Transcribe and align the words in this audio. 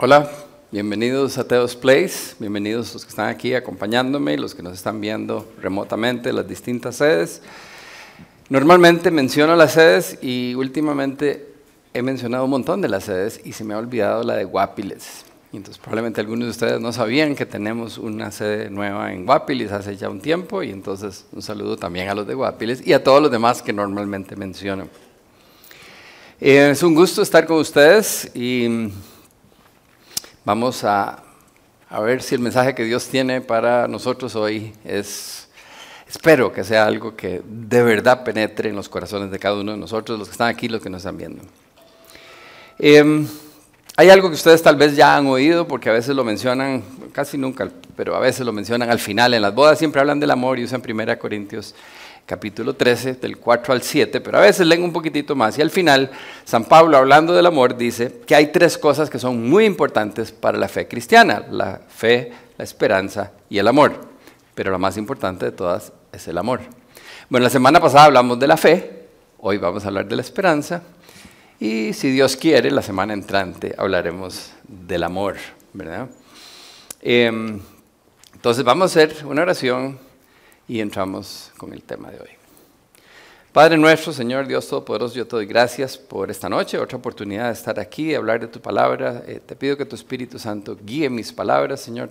Hola, 0.00 0.30
bienvenidos 0.70 1.38
a 1.38 1.48
Teos 1.48 1.74
Place, 1.74 2.36
bienvenidos 2.38 2.94
los 2.94 3.04
que 3.04 3.08
están 3.08 3.26
aquí 3.26 3.54
acompañándome 3.54 4.34
y 4.34 4.36
los 4.36 4.54
que 4.54 4.62
nos 4.62 4.74
están 4.74 5.00
viendo 5.00 5.50
remotamente, 5.60 6.32
las 6.32 6.46
distintas 6.46 6.94
sedes. 6.94 7.42
Normalmente 8.48 9.10
menciono 9.10 9.56
las 9.56 9.72
sedes 9.72 10.16
y 10.22 10.54
últimamente 10.54 11.48
he 11.92 12.02
mencionado 12.02 12.44
un 12.44 12.50
montón 12.50 12.80
de 12.80 12.88
las 12.88 13.06
sedes 13.06 13.40
y 13.44 13.54
se 13.54 13.64
me 13.64 13.74
ha 13.74 13.78
olvidado 13.78 14.22
la 14.22 14.36
de 14.36 14.44
Guapiles. 14.44 15.24
Entonces 15.52 15.78
probablemente 15.78 16.20
algunos 16.20 16.44
de 16.44 16.50
ustedes 16.50 16.80
no 16.80 16.92
sabían 16.92 17.34
que 17.34 17.44
tenemos 17.44 17.98
una 17.98 18.30
sede 18.30 18.70
nueva 18.70 19.12
en 19.12 19.26
Guapiles 19.26 19.72
hace 19.72 19.96
ya 19.96 20.08
un 20.08 20.20
tiempo 20.20 20.62
y 20.62 20.70
entonces 20.70 21.26
un 21.32 21.42
saludo 21.42 21.76
también 21.76 22.08
a 22.08 22.14
los 22.14 22.24
de 22.24 22.34
Guapiles 22.34 22.86
y 22.86 22.92
a 22.92 23.02
todos 23.02 23.20
los 23.20 23.32
demás 23.32 23.62
que 23.62 23.72
normalmente 23.72 24.36
menciono. 24.36 24.86
Es 26.38 26.84
un 26.84 26.94
gusto 26.94 27.20
estar 27.20 27.46
con 27.46 27.56
ustedes 27.56 28.30
y 28.32 28.92
Vamos 30.48 30.82
a, 30.82 31.22
ver 31.90 32.22
si 32.22 32.34
el 32.34 32.40
mensaje 32.40 32.74
que 32.74 32.82
Dios 32.82 33.06
tiene 33.08 33.42
para 33.42 33.86
nosotros 33.86 34.34
hoy 34.34 34.72
es, 34.82 35.46
espero 36.08 36.54
que 36.54 36.64
sea 36.64 36.86
algo 36.86 37.14
que 37.14 37.42
de 37.44 37.82
verdad 37.82 38.24
penetre 38.24 38.70
en 38.70 38.74
los 38.74 38.88
corazones 38.88 39.30
de 39.30 39.38
cada 39.38 39.56
uno 39.56 39.72
de 39.72 39.76
nosotros, 39.76 40.18
los 40.18 40.26
que 40.26 40.32
están 40.32 40.48
aquí, 40.48 40.66
los 40.66 40.80
que 40.80 40.88
nos 40.88 41.00
están 41.00 41.18
viendo. 41.18 41.42
Em, 42.78 43.28
hay 43.94 44.08
algo 44.08 44.30
que 44.30 44.36
ustedes 44.36 44.62
tal 44.62 44.76
vez 44.76 44.96
ya 44.96 45.16
han 45.18 45.26
oído, 45.26 45.68
porque 45.68 45.90
a 45.90 45.92
veces 45.92 46.16
lo 46.16 46.24
mencionan, 46.24 46.82
casi 47.12 47.36
nunca, 47.36 47.68
pero 47.94 48.16
a 48.16 48.20
veces 48.20 48.46
lo 48.46 48.52
mencionan 48.54 48.88
al 48.88 49.00
final. 49.00 49.34
En 49.34 49.42
las 49.42 49.54
bodas 49.54 49.78
siempre 49.78 50.00
hablan 50.00 50.18
del 50.18 50.30
amor 50.30 50.58
y 50.58 50.64
usan 50.64 50.80
1 50.82 51.18
Corintios 51.18 51.74
capítulo 52.28 52.74
13, 52.74 53.14
del 53.14 53.38
4 53.38 53.72
al 53.72 53.80
7, 53.80 54.20
pero 54.20 54.36
a 54.36 54.42
veces 54.42 54.66
leen 54.66 54.82
un 54.82 54.92
poquitito 54.92 55.34
más. 55.34 55.56
Y 55.56 55.62
al 55.62 55.70
final, 55.70 56.10
San 56.44 56.66
Pablo, 56.66 56.98
hablando 56.98 57.32
del 57.32 57.46
amor, 57.46 57.74
dice 57.74 58.20
que 58.26 58.34
hay 58.34 58.48
tres 58.48 58.76
cosas 58.76 59.08
que 59.08 59.18
son 59.18 59.48
muy 59.48 59.64
importantes 59.64 60.30
para 60.30 60.58
la 60.58 60.68
fe 60.68 60.86
cristiana, 60.86 61.46
la 61.50 61.80
fe, 61.88 62.30
la 62.58 62.64
esperanza 62.64 63.32
y 63.48 63.56
el 63.56 63.66
amor. 63.66 63.94
Pero 64.54 64.70
la 64.70 64.76
más 64.76 64.98
importante 64.98 65.46
de 65.46 65.52
todas 65.52 65.90
es 66.12 66.28
el 66.28 66.36
amor. 66.36 66.60
Bueno, 67.30 67.44
la 67.44 67.50
semana 67.50 67.80
pasada 67.80 68.04
hablamos 68.04 68.38
de 68.38 68.46
la 68.46 68.58
fe, 68.58 69.06
hoy 69.38 69.56
vamos 69.56 69.86
a 69.86 69.88
hablar 69.88 70.06
de 70.06 70.16
la 70.16 70.22
esperanza, 70.22 70.82
y 71.58 71.94
si 71.94 72.10
Dios 72.10 72.36
quiere, 72.36 72.70
la 72.70 72.82
semana 72.82 73.14
entrante 73.14 73.74
hablaremos 73.78 74.52
del 74.64 75.02
amor, 75.02 75.36
¿verdad? 75.72 76.10
Em, 77.00 77.58
entonces 78.34 78.62
vamos 78.64 78.82
a 78.82 79.00
hacer 79.00 79.24
una 79.24 79.40
oración 79.40 80.07
y 80.68 80.80
entramos 80.80 81.50
con 81.56 81.72
el 81.72 81.82
tema 81.82 82.10
de 82.10 82.20
hoy. 82.20 82.28
Padre 83.52 83.78
nuestro, 83.78 84.12
Señor 84.12 84.46
Dios 84.46 84.68
Todopoderoso, 84.68 85.14
yo 85.14 85.26
te 85.26 85.34
doy 85.34 85.46
gracias 85.46 85.96
por 85.96 86.30
esta 86.30 86.48
noche, 86.48 86.78
otra 86.78 86.98
oportunidad 86.98 87.46
de 87.46 87.54
estar 87.54 87.80
aquí 87.80 88.14
hablar 88.14 88.40
de 88.40 88.46
tu 88.46 88.60
palabra. 88.60 89.24
Eh, 89.26 89.40
te 89.44 89.56
pido 89.56 89.76
que 89.76 89.86
tu 89.86 89.96
Espíritu 89.96 90.38
Santo 90.38 90.76
guíe 90.80 91.08
mis 91.08 91.32
palabras, 91.32 91.80
Señor, 91.80 92.10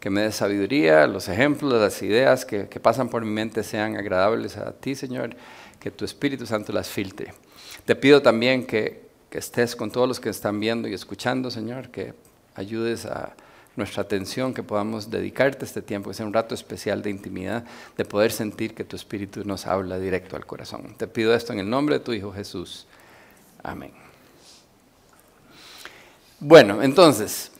que 0.00 0.08
me 0.08 0.22
dé 0.22 0.32
sabiduría, 0.32 1.06
los 1.06 1.28
ejemplos, 1.28 1.74
las 1.74 2.00
ideas 2.02 2.46
que, 2.46 2.66
que 2.68 2.80
pasan 2.80 3.10
por 3.10 3.22
mi 3.24 3.30
mente 3.30 3.62
sean 3.62 3.96
agradables 3.96 4.56
a 4.56 4.72
ti, 4.72 4.94
Señor, 4.94 5.36
que 5.78 5.90
tu 5.90 6.06
Espíritu 6.06 6.46
Santo 6.46 6.72
las 6.72 6.88
filtre. 6.88 7.34
Te 7.84 7.94
pido 7.94 8.22
también 8.22 8.66
que, 8.66 9.02
que 9.28 9.38
estés 9.38 9.76
con 9.76 9.90
todos 9.90 10.08
los 10.08 10.18
que 10.18 10.30
están 10.30 10.58
viendo 10.58 10.88
y 10.88 10.94
escuchando, 10.94 11.50
Señor, 11.50 11.90
que 11.90 12.14
ayudes 12.54 13.04
a 13.04 13.34
nuestra 13.76 14.02
atención, 14.02 14.52
que 14.52 14.62
podamos 14.62 15.10
dedicarte 15.10 15.64
este 15.64 15.82
tiempo, 15.82 16.10
que 16.10 16.14
sea 16.14 16.26
un 16.26 16.32
rato 16.32 16.54
especial 16.54 17.02
de 17.02 17.10
intimidad, 17.10 17.64
de 17.96 18.04
poder 18.04 18.32
sentir 18.32 18.74
que 18.74 18.84
tu 18.84 18.96
Espíritu 18.96 19.44
nos 19.44 19.66
habla 19.66 19.98
directo 19.98 20.36
al 20.36 20.46
corazón. 20.46 20.94
Te 20.96 21.06
pido 21.06 21.34
esto 21.34 21.52
en 21.52 21.60
el 21.60 21.70
nombre 21.70 21.98
de 21.98 22.04
tu 22.04 22.12
Hijo 22.12 22.32
Jesús. 22.32 22.86
Amén. 23.62 23.92
Bueno, 26.40 26.82
entonces, 26.82 27.52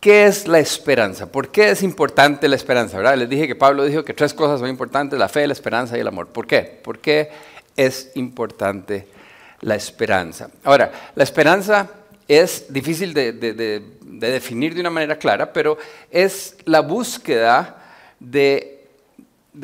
¿qué 0.00 0.26
es 0.26 0.48
la 0.48 0.58
esperanza? 0.58 1.30
¿Por 1.30 1.50
qué 1.50 1.70
es 1.70 1.82
importante 1.82 2.48
la 2.48 2.56
esperanza? 2.56 2.96
¿verdad? 2.96 3.16
Les 3.16 3.28
dije 3.28 3.46
que 3.46 3.54
Pablo 3.54 3.84
dijo 3.84 4.04
que 4.04 4.12
tres 4.12 4.34
cosas 4.34 4.60
son 4.60 4.68
importantes, 4.68 5.18
la 5.18 5.28
fe, 5.28 5.46
la 5.46 5.52
esperanza 5.52 5.96
y 5.96 6.00
el 6.00 6.08
amor. 6.08 6.28
¿Por 6.28 6.46
qué? 6.46 6.80
¿Por 6.82 6.98
qué 6.98 7.30
es 7.76 8.10
importante 8.16 9.06
la 9.60 9.76
esperanza? 9.76 10.50
Ahora, 10.64 10.90
la 11.14 11.22
esperanza 11.22 11.88
es 12.28 12.72
difícil 12.72 13.12
de, 13.14 13.32
definir 14.00 14.74
de 14.74 14.80
una 14.80 14.90
manera 14.90 15.18
clara, 15.18 15.52
pero 15.52 15.78
es 16.10 16.56
la 16.64 16.80
búsqueda 16.80 17.82
de, 18.20 18.88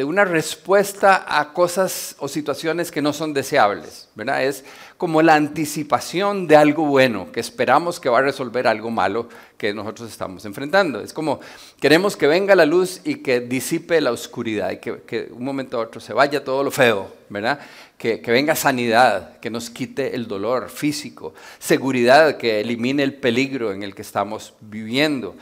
una 0.04 0.24
respuesta 0.24 1.24
a 1.26 1.52
cosas 1.52 2.14
o 2.18 2.28
situaciones 2.28 2.90
que 2.90 3.02
no 3.02 3.12
son 3.12 3.32
deseables, 3.32 4.08
¿verdad? 4.14 4.44
Es 4.44 4.64
como 5.00 5.22
la 5.22 5.34
anticipación 5.34 6.46
de 6.46 6.56
algo 6.56 6.84
bueno, 6.84 7.32
que 7.32 7.40
esperamos 7.40 7.98
que 7.98 8.10
va 8.10 8.18
a 8.18 8.20
resolver 8.20 8.66
algo 8.66 8.90
malo 8.90 9.30
que 9.56 9.72
nosotros 9.72 10.10
estamos 10.10 10.44
enfrentando. 10.44 11.00
Es 11.00 11.14
como 11.14 11.40
queremos 11.80 12.18
que 12.18 12.26
venga 12.26 12.54
la 12.54 12.66
luz 12.66 13.00
y 13.02 13.14
que 13.22 13.40
disipe 13.40 13.98
la 14.02 14.12
oscuridad 14.12 14.72
y 14.72 14.76
que, 14.76 15.00
que 15.06 15.30
un 15.32 15.42
momento 15.42 15.78
a 15.78 15.84
otro 15.84 16.02
se 16.02 16.12
vaya 16.12 16.44
todo 16.44 16.62
lo 16.62 16.70
feo, 16.70 17.10
¿verdad? 17.30 17.60
que, 17.96 18.20
venga 18.26 18.54
sanidad, 18.54 19.38
que 19.40 19.48
nos 19.48 19.70
quite 19.70 20.14
el 20.14 20.28
dolor 20.28 20.68
físico, 20.68 21.32
seguridad, 21.58 22.36
que 22.36 22.60
elimine 22.60 23.02
el 23.02 23.14
peligro 23.14 23.72
en 23.72 23.82
el 23.82 23.94
que 23.94 24.02
estamos 24.02 24.52
viviendo. 24.60 25.34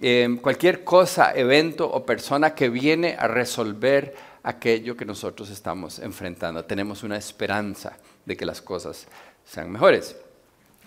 Em, 0.00 0.38
cualquier 0.38 0.84
cosa, 0.84 1.34
evento 1.34 1.86
o 1.86 2.06
persona 2.06 2.54
que 2.54 2.70
viene 2.70 3.14
a 3.18 3.28
resolver 3.28 4.14
aquello 4.42 4.96
que 4.96 5.04
nosotros 5.04 5.50
estamos 5.50 5.98
enfrentando. 5.98 6.64
Tenemos 6.64 7.02
una 7.02 7.18
esperanza 7.18 7.98
de 8.24 8.36
que 8.36 8.46
las 8.46 8.62
cosas 8.62 9.06
sean 9.44 9.70
mejores. 9.70 10.16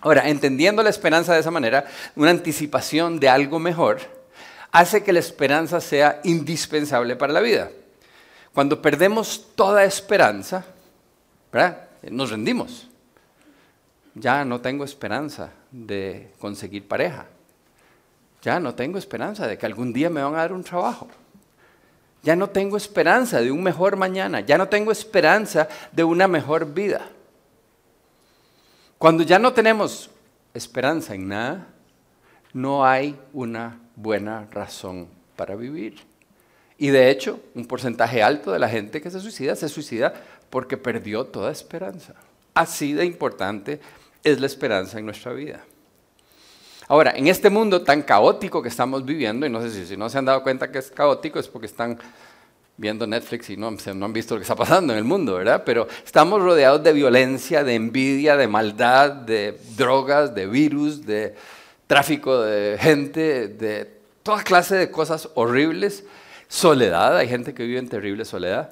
Ahora, 0.00 0.28
entendiendo 0.28 0.82
la 0.82 0.90
esperanza 0.90 1.34
de 1.34 1.40
esa 1.40 1.50
manera, 1.50 1.86
una 2.14 2.30
anticipación 2.30 3.18
de 3.18 3.28
algo 3.28 3.58
mejor, 3.58 4.00
hace 4.70 5.02
que 5.02 5.12
la 5.12 5.20
esperanza 5.20 5.80
sea 5.80 6.20
indispensable 6.24 7.16
para 7.16 7.32
la 7.32 7.40
vida. 7.40 7.70
Cuando 8.52 8.80
perdemos 8.80 9.48
toda 9.54 9.84
esperanza, 9.84 10.64
nos 12.10 12.30
rendimos. 12.30 12.88
Ya 14.14 14.44
no 14.44 14.60
tengo 14.60 14.84
esperanza 14.84 15.50
de 15.70 16.30
conseguir 16.38 16.86
pareja. 16.86 17.26
Ya 18.42 18.60
no 18.60 18.74
tengo 18.74 18.98
esperanza 18.98 19.46
de 19.46 19.58
que 19.58 19.66
algún 19.66 19.92
día 19.92 20.08
me 20.08 20.22
van 20.22 20.34
a 20.34 20.38
dar 20.38 20.52
un 20.52 20.62
trabajo. 20.62 21.08
Ya 22.22 22.36
no 22.36 22.48
tengo 22.48 22.76
esperanza 22.76 23.40
de 23.40 23.50
un 23.50 23.62
mejor 23.62 23.96
mañana. 23.96 24.40
Ya 24.40 24.56
no 24.58 24.68
tengo 24.68 24.92
esperanza 24.92 25.68
de 25.92 26.04
una 26.04 26.28
mejor 26.28 26.72
vida. 26.72 27.08
Cuando 28.98 29.22
ya 29.22 29.38
no 29.38 29.52
tenemos 29.52 30.10
esperanza 30.54 31.14
en 31.14 31.28
nada, 31.28 31.66
no 32.52 32.86
hay 32.86 33.18
una 33.32 33.78
buena 33.94 34.48
razón 34.50 35.08
para 35.36 35.54
vivir. 35.54 35.98
Y 36.78 36.88
de 36.88 37.10
hecho, 37.10 37.40
un 37.54 37.66
porcentaje 37.66 38.22
alto 38.22 38.52
de 38.52 38.58
la 38.58 38.68
gente 38.68 39.00
que 39.00 39.10
se 39.10 39.20
suicida 39.20 39.56
se 39.56 39.68
suicida 39.68 40.14
porque 40.50 40.76
perdió 40.76 41.24
toda 41.24 41.50
esperanza. 41.50 42.14
Así 42.54 42.92
de 42.92 43.04
importante 43.04 43.80
es 44.24 44.40
la 44.40 44.46
esperanza 44.46 44.98
en 44.98 45.04
nuestra 45.04 45.32
vida. 45.32 45.64
Ahora, 46.88 47.12
en 47.16 47.26
este 47.26 47.50
mundo 47.50 47.82
tan 47.82 48.02
caótico 48.02 48.62
que 48.62 48.68
estamos 48.68 49.04
viviendo, 49.04 49.44
y 49.44 49.50
no 49.50 49.60
sé 49.60 49.86
si, 49.86 49.96
no 49.96 50.08
se 50.08 50.18
han 50.18 50.24
dado 50.24 50.42
cuenta 50.42 50.70
que 50.70 50.78
es 50.78 50.90
caótico, 50.90 51.38
es 51.38 51.48
porque 51.48 51.66
están 51.66 51.98
viendo 52.76 53.06
Netflix 53.06 53.50
y 53.50 53.56
no, 53.56 53.70
no 53.70 54.04
han 54.04 54.12
visto 54.12 54.34
lo 54.34 54.40
que 54.40 54.42
está 54.42 54.54
pasando 54.54 54.92
en 54.92 54.98
el 54.98 55.04
mundo, 55.04 55.34
¿verdad? 55.34 55.62
Pero 55.64 55.88
estamos 56.04 56.42
rodeados 56.42 56.82
de 56.82 56.92
violencia, 56.92 57.64
de 57.64 57.74
envidia, 57.74 58.36
de 58.36 58.48
maldad, 58.48 59.10
de 59.10 59.58
drogas, 59.76 60.34
de 60.34 60.46
virus, 60.46 61.06
de 61.06 61.34
tráfico 61.86 62.40
de 62.40 62.76
gente, 62.78 63.48
de 63.48 63.90
toda 64.22 64.42
clase 64.42 64.76
de 64.76 64.90
cosas 64.90 65.28
horribles. 65.34 66.04
Soledad, 66.48 67.16
hay 67.16 67.28
gente 67.28 67.54
que 67.54 67.64
vive 67.64 67.78
en 67.78 67.88
terrible 67.88 68.24
soledad. 68.24 68.70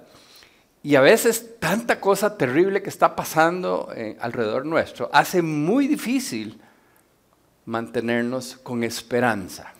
Y 0.82 0.96
a 0.96 1.00
veces 1.00 1.58
tanta 1.58 1.98
cosa 1.98 2.36
terrible 2.36 2.82
que 2.82 2.90
está 2.90 3.16
pasando 3.16 3.90
eh, 3.96 4.18
alrededor 4.20 4.66
nuestro 4.66 5.08
hace 5.12 5.40
muy 5.40 5.88
difícil 5.88 6.60
mantenernos 7.64 8.56
con 8.56 8.84
esperanza. 8.84 9.72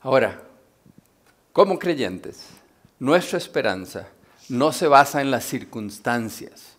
Ahora, 0.00 0.40
como 1.52 1.78
creyentes, 1.78 2.48
nuestra 2.98 3.38
esperanza 3.38 4.08
no 4.48 4.72
se 4.72 4.86
basa 4.88 5.20
en 5.20 5.30
las 5.30 5.44
circunstancias, 5.44 6.76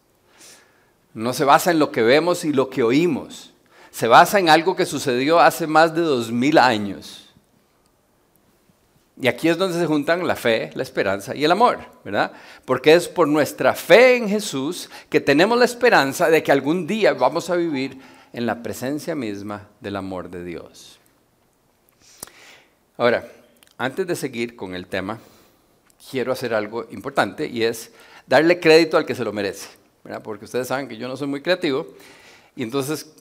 no 1.13 1.33
se 1.33 1.45
basa 1.45 1.71
en 1.71 1.79
lo 1.79 1.91
que 1.91 2.01
vemos 2.01 2.45
y 2.45 2.53
lo 2.53 2.69
que 2.69 2.83
oímos, 2.83 3.53
se 3.91 4.07
basa 4.07 4.39
en 4.39 4.49
algo 4.49 4.75
que 4.75 4.85
sucedió 4.85 5.39
hace 5.39 5.67
más 5.67 5.93
de 5.93 6.01
dos 6.01 6.31
mil 6.31 6.57
años 6.57 7.23
y 9.19 9.27
aquí 9.27 9.47
es 9.47 9.57
donde 9.57 9.77
se 9.77 9.85
juntan 9.85 10.25
la 10.27 10.35
fe, 10.35 10.71
la 10.73 10.81
esperanza 10.81 11.35
y 11.35 11.43
el 11.43 11.51
amor, 11.51 11.79
¿verdad? 12.03 12.31
Porque 12.65 12.93
es 12.93 13.07
por 13.07 13.27
nuestra 13.27 13.73
fe 13.73 14.15
en 14.15 14.27
Jesús 14.27 14.89
que 15.09 15.21
tenemos 15.21 15.57
la 15.57 15.65
esperanza 15.65 16.29
de 16.29 16.41
que 16.41 16.51
algún 16.51 16.87
día 16.87 17.13
vamos 17.13 17.49
a 17.49 17.55
vivir 17.55 17.99
en 18.33 18.47
la 18.47 18.63
presencia 18.63 19.13
misma 19.13 19.69
del 19.79 19.97
amor 19.97 20.29
de 20.29 20.43
Dios. 20.43 20.99
Ahora, 22.97 23.27
antes 23.77 24.07
de 24.07 24.15
seguir 24.15 24.55
con 24.55 24.75
el 24.75 24.87
tema, 24.87 25.19
quiero 26.09 26.31
hacer 26.31 26.53
algo 26.53 26.87
importante 26.91 27.47
y 27.47 27.63
es 27.63 27.91
darle 28.27 28.59
crédito 28.59 28.97
al 28.97 29.05
que 29.05 29.15
se 29.15 29.23
lo 29.23 29.33
merece, 29.33 29.69
¿verdad? 30.03 30.21
Porque 30.21 30.45
ustedes 30.45 30.67
saben 30.67 30.87
que 30.87 30.97
yo 30.97 31.07
no 31.07 31.17
soy 31.17 31.27
muy 31.27 31.41
creativo 31.41 31.87
y 32.55 32.63
entonces 32.63 33.13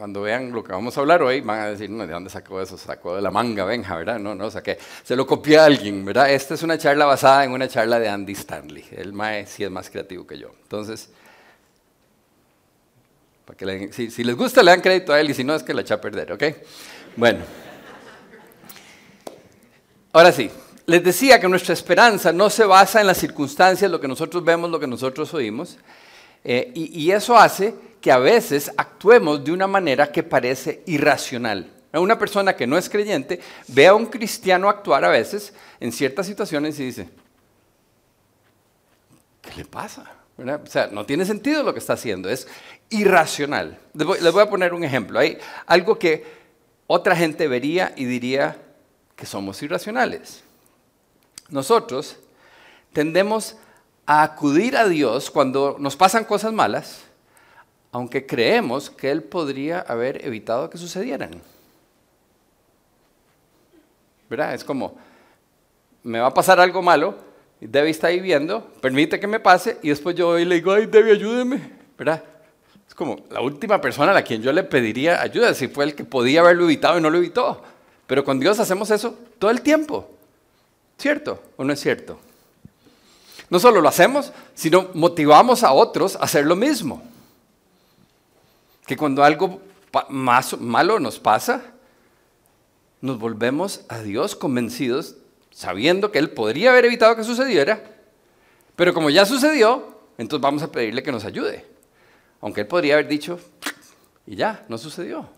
cuando 0.00 0.22
vean 0.22 0.50
lo 0.52 0.64
que 0.64 0.72
vamos 0.72 0.96
a 0.96 1.00
hablar 1.00 1.22
hoy, 1.22 1.42
van 1.42 1.60
a 1.60 1.66
decir, 1.66 1.90
no, 1.90 2.06
¿de 2.06 2.12
dónde 2.14 2.30
sacó 2.30 2.62
eso? 2.62 2.78
Sacó 2.78 3.16
de 3.16 3.20
la 3.20 3.30
manga, 3.30 3.66
Benja, 3.66 3.96
¿verdad? 3.96 4.18
No, 4.18 4.34
no, 4.34 4.50
saqué. 4.50 4.78
Se 5.02 5.14
lo 5.14 5.26
copió 5.26 5.60
a 5.60 5.66
alguien, 5.66 6.06
¿verdad? 6.06 6.32
Esta 6.32 6.54
es 6.54 6.62
una 6.62 6.78
charla 6.78 7.04
basada 7.04 7.44
en 7.44 7.52
una 7.52 7.68
charla 7.68 8.00
de 8.00 8.08
Andy 8.08 8.32
Stanley. 8.32 8.82
El 8.92 9.12
mae 9.12 9.44
sí 9.44 9.62
es 9.62 9.70
más 9.70 9.90
creativo 9.90 10.26
que 10.26 10.38
yo. 10.38 10.52
Entonces, 10.62 11.10
para 13.44 13.58
que 13.58 13.92
si, 13.92 14.24
les 14.24 14.36
gusta, 14.36 14.62
le 14.62 14.70
dan 14.70 14.80
crédito 14.80 15.12
a 15.12 15.20
él 15.20 15.28
y 15.28 15.34
si 15.34 15.44
no, 15.44 15.54
es 15.54 15.62
que 15.62 15.74
la 15.74 15.82
echa 15.82 15.96
a 15.96 16.00
perder, 16.00 16.32
¿ok? 16.32 16.44
Bueno. 17.16 17.69
Ahora 20.12 20.32
sí, 20.32 20.50
les 20.86 21.02
decía 21.02 21.40
que 21.40 21.48
nuestra 21.48 21.74
esperanza 21.74 22.32
no 22.32 22.50
se 22.50 22.64
basa 22.64 23.00
en 23.00 23.06
las 23.06 23.18
circunstancias, 23.18 23.90
lo 23.90 24.00
que 24.00 24.08
nosotros 24.08 24.44
vemos, 24.44 24.70
lo 24.70 24.80
que 24.80 24.86
nosotros 24.86 25.32
oímos, 25.34 25.78
eh, 26.42 26.72
y 26.74 27.10
eso 27.10 27.36
hace 27.36 27.74
que 28.00 28.10
a 28.10 28.18
veces 28.18 28.70
actuemos 28.76 29.44
de 29.44 29.52
una 29.52 29.66
manera 29.66 30.10
que 30.10 30.22
parece 30.22 30.82
irracional. 30.86 31.70
Una 31.92 32.18
persona 32.18 32.54
que 32.54 32.66
no 32.66 32.78
es 32.78 32.88
creyente 32.88 33.40
ve 33.68 33.88
a 33.88 33.94
un 33.94 34.06
cristiano 34.06 34.68
actuar 34.68 35.04
a 35.04 35.08
veces 35.08 35.52
en 35.80 35.90
ciertas 35.90 36.26
situaciones 36.26 36.78
y 36.78 36.84
dice, 36.84 37.08
¿qué 39.42 39.50
le 39.56 39.64
pasa? 39.64 40.04
O 40.38 40.66
sea, 40.66 40.86
no 40.86 41.04
tiene 41.04 41.24
sentido 41.24 41.62
lo 41.62 41.72
que 41.72 41.80
está 41.80 41.94
haciendo, 41.94 42.30
es 42.30 42.46
irracional. 42.90 43.78
Les 43.92 44.32
voy, 44.32 44.42
a 44.42 44.48
poner 44.48 44.72
un 44.72 44.84
ejemplo. 44.84 45.18
Hay 45.18 45.38
algo 45.66 45.98
que 45.98 46.24
otra 46.86 47.16
gente 47.16 47.48
vería 47.48 47.92
y 47.96 48.04
diría 48.04 48.56
que 49.20 49.26
somos 49.26 49.62
irracionales. 49.62 50.42
Nosotros 51.50 52.16
tendemos 52.92 53.56
a 54.06 54.24
acudir 54.24 54.76
a 54.76 54.88
Dios 54.88 55.30
cuando 55.30 55.76
nos 55.78 55.94
pasan 55.94 56.24
cosas 56.24 56.52
malas 56.52 57.02
aunque 57.92 58.26
creemos 58.26 58.90
que 58.90 59.10
Él 59.10 59.22
podría 59.22 59.80
haber 59.80 60.24
evitado 60.24 60.70
que 60.70 60.78
sucedieran. 60.78 61.30
¿Verdad? 64.28 64.54
Es 64.54 64.62
como, 64.62 64.96
me 66.04 66.20
va 66.20 66.28
a 66.28 66.34
pasar 66.34 66.60
algo 66.60 66.82
malo, 66.82 67.16
y 67.60 67.66
Debbie 67.66 67.90
está 67.90 68.06
ahí 68.06 68.20
viendo, 68.20 68.64
permite 68.80 69.18
que 69.18 69.26
me 69.26 69.40
pase, 69.40 69.78
y 69.82 69.88
después 69.88 70.14
yo 70.14 70.38
le 70.38 70.54
digo, 70.54 70.72
ay, 70.72 70.86
Debbie, 70.86 71.12
ayúdeme. 71.12 71.80
¿Verdad? 71.98 72.22
Es 72.88 72.94
como 72.94 73.24
la 73.30 73.40
última 73.40 73.80
persona 73.80 74.12
a 74.12 74.14
la 74.14 74.22
quien 74.22 74.40
yo 74.40 74.52
le 74.52 74.62
pediría 74.62 75.20
ayuda, 75.20 75.52
si 75.52 75.68
fue 75.68 75.84
el 75.84 75.94
que 75.94 76.04
podía 76.04 76.40
haberlo 76.40 76.64
evitado 76.64 76.98
y 76.98 77.02
no 77.02 77.10
lo 77.10 77.18
evitó. 77.18 77.62
Pero 78.10 78.24
con 78.24 78.40
Dios 78.40 78.58
hacemos 78.58 78.90
eso 78.90 79.14
todo 79.38 79.52
el 79.52 79.60
tiempo. 79.60 80.10
¿Cierto 80.98 81.40
o 81.56 81.62
no 81.62 81.72
es 81.72 81.78
cierto? 81.78 82.18
No 83.48 83.60
solo 83.60 83.80
lo 83.80 83.88
hacemos, 83.88 84.32
sino 84.52 84.88
motivamos 84.94 85.62
a 85.62 85.70
otros 85.70 86.16
a 86.16 86.24
hacer 86.24 86.44
lo 86.44 86.56
mismo 86.56 87.04
que 88.84 88.96
cuando 88.96 89.22
algo 89.22 89.60
más 90.08 90.58
malo 90.58 90.98
nos 90.98 91.20
pasa, 91.20 91.62
nos 93.00 93.16
volvemos 93.20 93.82
a 93.88 94.00
Dios 94.00 94.34
convencidos, 94.34 95.14
sabiendo 95.52 96.10
que 96.10 96.18
Él 96.18 96.30
podría 96.30 96.70
haber 96.70 96.86
evitado 96.86 97.14
que 97.14 97.22
sucediera, 97.22 97.80
pero 98.74 98.92
como 98.92 99.10
ya 99.10 99.24
sucedió, 99.24 100.00
entonces 100.18 100.42
vamos 100.42 100.64
a 100.64 100.72
pedirle 100.72 101.04
que 101.04 101.12
nos 101.12 101.24
ayude. 101.24 101.64
Aunque 102.40 102.62
Él 102.62 102.66
podría 102.66 102.94
haber 102.94 103.06
dicho, 103.06 103.38
y 104.26 104.34
ya, 104.34 104.64
no 104.68 104.78
sucedió. 104.78 105.28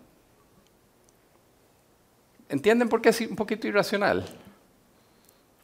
¿Entienden 2.53 2.87
por 2.87 3.01
qué 3.01 3.09
es 3.09 3.19
un 3.21 3.35
poquito 3.35 3.67
irracional? 3.67 4.23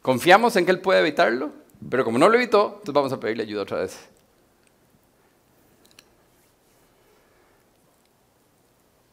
Confiamos 0.02 0.56
en 0.56 0.64
que 0.64 0.72
Él 0.72 0.80
puede 0.80 0.98
evitarlo, 0.98 1.52
pero 1.88 2.04
como 2.04 2.18
no 2.18 2.28
lo 2.28 2.34
evitó, 2.34 2.78
entonces 2.78 2.94
vamos 2.94 3.12
a 3.12 3.20
pedirle 3.20 3.44
ayuda 3.44 3.62
otra 3.62 3.78
vez. 3.78 3.96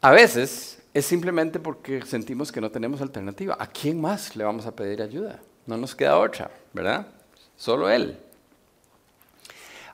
A 0.00 0.10
veces 0.10 0.82
es 0.92 1.06
simplemente 1.06 1.60
porque 1.60 2.04
sentimos 2.04 2.50
que 2.50 2.60
no 2.60 2.68
tenemos 2.68 3.00
alternativa. 3.00 3.56
¿A 3.56 3.68
quién 3.68 4.00
más 4.00 4.34
le 4.34 4.42
vamos 4.42 4.66
a 4.66 4.74
pedir 4.74 5.00
ayuda? 5.00 5.38
No 5.64 5.76
nos 5.76 5.94
queda 5.94 6.18
otra, 6.18 6.50
¿verdad? 6.72 7.06
Solo 7.56 7.88
Él. 7.88 8.18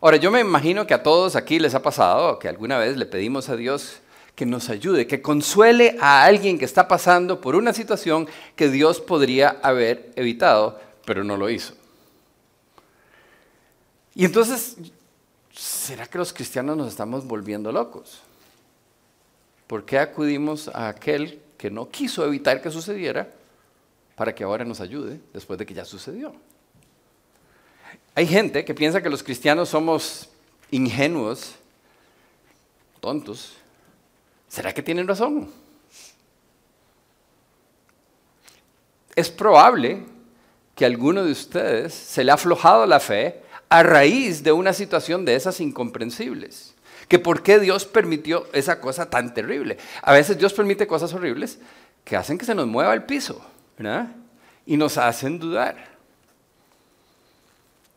Ahora, 0.00 0.16
yo 0.16 0.30
me 0.30 0.40
imagino 0.40 0.86
que 0.86 0.94
a 0.94 1.02
todos 1.02 1.36
aquí 1.36 1.58
les 1.58 1.74
ha 1.74 1.82
pasado 1.82 2.38
que 2.38 2.48
alguna 2.48 2.78
vez 2.78 2.96
le 2.96 3.04
pedimos 3.04 3.50
a 3.50 3.56
Dios 3.56 4.00
que 4.34 4.46
nos 4.46 4.68
ayude, 4.68 5.06
que 5.06 5.22
consuele 5.22 5.96
a 6.00 6.24
alguien 6.24 6.58
que 6.58 6.64
está 6.64 6.88
pasando 6.88 7.40
por 7.40 7.54
una 7.54 7.72
situación 7.72 8.26
que 8.56 8.68
Dios 8.68 9.00
podría 9.00 9.60
haber 9.62 10.12
evitado, 10.16 10.80
pero 11.04 11.22
no 11.22 11.36
lo 11.36 11.48
hizo. 11.50 11.74
Y 14.14 14.24
entonces, 14.24 14.76
¿será 15.52 16.06
que 16.06 16.18
los 16.18 16.32
cristianos 16.32 16.76
nos 16.76 16.88
estamos 16.88 17.26
volviendo 17.26 17.70
locos? 17.70 18.22
¿Por 19.66 19.84
qué 19.84 19.98
acudimos 19.98 20.68
a 20.68 20.88
aquel 20.88 21.40
que 21.56 21.70
no 21.70 21.88
quiso 21.88 22.24
evitar 22.24 22.60
que 22.60 22.70
sucediera 22.70 23.30
para 24.16 24.34
que 24.34 24.44
ahora 24.44 24.64
nos 24.64 24.80
ayude 24.80 25.20
después 25.32 25.58
de 25.58 25.66
que 25.66 25.74
ya 25.74 25.84
sucedió? 25.84 26.34
Hay 28.14 28.26
gente 28.26 28.64
que 28.64 28.74
piensa 28.74 29.02
que 29.02 29.10
los 29.10 29.22
cristianos 29.22 29.68
somos 29.68 30.28
ingenuos, 30.70 31.54
tontos. 33.00 33.56
¿Será 34.54 34.72
que 34.72 34.84
tienen 34.84 35.08
razón? 35.08 35.50
Es 39.16 39.28
probable 39.28 40.04
que 40.76 40.84
a 40.84 40.86
alguno 40.86 41.24
de 41.24 41.32
ustedes 41.32 41.92
se 41.92 42.22
le 42.22 42.30
ha 42.30 42.34
aflojado 42.34 42.86
la 42.86 43.00
fe 43.00 43.42
a 43.68 43.82
raíz 43.82 44.44
de 44.44 44.52
una 44.52 44.72
situación 44.72 45.24
de 45.24 45.34
esas 45.34 45.58
incomprensibles 45.58 46.72
que 47.08 47.18
por 47.18 47.42
qué 47.42 47.58
Dios 47.58 47.84
permitió 47.84 48.46
esa 48.52 48.80
cosa 48.80 49.10
tan 49.10 49.34
terrible. 49.34 49.76
A 50.02 50.12
veces 50.12 50.38
Dios 50.38 50.54
permite 50.54 50.86
cosas 50.86 51.12
horribles 51.12 51.58
que 52.04 52.16
hacen 52.16 52.38
que 52.38 52.44
se 52.44 52.54
nos 52.54 52.68
mueva 52.68 52.94
el 52.94 53.02
piso, 53.02 53.44
¿verdad? 53.76 54.06
Y 54.66 54.76
nos 54.76 54.98
hacen 54.98 55.40
dudar. 55.40 55.74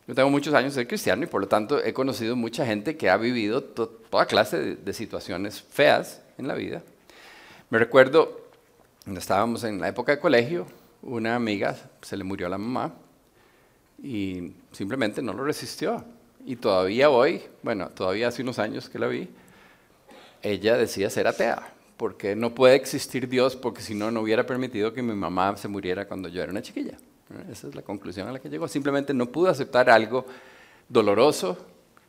Yo 0.08 0.14
tengo 0.16 0.28
muchos 0.28 0.54
años 0.54 0.74
de 0.74 0.88
cristiano 0.88 1.22
y 1.22 1.26
por 1.26 1.40
lo 1.40 1.46
tanto 1.46 1.80
he 1.80 1.92
conocido 1.92 2.34
mucha 2.34 2.66
gente 2.66 2.96
que 2.96 3.10
ha 3.10 3.16
vivido 3.16 3.62
toda 3.62 4.26
clase 4.26 4.74
de, 4.74 4.92
situaciones 4.92 5.62
feas 5.62 6.20
en 6.38 6.48
la 6.48 6.54
vida. 6.54 6.82
Me 7.70 7.78
recuerdo, 7.78 8.48
cuando 9.04 9.20
estábamos 9.20 9.64
en 9.64 9.80
la 9.80 9.88
época 9.88 10.12
de 10.12 10.20
colegio, 10.20 10.66
una 11.02 11.34
amiga 11.34 11.76
se 12.02 12.16
le 12.16 12.24
murió 12.24 12.46
a 12.46 12.50
la 12.50 12.58
mamá 12.58 12.94
y 14.02 14.52
simplemente 14.72 15.22
no 15.22 15.32
lo 15.32 15.44
resistió. 15.44 16.04
Y 16.46 16.56
todavía 16.56 17.10
hoy, 17.10 17.42
bueno, 17.62 17.88
todavía 17.90 18.28
hace 18.28 18.42
unos 18.42 18.58
años 18.58 18.88
que 18.88 18.98
la 18.98 19.06
vi, 19.06 19.28
ella 20.42 20.76
decía 20.76 21.10
ser 21.10 21.26
atea, 21.26 21.72
porque 21.96 22.36
no 22.36 22.54
puede 22.54 22.76
existir 22.76 23.28
Dios 23.28 23.56
porque 23.56 23.82
si 23.82 23.94
no, 23.94 24.10
no 24.10 24.20
hubiera 24.20 24.46
permitido 24.46 24.92
que 24.92 25.02
mi 25.02 25.14
mamá 25.14 25.56
se 25.56 25.68
muriera 25.68 26.06
cuando 26.06 26.28
yo 26.28 26.42
era 26.42 26.52
una 26.52 26.62
chiquilla. 26.62 26.96
Esa 27.50 27.68
es 27.68 27.74
la 27.74 27.82
conclusión 27.82 28.28
a 28.28 28.32
la 28.32 28.38
que 28.38 28.48
llegó. 28.48 28.68
Simplemente 28.68 29.12
no 29.12 29.26
pudo 29.26 29.50
aceptar 29.50 29.90
algo 29.90 30.24
doloroso 30.88 31.58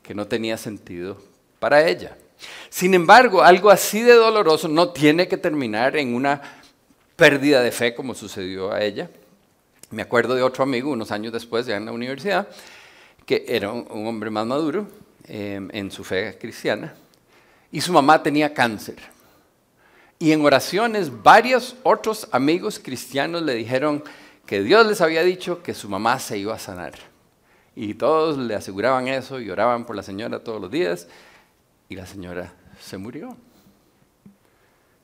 que 0.02 0.14
no 0.14 0.28
tenía 0.28 0.58
sentido 0.58 1.18
para 1.60 1.86
ella. 1.86 2.16
Sin 2.70 2.94
embargo, 2.94 3.42
algo 3.42 3.70
así 3.70 4.02
de 4.02 4.14
doloroso 4.14 4.68
no 4.68 4.90
tiene 4.90 5.28
que 5.28 5.38
terminar 5.38 5.98
en 5.98 6.14
una 6.14 6.42
pérdida 7.16 7.62
de 7.62 7.72
fe 7.72 7.94
como 7.94 8.16
sucedió 8.16 8.72
a 8.72 8.82
ella. 8.82 9.10
Me 9.92 10.02
acuerdo 10.02 10.36
de 10.36 10.44
otro 10.44 10.64
amigo 10.64 10.92
unos 10.92 11.12
años 11.12 11.34
después, 11.34 11.66
ya 11.66 11.76
en 11.76 11.86
la 11.86 11.92
universidad, 11.92 12.48
que 13.26 13.46
era 13.48 13.72
un, 13.72 14.08
hombre 14.08 14.30
más 14.30 14.46
maduro 14.46 14.88
em, 15.28 15.68
en 15.72 15.92
su 15.92 16.04
fe 16.04 16.38
cristiana, 16.40 16.94
y 17.72 17.82
su 17.82 17.92
mamá 17.92 18.22
tenía 18.24 18.54
cáncer. 18.54 18.98
Y 20.20 20.32
en 20.32 20.46
oraciones 20.46 21.12
varios 21.24 21.76
otros 21.84 22.28
amigos 22.32 22.80
cristianos 22.80 23.42
le 23.42 23.54
dijeron 23.56 24.04
que 24.46 24.62
Dios 24.62 24.86
les 24.86 25.02
había 25.02 25.24
dicho 25.24 25.64
que 25.64 25.74
su 25.74 25.90
mamá 25.90 26.20
se 26.20 26.38
iba 26.38 26.54
a 26.54 26.60
sanar. 26.60 26.94
Y 27.76 27.94
todos 27.94 28.38
le 28.38 28.56
aseguraban 28.56 29.08
eso 29.08 29.40
y 29.40 29.50
oraban 29.50 29.86
por 29.86 29.96
la 29.96 30.04
señora 30.04 30.40
todos 30.40 30.60
los 30.60 30.70
días, 30.70 31.08
y 31.90 31.96
la 31.96 32.06
señora 32.06 32.54
se 32.80 32.98
murió. 32.98 33.36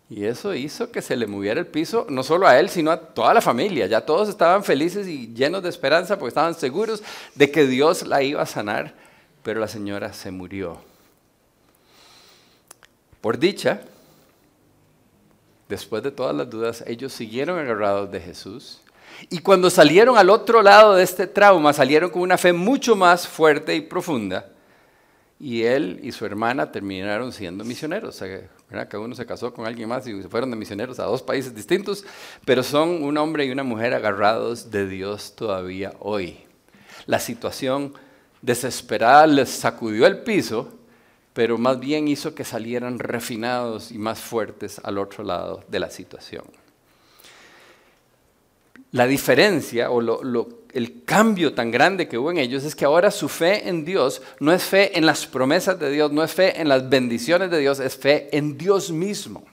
Y 0.07 0.25
eso 0.25 0.53
hizo 0.53 0.91
que 0.91 1.01
se 1.01 1.15
le 1.15 1.25
moviera 1.25 1.59
el 1.59 1.65
piso, 1.65 2.05
no 2.09 2.21
solo 2.21 2.47
a 2.47 2.59
él, 2.59 2.69
sino 2.69 2.91
a 2.91 2.99
toda 2.99 3.33
la 3.33 3.41
familia. 3.41 3.87
Ya 3.87 4.05
todos 4.05 4.29
estaban 4.29 4.63
felices 4.63 5.07
y 5.07 5.33
llenos 5.33 5.63
de 5.63 5.69
esperanza 5.69 6.19
porque 6.19 6.29
estaban 6.29 6.53
seguros 6.53 7.01
de 7.33 7.49
que 7.49 7.65
Dios 7.65 8.05
la 8.05 8.21
iba 8.21 8.43
a 8.43 8.45
sanar, 8.45 8.93
pero 9.41 9.59
la 9.59 9.67
señora 9.67 10.13
se 10.13 10.29
murió. 10.29 10.79
Por 13.19 13.39
dicha, 13.39 13.81
después 15.67 16.03
de 16.03 16.11
todas 16.11 16.35
las 16.35 16.47
dudas, 16.51 16.83
ellos 16.85 17.11
siguieron 17.11 17.57
agarrados 17.57 18.11
de 18.11 18.21
Jesús. 18.21 18.81
Y 19.31 19.39
cuando 19.39 19.71
salieron 19.71 20.19
al 20.19 20.29
otro 20.29 20.61
lado 20.61 20.93
de 20.93 21.03
este 21.03 21.25
trauma, 21.25 21.73
salieron 21.73 22.11
con 22.11 22.21
una 22.21 22.37
fe 22.37 22.53
mucho 22.53 22.95
más 22.95 23.27
fuerte 23.27 23.73
y 23.75 23.81
profunda. 23.81 24.51
Y 25.39 25.63
él 25.63 25.99
y 26.01 26.11
su 26.11 26.25
hermana 26.25 26.71
terminaron 26.71 27.31
siendo 27.31 27.63
misioneros. 27.63 28.23
Cada 28.69 28.99
uno 28.99 29.15
se 29.15 29.25
casó 29.25 29.53
con 29.53 29.65
alguien 29.65 29.89
más 29.89 30.07
y 30.07 30.21
se 30.21 30.29
fueron 30.29 30.49
de 30.49 30.55
misioneros 30.55 30.99
a 30.99 31.03
dos 31.03 31.21
países 31.21 31.53
distintos, 31.53 32.05
pero 32.45 32.63
son 32.63 33.03
un 33.03 33.17
hombre 33.17 33.45
y 33.45 33.51
una 33.51 33.63
mujer 33.63 33.93
agarrados 33.93 34.71
de 34.71 34.87
Dios 34.87 35.35
todavía 35.35 35.93
hoy. 35.99 36.37
La 37.05 37.19
situación 37.19 37.93
desesperada 38.41 39.27
les 39.27 39.49
sacudió 39.49 40.07
el 40.07 40.19
piso 40.19 40.71
pero 41.35 41.57
más 41.57 41.81
bien 41.81 42.07
hizo 42.07 42.33
que 42.33 42.45
salieran 42.45 42.97
refinados 42.97 43.91
y 43.91 43.97
más 43.97 44.21
fuertes 44.21 44.79
al 44.81 44.97
otro 44.97 45.21
lado 45.21 45.65
de 45.67 45.79
la 45.79 45.89
situación. 45.89 46.45
La 48.91 49.05
diferencia 49.05 49.91
o 49.91 49.99
el 50.75 51.05
cambio 51.05 51.53
tan 51.53 51.71
grande 51.71 52.05
que 52.05 52.17
hubo 52.17 52.31
en 52.31 52.37
ellos 52.37 52.65
es 52.65 52.75
que 52.75 52.83
ahora 52.83 53.09
su 53.09 53.29
fe 53.29 53.69
en 53.69 53.85
Dios 53.85 54.21
no 54.41 54.51
es 54.51 54.61
fe 54.61 54.97
en 54.97 55.05
las 55.05 55.25
promesas 55.25 55.79
de 55.79 55.89
Dios, 55.89 56.11
no 56.11 56.21
es 56.21 56.33
fe 56.33 56.59
en 56.59 56.67
las 56.67 56.89
bendiciones 56.89 57.49
de 57.49 57.59
Dios, 57.59 57.79
es 57.79 57.95
fe 57.95 58.27
en 58.37 58.57
Dios 58.57 58.91
mismo. 58.91 59.45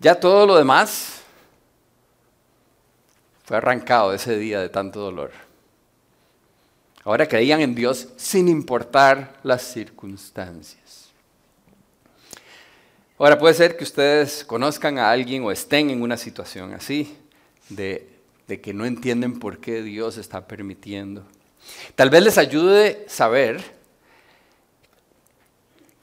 Ya 0.00 0.16
todo 0.16 0.44
lo 0.44 0.56
demás 0.56 1.20
fue 3.44 3.56
arrancado 3.56 4.12
ese 4.12 4.36
día 4.36 4.60
de 4.60 4.68
tanto 4.68 4.98
dolor. 4.98 5.30
Ahora 7.04 7.28
creían 7.28 7.60
en 7.60 7.76
Dios 7.76 8.08
sin 8.16 8.48
importar 8.48 9.38
las 9.44 9.62
circunstancias. 9.62 11.10
Ahora 13.16 13.38
puede 13.38 13.54
ser 13.54 13.76
que 13.76 13.84
ustedes 13.84 14.44
conozcan 14.44 14.98
a 14.98 15.12
alguien 15.12 15.44
o 15.44 15.52
estén 15.52 15.90
en 15.90 16.02
una 16.02 16.16
situación 16.16 16.74
así, 16.74 17.16
de, 17.68 18.17
que 18.56 18.72
no 18.72 18.86
entienden 18.86 19.38
por 19.38 19.58
qué 19.58 19.82
Dios 19.82 20.16
está 20.16 20.48
permitiendo. 20.48 21.22
Tal 21.94 22.10
vez 22.10 22.22
les 22.22 22.38
ayude 22.38 23.04
saber, 23.08 23.62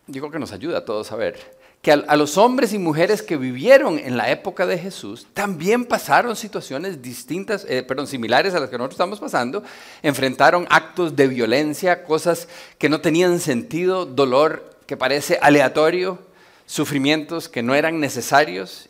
digo 0.08 0.30
que 0.30 0.40
nos 0.40 0.52
ayuda 0.52 0.80
a 0.80 0.86
todos 0.86 1.08
saber, 1.08 1.56
que 1.82 1.92
a, 1.92 2.16
los 2.16 2.38
hombres 2.38 2.74
y 2.74 2.80
mujeres 2.80 3.22
que 3.22 3.38
vivieron 3.38 4.00
en 4.00 4.18
la 4.18 4.32
época 4.32 4.66
de 4.66 4.78
Jesús 4.78 5.28
también 5.34 5.86
pasaron 5.86 6.36
situaciones 6.36 7.02
distintas, 7.02 7.66
eh, 7.70 7.84
perdón, 7.84 8.08
similares 8.08 8.56
a 8.56 8.60
las 8.60 8.70
que 8.70 8.78
nosotros 8.78 8.96
estamos 8.96 9.20
pasando, 9.20 9.64
enfrentaron 10.02 10.66
actos 10.70 11.16
de 11.16 11.28
violencia, 11.28 12.04
cosas 12.04 12.48
que 12.80 12.90
no 12.90 13.02
tenían 13.02 13.40
sentido, 13.40 14.06
dolor 14.06 14.78
que 14.88 14.98
parece 14.98 15.38
aleatorio, 15.42 16.20
sufrimientos 16.66 17.50
que 17.50 17.64
no 17.64 17.76
eran 17.76 18.00
necesarios 18.00 18.88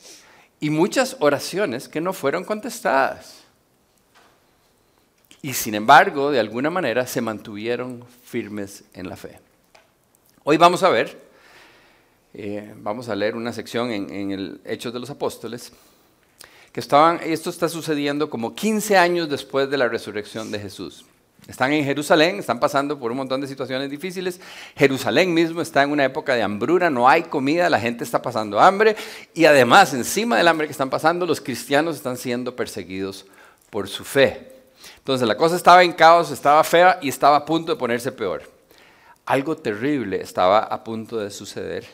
y 0.62 0.70
muchas 0.70 1.18
oraciones 1.20 1.90
que 1.90 2.02
no 2.02 2.14
fueron 2.14 2.46
contestadas. 2.46 3.45
Y 5.46 5.54
sin 5.54 5.76
embargo, 5.76 6.32
de 6.32 6.40
alguna 6.40 6.72
manera, 6.72 7.06
se 7.06 7.22
mantuvieron 7.22 8.04
firmes 8.26 8.84
en 8.96 9.08
la 9.08 9.16
fe. 9.16 9.38
Hoy 10.44 10.58
vamos 10.58 10.82
a 10.82 10.90
ver, 10.90 11.22
eh, 12.34 12.74
vamos 12.78 13.10
a 13.10 13.16
leer 13.16 13.36
una 13.36 13.54
sección 13.54 13.92
en, 13.92 14.32
el 14.32 14.60
Hechos 14.66 14.92
de 14.92 15.00
los 15.00 15.12
Apóstoles, 15.12 15.72
que 16.72 16.80
estaban, 16.80 17.20
esto 17.22 17.52
está 17.52 17.70
sucediendo 17.70 18.28
como 18.28 18.56
15 18.56 18.98
años 18.98 19.30
después 19.30 19.70
de 19.70 19.78
la 19.78 19.88
resurrección 19.88 20.52
de 20.52 20.58
Jesús. 20.58 21.06
Están 21.48 21.74
en 21.74 21.86
Jerusalén, 21.86 22.40
están 22.40 22.60
pasando 22.60 22.98
por 22.98 23.12
un 23.12 23.18
montón 23.18 23.40
de 23.40 23.46
situaciones 23.46 23.92
difíciles. 23.92 24.42
Jerusalén 24.76 25.32
mismo 25.32 25.62
está 25.62 25.84
en 25.84 25.92
una 25.92 26.06
época 26.06 26.34
de 26.34 26.42
hambruna, 26.42 26.90
no 26.90 27.08
hay 27.08 27.22
comida, 27.22 27.70
la 27.70 27.80
gente 27.80 28.04
está 28.04 28.20
pasando 28.20 28.60
hambre 28.60 28.96
y 29.36 29.46
además 29.46 29.94
encima 29.94 30.38
del 30.38 30.48
hambre 30.48 30.66
que 30.66 30.72
están 30.72 30.90
pasando, 30.90 31.28
los 31.28 31.40
cristianos 31.40 31.98
están 31.98 32.18
siendo 32.18 32.56
perseguidos 32.56 33.28
por 33.70 33.88
su 33.88 34.04
fe. 34.04 34.55
Entonces 35.06 35.28
la 35.28 35.38
cosa 35.38 35.56
estaba 35.56 35.84
en 35.84 35.94
caos, 35.94 36.32
estaba 36.32 36.64
fea 36.64 36.98
y 37.00 37.10
estaba 37.10 37.38
a 37.38 37.46
punto 37.46 37.72
de 37.72 37.78
ponerse 37.78 38.12
peor. 38.12 38.42
Algo 39.28 39.56
terrible 39.56 40.20
estaba 40.20 40.58
a 40.58 40.84
punto 40.84 41.18
de 41.18 41.30
suceder, 41.30 41.86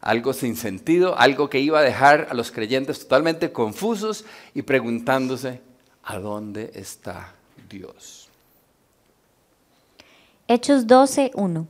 algo 0.00 0.32
sin 0.32 0.54
sentido, 0.54 1.18
algo 1.18 1.50
que 1.50 1.58
iba 1.58 1.80
a 1.80 1.82
dejar 1.82 2.28
a 2.30 2.34
los 2.34 2.52
creyentes 2.52 3.00
totalmente 3.00 3.50
confusos 3.50 4.24
y 4.54 4.62
preguntándose, 4.62 5.62
¿a 6.04 6.20
dónde 6.20 6.70
está 6.76 7.34
Dios? 7.68 8.28
Hechos 10.46 10.86
12, 10.86 11.32
1. 11.34 11.66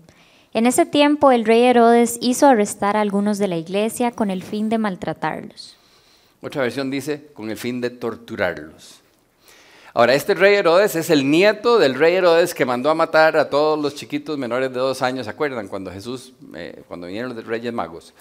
En 0.53 0.67
ese 0.67 0.85
tiempo 0.85 1.33
el 1.33 1.47
rey 1.47 1.63
Herodes 1.63 2.19
hizo 2.21 2.47
arrestar 2.47 2.99
a 2.99 3.01
algunos 3.01 3.39
de 3.39 3.49
la 3.49 3.57
iglesia 3.57 4.13
con 4.13 4.31
el 4.31 4.43
fin 4.43 4.69
de 4.69 4.77
maltratarlos. 4.77 5.79
Otra 6.43 6.61
versión 6.61 6.91
dice, 6.91 7.31
con 7.33 7.49
el 7.49 7.57
fin 7.57 7.81
de 7.81 7.89
torturarlos. 7.89 9.01
Ahora, 9.97 10.15
este 10.15 10.35
rey 10.35 10.57
Herodes 10.57 10.97
es 10.97 11.09
el 11.09 11.31
nieto 11.31 11.79
del 11.79 11.95
rey 11.95 12.17
Herodes 12.17 12.53
que 12.53 12.65
mandó 12.65 12.91
a 12.91 12.97
matar 12.97 13.37
a 13.37 13.49
todos 13.49 13.79
los 13.79 13.95
chiquitos 13.95 14.37
menores 14.37 14.73
de 14.73 14.81
dos 14.81 15.01
años, 15.03 15.27
¿se 15.27 15.31
acuerdan? 15.31 15.69
Cuando 15.69 15.93
Jesús, 15.93 16.33
eh, 16.57 16.83
cuando 16.89 17.07
vinieron 17.07 17.33
los 17.33 17.47
reyes 17.47 17.73
magos. 17.73 18.13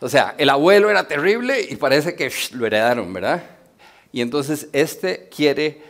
O 0.00 0.08
sea, 0.08 0.34
el 0.38 0.50
abuelo 0.50 0.90
era 0.90 1.06
terrible 1.06 1.64
y 1.70 1.76
parece 1.76 2.16
que 2.16 2.32
lo 2.54 2.66
heredaron, 2.66 3.12
¿verdad? 3.12 3.44
Y 4.10 4.22
entonces 4.22 4.66
este 4.72 5.28
quiere 5.28 5.82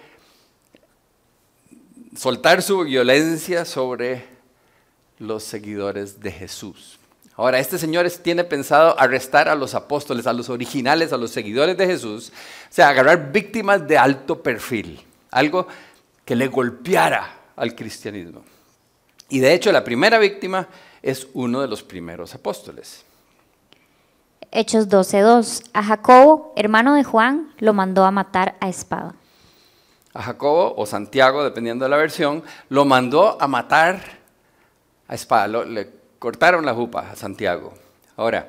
soltar 2.14 2.60
su 2.60 2.84
violencia 2.84 3.64
sobre 3.64 4.26
los 5.18 5.42
seguidores 5.42 6.20
de 6.20 6.32
Jesús. 6.32 6.98
Ahora, 7.34 7.58
este 7.58 7.78
señor 7.78 8.08
tiene 8.10 8.44
pensado 8.44 8.94
arrestar 9.00 9.48
a 9.48 9.54
los 9.54 9.74
apóstoles, 9.74 10.26
a 10.26 10.34
los 10.34 10.50
originales, 10.50 11.14
a 11.14 11.16
los 11.16 11.30
seguidores 11.30 11.78
de 11.78 11.86
Jesús, 11.86 12.30
o 12.70 12.74
sea, 12.74 12.90
agarrar 12.90 13.32
víctimas 13.32 13.88
de 13.88 13.96
alto 13.96 14.42
perfil, 14.42 15.00
algo 15.34 15.66
que 16.24 16.34
le 16.34 16.48
golpeara 16.48 17.50
al 17.56 17.74
cristianismo. 17.74 18.42
Y 19.28 19.40
de 19.40 19.52
hecho, 19.52 19.70
la 19.72 19.84
primera 19.84 20.18
víctima 20.18 20.68
es 21.02 21.28
uno 21.34 21.60
de 21.60 21.68
los 21.68 21.82
primeros 21.82 22.34
apóstoles. 22.34 23.04
Hechos 24.50 24.88
12:2. 24.88 25.64
A 25.72 25.82
Jacobo, 25.82 26.52
hermano 26.56 26.94
de 26.94 27.04
Juan, 27.04 27.52
lo 27.58 27.72
mandó 27.72 28.04
a 28.04 28.10
matar 28.10 28.56
a 28.60 28.68
espada 28.68 29.14
a 30.14 30.22
Jacobo 30.22 30.74
o 30.76 30.86
Santiago, 30.86 31.42
dependiendo 31.42 31.84
de 31.84 31.88
la 31.88 31.96
versión, 31.96 32.44
lo 32.68 32.84
mandó 32.84 33.36
a 33.40 33.48
matar 33.48 34.00
a 35.08 35.14
espada, 35.14 35.48
le 35.48 35.90
cortaron 36.18 36.64
la 36.64 36.72
jupa 36.72 37.10
a 37.10 37.16
Santiago. 37.16 37.74
Ahora, 38.16 38.48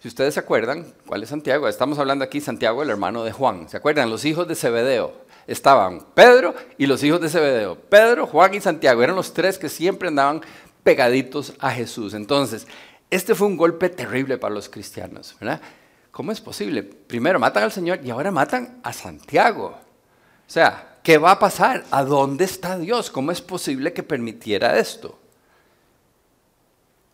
si 0.00 0.06
ustedes 0.08 0.34
se 0.34 0.40
acuerdan, 0.40 0.86
¿cuál 1.06 1.24
es 1.24 1.28
Santiago? 1.28 1.66
Estamos 1.66 1.98
hablando 1.98 2.24
aquí 2.24 2.40
Santiago, 2.40 2.82
el 2.82 2.90
hermano 2.90 3.24
de 3.24 3.32
Juan. 3.32 3.68
¿Se 3.68 3.76
acuerdan? 3.76 4.10
Los 4.10 4.24
hijos 4.24 4.46
de 4.46 4.54
Zebedeo. 4.54 5.12
Estaban 5.48 6.06
Pedro 6.14 6.54
y 6.76 6.86
los 6.86 7.02
hijos 7.02 7.20
de 7.20 7.28
Zebedeo. 7.28 7.74
Pedro, 7.76 8.26
Juan 8.26 8.54
y 8.54 8.60
Santiago 8.60 9.02
eran 9.02 9.16
los 9.16 9.34
tres 9.34 9.58
que 9.58 9.68
siempre 9.68 10.08
andaban 10.08 10.42
pegaditos 10.84 11.52
a 11.58 11.72
Jesús. 11.72 12.14
Entonces, 12.14 12.68
este 13.10 13.34
fue 13.34 13.48
un 13.48 13.56
golpe 13.56 13.88
terrible 13.88 14.38
para 14.38 14.54
los 14.54 14.68
cristianos. 14.68 15.34
¿verdad? 15.40 15.60
¿Cómo 16.12 16.30
es 16.30 16.40
posible? 16.40 16.84
Primero 16.84 17.40
matan 17.40 17.64
al 17.64 17.72
Señor 17.72 17.98
y 18.04 18.10
ahora 18.10 18.30
matan 18.30 18.78
a 18.84 18.92
Santiago. 18.92 19.66
O 19.66 20.50
sea, 20.50 20.98
¿qué 21.02 21.18
va 21.18 21.32
a 21.32 21.38
pasar? 21.40 21.84
¿A 21.90 22.04
dónde 22.04 22.44
está 22.44 22.78
Dios? 22.78 23.10
¿Cómo 23.10 23.32
es 23.32 23.40
posible 23.40 23.92
que 23.92 24.04
permitiera 24.04 24.78
esto? 24.78 25.18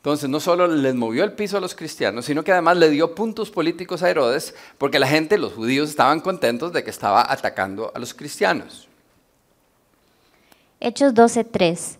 Entonces, 0.04 0.28
no 0.28 0.38
solo 0.38 0.66
les 0.66 0.94
movió 0.94 1.24
el 1.24 1.32
piso 1.32 1.56
a 1.56 1.62
los 1.62 1.74
cristianos, 1.74 2.26
sino 2.26 2.44
que 2.44 2.52
además 2.52 2.76
le 2.76 2.90
dio 2.90 3.14
puntos 3.14 3.50
políticos 3.50 4.02
a 4.02 4.10
Herodes, 4.10 4.54
porque 4.76 4.98
la 4.98 5.06
gente, 5.06 5.38
los 5.38 5.54
judíos, 5.54 5.88
estaban 5.88 6.20
contentos 6.20 6.74
de 6.74 6.84
que 6.84 6.90
estaba 6.90 7.24
atacando 7.26 7.90
a 7.94 7.98
los 7.98 8.12
cristianos. 8.12 8.86
Hechos 10.78 11.14
12:3. 11.14 11.96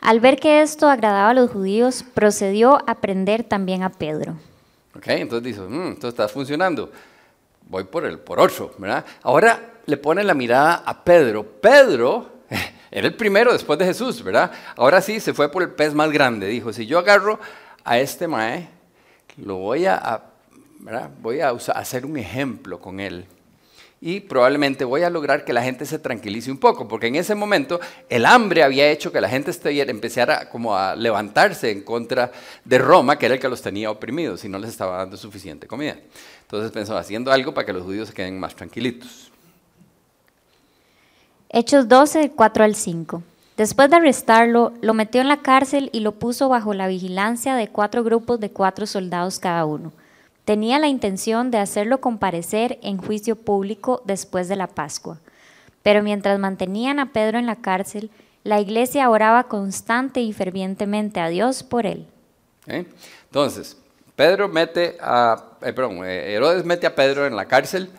Al 0.00 0.20
ver 0.20 0.38
que 0.38 0.62
esto 0.62 0.88
agradaba 0.88 1.30
a 1.30 1.34
los 1.34 1.50
judíos, 1.50 2.04
procedió 2.14 2.78
a 2.88 3.00
prender 3.00 3.42
también 3.42 3.82
a 3.82 3.90
Pedro. 3.90 4.36
Ok, 4.94 5.08
entonces 5.08 5.42
dice, 5.42 5.60
mm, 5.60 5.94
esto 5.94 6.06
está 6.06 6.28
funcionando. 6.28 6.92
Voy 7.68 7.82
por 7.82 8.04
el 8.04 8.20
por 8.20 8.38
otro, 8.38 8.72
¿verdad? 8.78 9.04
Ahora 9.24 9.80
le 9.84 9.96
pone 9.96 10.22
la 10.22 10.34
mirada 10.34 10.84
a 10.86 11.02
Pedro. 11.02 11.42
Pedro 11.44 12.37
era 12.90 13.06
el 13.06 13.14
primero 13.14 13.52
después 13.52 13.78
de 13.78 13.84
Jesús, 13.84 14.22
¿verdad? 14.22 14.50
Ahora 14.76 15.00
sí 15.00 15.20
se 15.20 15.34
fue 15.34 15.50
por 15.50 15.62
el 15.62 15.70
pez 15.70 15.94
más 15.94 16.10
grande. 16.10 16.46
Dijo, 16.48 16.72
si 16.72 16.86
yo 16.86 16.98
agarro 16.98 17.38
a 17.84 17.98
este 17.98 18.26
mae, 18.26 18.68
lo 19.36 19.56
voy 19.56 19.86
a, 19.86 20.22
Voy 21.20 21.40
a 21.40 21.50
hacer 21.50 22.06
un 22.06 22.16
ejemplo 22.16 22.80
con 22.80 23.00
él. 23.00 23.26
Y 24.00 24.20
probablemente 24.20 24.84
voy 24.84 25.02
a 25.02 25.10
lograr 25.10 25.44
que 25.44 25.52
la 25.52 25.60
gente 25.60 25.84
se 25.84 25.98
tranquilice 25.98 26.52
un 26.52 26.58
poco, 26.58 26.86
porque 26.86 27.08
en 27.08 27.16
ese 27.16 27.34
momento 27.34 27.80
el 28.08 28.26
hambre 28.26 28.62
había 28.62 28.88
hecho 28.88 29.10
que 29.10 29.20
la 29.20 29.28
gente 29.28 29.50
empezara 29.90 30.48
como 30.50 30.76
a 30.76 30.94
levantarse 30.94 31.72
en 31.72 31.82
contra 31.82 32.30
de 32.64 32.78
Roma, 32.78 33.18
que 33.18 33.26
era 33.26 33.34
el 33.34 33.40
que 33.40 33.48
los 33.48 33.60
tenía 33.60 33.90
oprimidos 33.90 34.44
y 34.44 34.48
no 34.48 34.60
les 34.60 34.70
estaba 34.70 34.98
dando 34.98 35.16
suficiente 35.16 35.66
comida. 35.66 35.96
Entonces 36.42 36.70
pensó, 36.70 36.96
haciendo 36.96 37.32
algo 37.32 37.52
para 37.52 37.66
que 37.66 37.72
los 37.72 37.82
judíos 37.82 38.08
se 38.08 38.14
queden 38.14 38.38
más 38.38 38.54
tranquilitos. 38.54 39.32
Hechos 41.50 41.88
12, 41.88 42.32
4 42.36 42.64
al 42.64 42.74
5. 42.74 43.22
Después 43.56 43.90
de 43.90 43.96
arrestarlo, 43.96 44.72
lo 44.82 44.94
metió 44.94 45.20
en 45.20 45.28
la 45.28 45.38
cárcel 45.38 45.88
y 45.92 46.00
lo 46.00 46.12
puso 46.12 46.48
bajo 46.48 46.74
la 46.74 46.86
vigilancia 46.88 47.56
de 47.56 47.68
cuatro 47.68 48.04
grupos 48.04 48.38
de 48.38 48.50
cuatro 48.50 48.86
soldados 48.86 49.38
cada 49.38 49.64
uno. 49.64 49.92
Tenía 50.44 50.78
la 50.78 50.88
intención 50.88 51.50
de 51.50 51.58
hacerlo 51.58 52.00
comparecer 52.00 52.78
en 52.82 52.98
juicio 52.98 53.34
público 53.34 54.02
después 54.04 54.48
de 54.48 54.56
la 54.56 54.66
Pascua. 54.66 55.18
Pero 55.82 56.02
mientras 56.02 56.38
mantenían 56.38 57.00
a 57.00 57.12
Pedro 57.12 57.38
en 57.38 57.46
la 57.46 57.56
cárcel, 57.56 58.10
la 58.44 58.60
iglesia 58.60 59.10
oraba 59.10 59.44
constante 59.44 60.20
y 60.20 60.32
fervientemente 60.32 61.18
a 61.20 61.28
Dios 61.28 61.62
por 61.62 61.86
él. 61.86 62.06
Entonces, 62.66 63.76
Pedro 64.14 64.48
mete 64.48 64.98
eh, 65.00 65.72
perdón, 65.72 66.04
eh, 66.04 66.34
Herodes 66.34 66.64
mete 66.64 66.86
a 66.86 66.94
Pedro 66.94 67.26
en 67.26 67.36
la 67.36 67.46
cárcel 67.46 67.90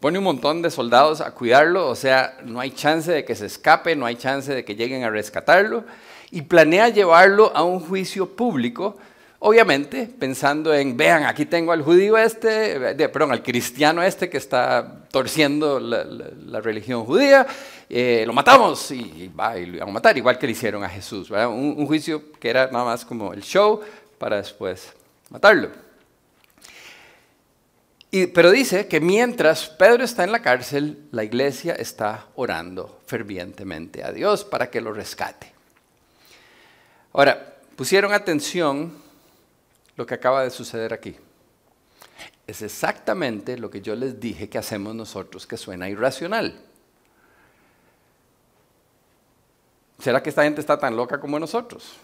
pone 0.00 0.18
un 0.18 0.24
montón 0.24 0.62
de 0.62 0.70
soldados 0.70 1.20
a 1.20 1.32
cuidarlo, 1.32 1.88
o 1.88 1.94
sea, 1.94 2.38
no 2.44 2.60
hay 2.60 2.70
chance 2.70 3.10
de 3.10 3.24
que 3.24 3.34
se 3.34 3.46
escape, 3.46 3.96
no 3.96 4.06
hay 4.06 4.16
chance 4.16 4.52
de 4.54 4.64
que 4.64 4.76
lleguen 4.76 5.04
a 5.04 5.10
rescatarlo, 5.10 5.84
y 6.30 6.42
planea 6.42 6.88
llevarlo 6.88 7.52
a 7.54 7.62
un 7.62 7.80
juicio 7.80 8.36
público, 8.36 8.96
obviamente 9.38 10.08
pensando 10.18 10.74
en, 10.74 10.96
vean, 10.96 11.24
aquí 11.24 11.46
tengo 11.46 11.72
al 11.72 11.82
judío 11.82 12.18
este, 12.18 12.78
perdón, 13.08 13.32
al 13.32 13.42
cristiano 13.42 14.02
este 14.02 14.28
que 14.28 14.38
está 14.38 15.06
torciendo 15.10 15.78
la, 15.80 16.60
religión 16.60 17.04
judía, 17.04 17.46
eh, 17.88 18.24
lo 18.26 18.32
matamos 18.32 18.90
y, 18.90 19.30
va, 19.38 19.56
y 19.56 19.66
lo 19.66 19.82
a 19.82 19.86
matar, 19.86 20.16
igual 20.18 20.38
que 20.38 20.46
le 20.46 20.52
hicieron 20.52 20.82
a 20.84 20.88
Jesús, 20.88 21.30
un, 21.30 21.74
un 21.78 21.86
juicio 21.86 22.32
que 22.38 22.50
era 22.50 22.66
nada 22.70 22.84
más 22.84 23.04
como 23.04 23.32
el 23.32 23.42
show 23.42 23.80
para 24.18 24.36
después 24.36 24.92
matarlo 25.30 25.85
pero 28.10 28.50
dice 28.50 28.86
que 28.88 29.00
mientras 29.00 29.68
Pedro 29.68 30.04
está 30.04 30.24
en 30.24 30.32
la 30.32 30.40
cárcel, 30.40 31.06
la 31.10 31.24
iglesia 31.24 31.74
está 31.74 32.26
orando 32.36 33.00
fervientemente 33.06 34.04
a 34.04 34.12
Dios 34.12 34.44
para 34.44 34.70
que 34.70 34.80
lo 34.80 34.92
rescate. 34.92 35.52
Ahora, 37.12 37.56
pusieron 37.76 38.12
atención 38.12 38.92
lo 39.96 40.06
que 40.06 40.14
acaba 40.14 40.42
de 40.42 40.50
suceder 40.50 40.92
aquí. 40.92 41.16
Es 42.46 42.62
exactamente 42.62 43.58
lo 43.58 43.70
que 43.70 43.82
yo 43.82 43.96
les 43.96 44.20
dije 44.20 44.48
que 44.48 44.58
hacemos 44.58 44.94
nosotros, 44.94 45.46
que 45.46 45.56
suena 45.56 45.88
irracional. 45.88 46.60
¿Será 49.98 50.22
que 50.22 50.30
esta 50.30 50.44
gente 50.44 50.60
está 50.60 50.78
tan 50.78 50.96
loca 50.96 51.18
como 51.18 51.38
nosotros? 51.38 51.96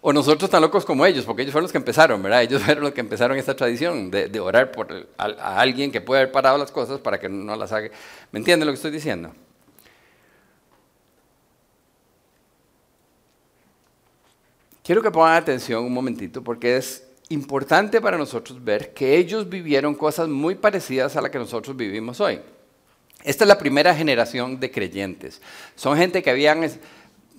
O 0.00 0.12
nosotros 0.12 0.48
tan 0.48 0.62
locos 0.62 0.84
como 0.84 1.04
ellos, 1.04 1.24
porque 1.24 1.42
ellos 1.42 1.52
fueron 1.52 1.64
los 1.64 1.72
que 1.72 1.78
empezaron, 1.78 2.22
¿verdad? 2.22 2.42
Ellos 2.42 2.62
fueron 2.64 2.84
los 2.84 2.92
que 2.92 3.00
empezaron 3.00 3.36
esta 3.36 3.56
tradición 3.56 4.10
de, 4.10 4.40
orar 4.40 4.70
por 4.70 5.08
a, 5.16 5.60
alguien 5.60 5.90
que 5.90 6.00
puede 6.00 6.22
haber 6.22 6.32
parado 6.32 6.56
las 6.56 6.70
cosas 6.70 7.00
para 7.00 7.18
que 7.18 7.28
no 7.28 7.56
las 7.56 7.72
haga. 7.72 7.90
¿Me 8.30 8.38
entienden 8.38 8.66
lo 8.66 8.72
que 8.72 8.76
estoy 8.76 8.92
diciendo? 8.92 9.32
Quiero 14.84 15.02
que 15.02 15.10
pongan 15.10 15.34
atención 15.34 15.84
un 15.84 15.92
momentito 15.92 16.42
porque 16.42 16.78
es 16.78 17.06
importante 17.28 18.00
para 18.00 18.16
nosotros 18.16 18.64
ver 18.64 18.94
que 18.94 19.18
ellos 19.18 19.48
vivieron 19.48 19.94
cosas 19.94 20.28
muy 20.28 20.54
parecidas 20.54 21.14
a 21.16 21.20
las 21.20 21.30
que 21.30 21.38
nosotros 21.38 21.76
vivimos 21.76 22.20
hoy. 22.20 22.40
Esta 23.24 23.44
es 23.44 23.48
la 23.48 23.58
primera 23.58 23.94
generación 23.94 24.60
de 24.60 24.70
creyentes. 24.70 25.42
Son 25.74 25.96
gente 25.96 26.22
que 26.22 26.30
habían 26.30 26.64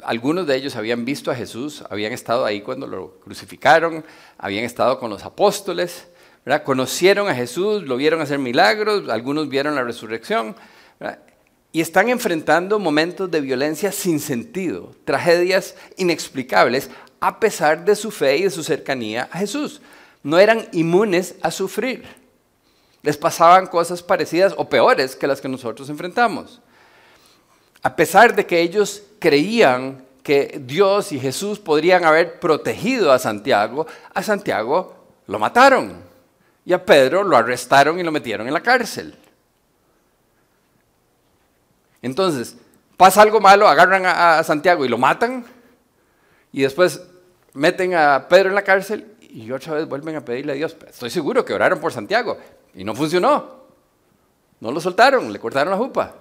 algunos 0.03 0.47
de 0.47 0.55
ellos 0.55 0.75
habían 0.75 1.05
visto 1.05 1.31
a 1.31 1.35
Jesús, 1.35 1.83
habían 1.89 2.13
estado 2.13 2.45
ahí 2.45 2.61
cuando 2.61 2.87
lo 2.87 3.19
crucificaron, 3.19 4.05
habían 4.37 4.65
estado 4.65 4.99
con 4.99 5.09
los 5.09 5.23
apóstoles, 5.23 6.07
conocieron 6.63 7.27
a 7.27 7.35
Jesús, 7.35 7.83
lo 7.83 7.97
vieron 7.97 8.21
hacer 8.21 8.39
milagros, 8.39 9.09
algunos 9.09 9.49
vieron 9.49 9.75
la 9.75 9.83
resurrección, 9.83 10.55
y 11.71 11.81
están 11.81 12.09
enfrentando 12.09 12.79
momentos 12.79 13.29
de 13.29 13.41
violencia 13.41 13.91
sin 13.91 14.19
sentido, 14.19 14.95
tragedias 15.05 15.75
inexplicables, 15.97 16.89
a 17.19 17.39
pesar 17.39 17.85
de 17.85 17.95
su 17.95 18.11
fe 18.11 18.37
y 18.37 18.43
de 18.43 18.49
su 18.49 18.63
cercanía 18.63 19.29
a 19.31 19.39
Jesús. 19.39 19.81
No 20.23 20.39
eran 20.39 20.67
inmunes 20.71 21.35
a 21.41 21.51
sufrir. 21.51 22.05
Les 23.03 23.17
pasaban 23.17 23.67
cosas 23.67 24.01
parecidas 24.01 24.53
o 24.57 24.67
peores 24.67 25.15
que 25.15 25.27
las 25.27 25.39
que 25.39 25.47
nosotros 25.47 25.89
enfrentamos 25.89 26.61
a 27.81 27.95
pesar 27.95 28.35
de 28.35 28.45
que 28.45 28.59
ellos 28.59 29.03
creían 29.19 30.05
que 30.23 30.61
Dios 30.63 31.11
y 31.11 31.19
Jesús 31.19 31.59
podrían 31.59 32.05
haber 32.05 32.39
protegido 32.39 33.11
a 33.11 33.19
Santiago, 33.19 33.87
a 34.13 34.23
Santiago 34.23 34.95
lo 35.27 35.39
mataron 35.39 35.93
y 36.65 36.73
a 36.73 36.85
Pedro 36.85 37.23
lo 37.23 37.37
arrestaron 37.37 37.99
y 37.99 38.03
lo 38.03 38.11
metieron 38.11 38.47
en 38.47 38.53
la 38.53 38.61
cárcel. 38.61 39.15
Entonces, 42.01 42.55
pasa 42.97 43.21
algo 43.21 43.39
malo, 43.39 43.67
agarran 43.67 44.05
a, 44.05 44.43
Santiago 44.43 44.85
y 44.85 44.89
lo 44.89 44.97
matan 44.97 45.45
y 46.51 46.61
después 46.61 47.01
meten 47.53 47.95
a 47.95 48.27
Pedro 48.27 48.49
en 48.49 48.55
la 48.55 48.63
cárcel 48.63 49.15
y 49.21 49.51
otra 49.51 49.75
vez 49.75 49.87
vuelven 49.87 50.15
a 50.15 50.25
pedirle 50.25 50.53
a 50.53 50.55
Dios. 50.55 50.75
Estoy 50.87 51.09
seguro 51.09 51.43
que 51.43 51.53
oraron 51.53 51.79
por 51.79 51.91
Santiago 51.91 52.37
y 52.73 52.83
no 52.83 52.95
funcionó. 52.95 53.59
No 54.59 54.71
lo 54.71 54.81
soltaron, 54.81 55.31
le 55.31 55.39
cortaron 55.39 55.71
la 55.71 55.77
jupa. 55.77 56.15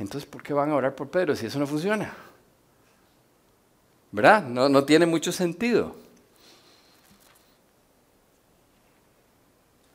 Entonces, 0.00 0.28
¿por 0.28 0.42
qué 0.42 0.54
van 0.54 0.70
a 0.70 0.76
orar 0.76 0.94
por 0.94 1.10
Pedro 1.10 1.36
si 1.36 1.44
eso 1.44 1.58
no 1.58 1.66
funciona? 1.66 2.16
¿Verdad? 4.10 4.42
No, 4.42 4.68
no 4.68 4.84
tiene 4.84 5.04
mucho 5.04 5.30
sentido. 5.30 5.94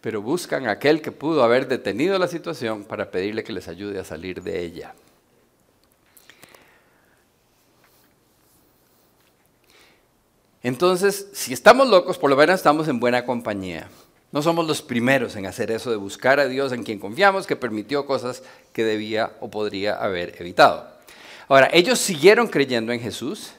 Pero 0.01 0.21
buscan 0.21 0.67
a 0.67 0.71
aquel 0.71 1.01
que 1.01 1.11
pudo 1.11 1.43
haber 1.43 1.67
detenido 1.67 2.19
la 2.19 2.27
situación 2.27 2.83
para 2.83 3.09
pedirle 3.09 3.43
que 3.43 3.51
les 3.51 3.67
ayude 3.67 3.99
a 3.99 4.03
salir 4.03 4.43
de 4.43 4.61
ella. 4.61 4.93
Entonces, 10.61 11.29
si 11.33 11.51
estamos 11.51 11.89
locos, 11.89 12.19
por 12.19 12.29
lo 12.29 12.35
menos 12.35 12.55
estamos 12.55 12.87
en 12.87 12.99
buena 12.99 13.25
compañía. 13.25 13.89
No 14.35 14.41
somos 14.41 14.67
los 14.67 14.81
primeros 14.81 15.37
en 15.37 15.45
hacer 15.45 15.71
eso 15.71 15.89
de 15.91 15.95
buscar 15.95 16.41
a 16.41 16.47
Dios 16.49 16.73
en 16.73 16.83
quien 16.83 16.99
confiamos, 16.99 17.47
que 17.47 17.55
permitió 17.55 18.05
cosas 18.05 18.43
que 18.73 18.83
debía 18.83 19.31
o 19.39 19.49
podría 19.49 19.95
haber 19.95 20.35
evitado. 20.41 20.89
Ahora, 21.47 21.69
ellos 21.71 21.99
siguieron 21.99 22.47
creyendo 22.47 22.91
en 22.91 22.99
Jesús, 22.99 23.53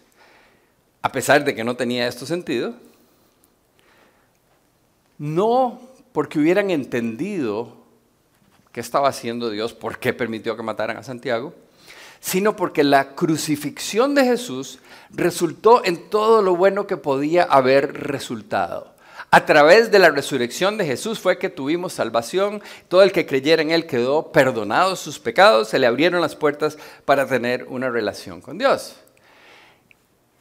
a 1.00 1.10
pesar 1.10 1.44
de 1.44 1.54
que 1.54 1.64
no 1.64 1.76
tenía 1.76 2.06
esto 2.06 2.26
sentido, 2.26 2.74
no 5.16 5.80
porque 6.12 6.38
hubieran 6.38 6.70
entendido 6.70 7.74
qué 8.70 8.80
estaba 8.80 9.08
haciendo 9.08 9.48
Dios, 9.48 9.72
por 9.72 9.98
qué 9.98 10.12
permitió 10.12 10.58
que 10.58 10.62
mataran 10.62 10.98
a 10.98 11.02
Santiago, 11.02 11.54
sino 12.20 12.54
porque 12.54 12.84
la 12.84 13.14
crucifixión 13.14 14.14
de 14.14 14.24
Jesús 14.24 14.80
resultó 15.08 15.82
en 15.86 16.10
todo 16.10 16.42
lo 16.42 16.54
bueno 16.54 16.86
que 16.86 16.98
podía 16.98 17.44
haber 17.44 17.94
resultado. 17.94 18.95
A 19.36 19.44
través 19.44 19.90
de 19.90 19.98
la 19.98 20.08
resurrección 20.08 20.78
de 20.78 20.86
Jesús 20.86 21.18
fue 21.18 21.38
que 21.38 21.50
tuvimos 21.50 21.92
salvación. 21.92 22.62
Todo 22.88 23.02
el 23.02 23.12
que 23.12 23.26
creyera 23.26 23.60
en 23.60 23.70
Él 23.70 23.84
quedó 23.86 24.32
perdonado 24.32 24.96
sus 24.96 25.18
pecados, 25.18 25.68
se 25.68 25.78
le 25.78 25.86
abrieron 25.86 26.22
las 26.22 26.34
puertas 26.34 26.78
para 27.04 27.26
tener 27.26 27.64
una 27.64 27.90
relación 27.90 28.40
con 28.40 28.56
Dios. 28.56 28.96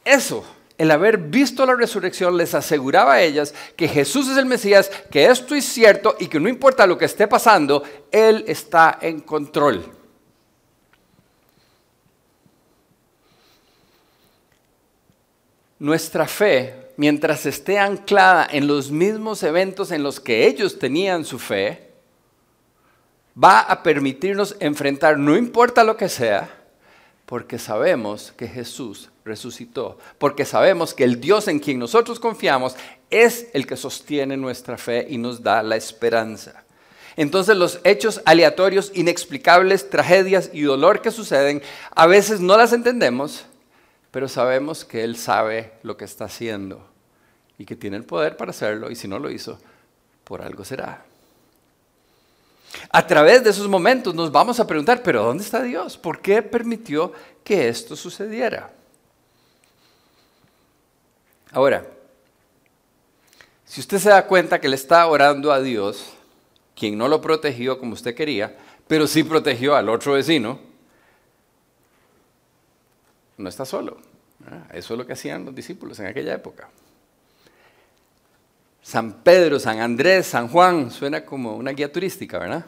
Eso, 0.02 0.46
el 0.78 0.90
haber 0.90 1.18
visto 1.18 1.66
la 1.66 1.74
resurrección, 1.74 2.38
les 2.38 2.54
aseguraba 2.54 3.12
a 3.12 3.20
ellas 3.20 3.52
que 3.76 3.86
Jesús 3.86 4.30
es 4.30 4.38
el 4.38 4.46
Mesías, 4.46 4.90
que 5.10 5.26
esto 5.26 5.54
es 5.54 5.66
cierto 5.66 6.16
y 6.18 6.28
que 6.28 6.40
no 6.40 6.48
importa 6.48 6.86
lo 6.86 6.96
que 6.96 7.04
esté 7.04 7.28
pasando, 7.28 7.82
Él 8.10 8.46
está 8.48 8.96
en 9.02 9.20
control. 9.20 9.92
Nuestra 15.80 16.26
fe 16.26 16.85
mientras 16.96 17.46
esté 17.46 17.78
anclada 17.78 18.46
en 18.50 18.66
los 18.66 18.90
mismos 18.90 19.42
eventos 19.42 19.90
en 19.90 20.02
los 20.02 20.20
que 20.20 20.46
ellos 20.46 20.78
tenían 20.78 21.24
su 21.24 21.38
fe, 21.38 21.90
va 23.42 23.60
a 23.60 23.82
permitirnos 23.82 24.56
enfrentar, 24.60 25.18
no 25.18 25.36
importa 25.36 25.84
lo 25.84 25.96
que 25.96 26.08
sea, 26.08 26.48
porque 27.26 27.58
sabemos 27.58 28.32
que 28.36 28.48
Jesús 28.48 29.10
resucitó, 29.24 29.98
porque 30.18 30.44
sabemos 30.44 30.94
que 30.94 31.04
el 31.04 31.20
Dios 31.20 31.48
en 31.48 31.58
quien 31.58 31.78
nosotros 31.78 32.20
confiamos 32.20 32.76
es 33.10 33.48
el 33.52 33.66
que 33.66 33.76
sostiene 33.76 34.36
nuestra 34.36 34.78
fe 34.78 35.06
y 35.10 35.18
nos 35.18 35.42
da 35.42 35.62
la 35.62 35.76
esperanza. 35.76 36.64
Entonces 37.16 37.56
los 37.56 37.80
hechos 37.82 38.20
aleatorios, 38.24 38.92
inexplicables, 38.94 39.90
tragedias 39.90 40.50
y 40.52 40.62
dolor 40.62 41.00
que 41.00 41.10
suceden, 41.10 41.62
a 41.94 42.06
veces 42.06 42.40
no 42.40 42.56
las 42.56 42.72
entendemos, 42.72 43.46
pero 44.16 44.28
sabemos 44.28 44.86
que 44.86 45.04
Él 45.04 45.14
sabe 45.18 45.74
lo 45.82 45.98
que 45.98 46.06
está 46.06 46.24
haciendo 46.24 46.82
y 47.58 47.66
que 47.66 47.76
tiene 47.76 47.98
el 47.98 48.04
poder 48.04 48.38
para 48.38 48.50
hacerlo, 48.50 48.90
y 48.90 48.96
si 48.96 49.06
no 49.06 49.18
lo 49.18 49.30
hizo, 49.30 49.58
por 50.24 50.40
algo 50.40 50.64
será. 50.64 51.04
A 52.90 53.06
través 53.06 53.44
de 53.44 53.50
esos 53.50 53.68
momentos 53.68 54.14
nos 54.14 54.32
vamos 54.32 54.58
a 54.58 54.66
preguntar, 54.66 55.02
pero 55.02 55.22
¿dónde 55.22 55.44
está 55.44 55.62
Dios? 55.62 55.98
¿Por 55.98 56.22
qué 56.22 56.40
permitió 56.40 57.12
que 57.44 57.68
esto 57.68 57.94
sucediera? 57.94 58.72
Ahora, 61.52 61.86
si 63.66 63.82
usted 63.82 63.98
se 63.98 64.08
da 64.08 64.26
cuenta 64.26 64.58
que 64.58 64.70
le 64.70 64.76
está 64.76 65.06
orando 65.08 65.52
a 65.52 65.60
Dios, 65.60 66.14
quien 66.74 66.96
no 66.96 67.06
lo 67.06 67.20
protegió 67.20 67.78
como 67.78 67.92
usted 67.92 68.14
quería, 68.14 68.56
pero 68.88 69.06
sí 69.06 69.24
protegió 69.24 69.76
al 69.76 69.90
otro 69.90 70.14
vecino, 70.14 70.58
no 73.38 73.48
está 73.48 73.64
solo. 73.64 73.98
Eso 74.72 74.94
es 74.94 74.98
lo 74.98 75.06
que 75.06 75.14
hacían 75.14 75.44
los 75.44 75.54
discípulos 75.54 75.98
en 76.00 76.06
aquella 76.06 76.34
época. 76.34 76.68
San 78.82 79.14
Pedro, 79.14 79.58
San 79.58 79.80
Andrés, 79.80 80.26
San 80.26 80.48
Juan, 80.48 80.90
suena 80.90 81.24
como 81.24 81.56
una 81.56 81.72
guía 81.72 81.90
turística, 81.90 82.38
¿verdad? 82.38 82.64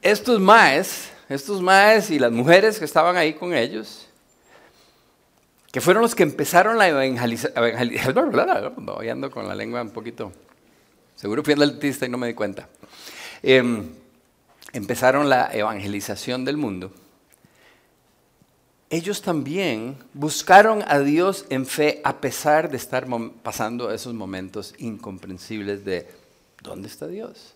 Estos 0.00 0.40
maes, 0.40 1.12
estos 1.28 1.62
maes 1.62 2.10
y 2.10 2.18
las 2.18 2.32
mujeres 2.32 2.80
que 2.80 2.84
estaban 2.84 3.16
ahí 3.16 3.34
con 3.34 3.54
ellos, 3.54 4.08
que 5.70 5.80
fueron 5.80 6.02
los 6.02 6.16
que 6.16 6.24
empezaron 6.24 6.76
la 6.78 6.88
evangelización, 6.88 8.34
voy 8.78 9.08
ando 9.08 9.30
con 9.30 9.46
la 9.46 9.54
lengua 9.54 9.82
un 9.82 9.90
poquito, 9.90 10.32
seguro 11.14 11.44
fui 11.44 11.54
dentista 11.54 12.06
y 12.06 12.08
no 12.08 12.18
me 12.18 12.26
di 12.26 12.34
cuenta. 12.34 12.68
em, 13.42 13.88
empezaron 14.72 15.28
la 15.28 15.50
evangelización 15.52 16.44
del 16.44 16.56
mundo, 16.56 16.92
ellos 18.92 19.22
también 19.22 19.96
buscaron 20.12 20.84
a 20.86 20.98
Dios 20.98 21.46
en 21.48 21.64
fe 21.64 22.02
a 22.04 22.20
pesar 22.20 22.70
de 22.70 22.76
estar 22.76 23.06
pasando 23.42 23.90
esos 23.90 24.12
momentos 24.12 24.74
incomprensibles 24.76 25.82
de 25.82 26.06
¿dónde 26.60 26.88
está 26.88 27.06
Dios? 27.06 27.54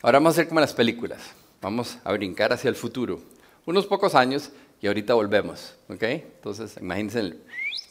Ahora 0.00 0.18
vamos 0.20 0.30
a 0.30 0.34
hacer 0.34 0.48
como 0.48 0.60
las 0.60 0.72
películas. 0.72 1.20
Vamos 1.60 1.98
a 2.04 2.12
brincar 2.12 2.52
hacia 2.52 2.68
el 2.68 2.76
futuro. 2.76 3.20
Unos 3.66 3.84
pocos 3.86 4.14
años 4.14 4.50
y 4.80 4.86
ahorita 4.86 5.14
volvemos. 5.14 5.74
¿Ok? 5.88 6.04
Entonces, 6.04 6.76
imagínense 6.80 7.18
el 7.18 7.42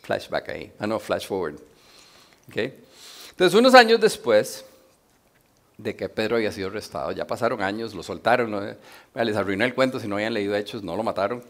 flashback 0.03 0.49
ahí. 0.49 0.71
Ah, 0.79 0.87
no, 0.87 1.01
flash 1.01 1.27
forward. 1.27 1.55
¿Ok? 2.47 2.57
Entonces, 3.31 3.59
unos 3.59 3.73
años 3.75 3.99
después, 3.99 4.63
de 5.79 5.95
que 5.95 6.09
Pedro 6.09 6.35
había 6.35 6.51
sido 6.51 6.67
arrestado. 6.67 7.13
Ya 7.13 7.25
pasaron 7.25 7.61
años, 7.61 7.95
lo 7.95 8.03
soltaron, 8.03 8.77
les 9.15 9.35
arruinó 9.37 9.63
el 9.63 9.73
cuento, 9.73 9.99
si 9.99 10.07
no 10.07 10.15
habían 10.15 10.33
leído 10.33 10.55
Hechos, 10.55 10.83
no 10.83 10.95
lo 10.95 11.03
mataron. 11.03 11.41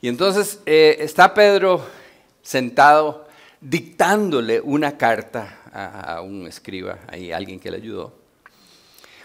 Y 0.00 0.08
entonces 0.08 0.60
eh, 0.64 0.96
está 1.00 1.34
Pedro 1.34 1.84
sentado 2.42 3.28
dictándole 3.60 4.62
una 4.62 4.96
carta 4.96 5.58
a, 5.72 6.22
un 6.22 6.46
escriba, 6.46 7.00
ahí 7.06 7.32
alguien 7.32 7.60
que 7.60 7.70
le 7.70 7.76
ayudó. 7.76 8.14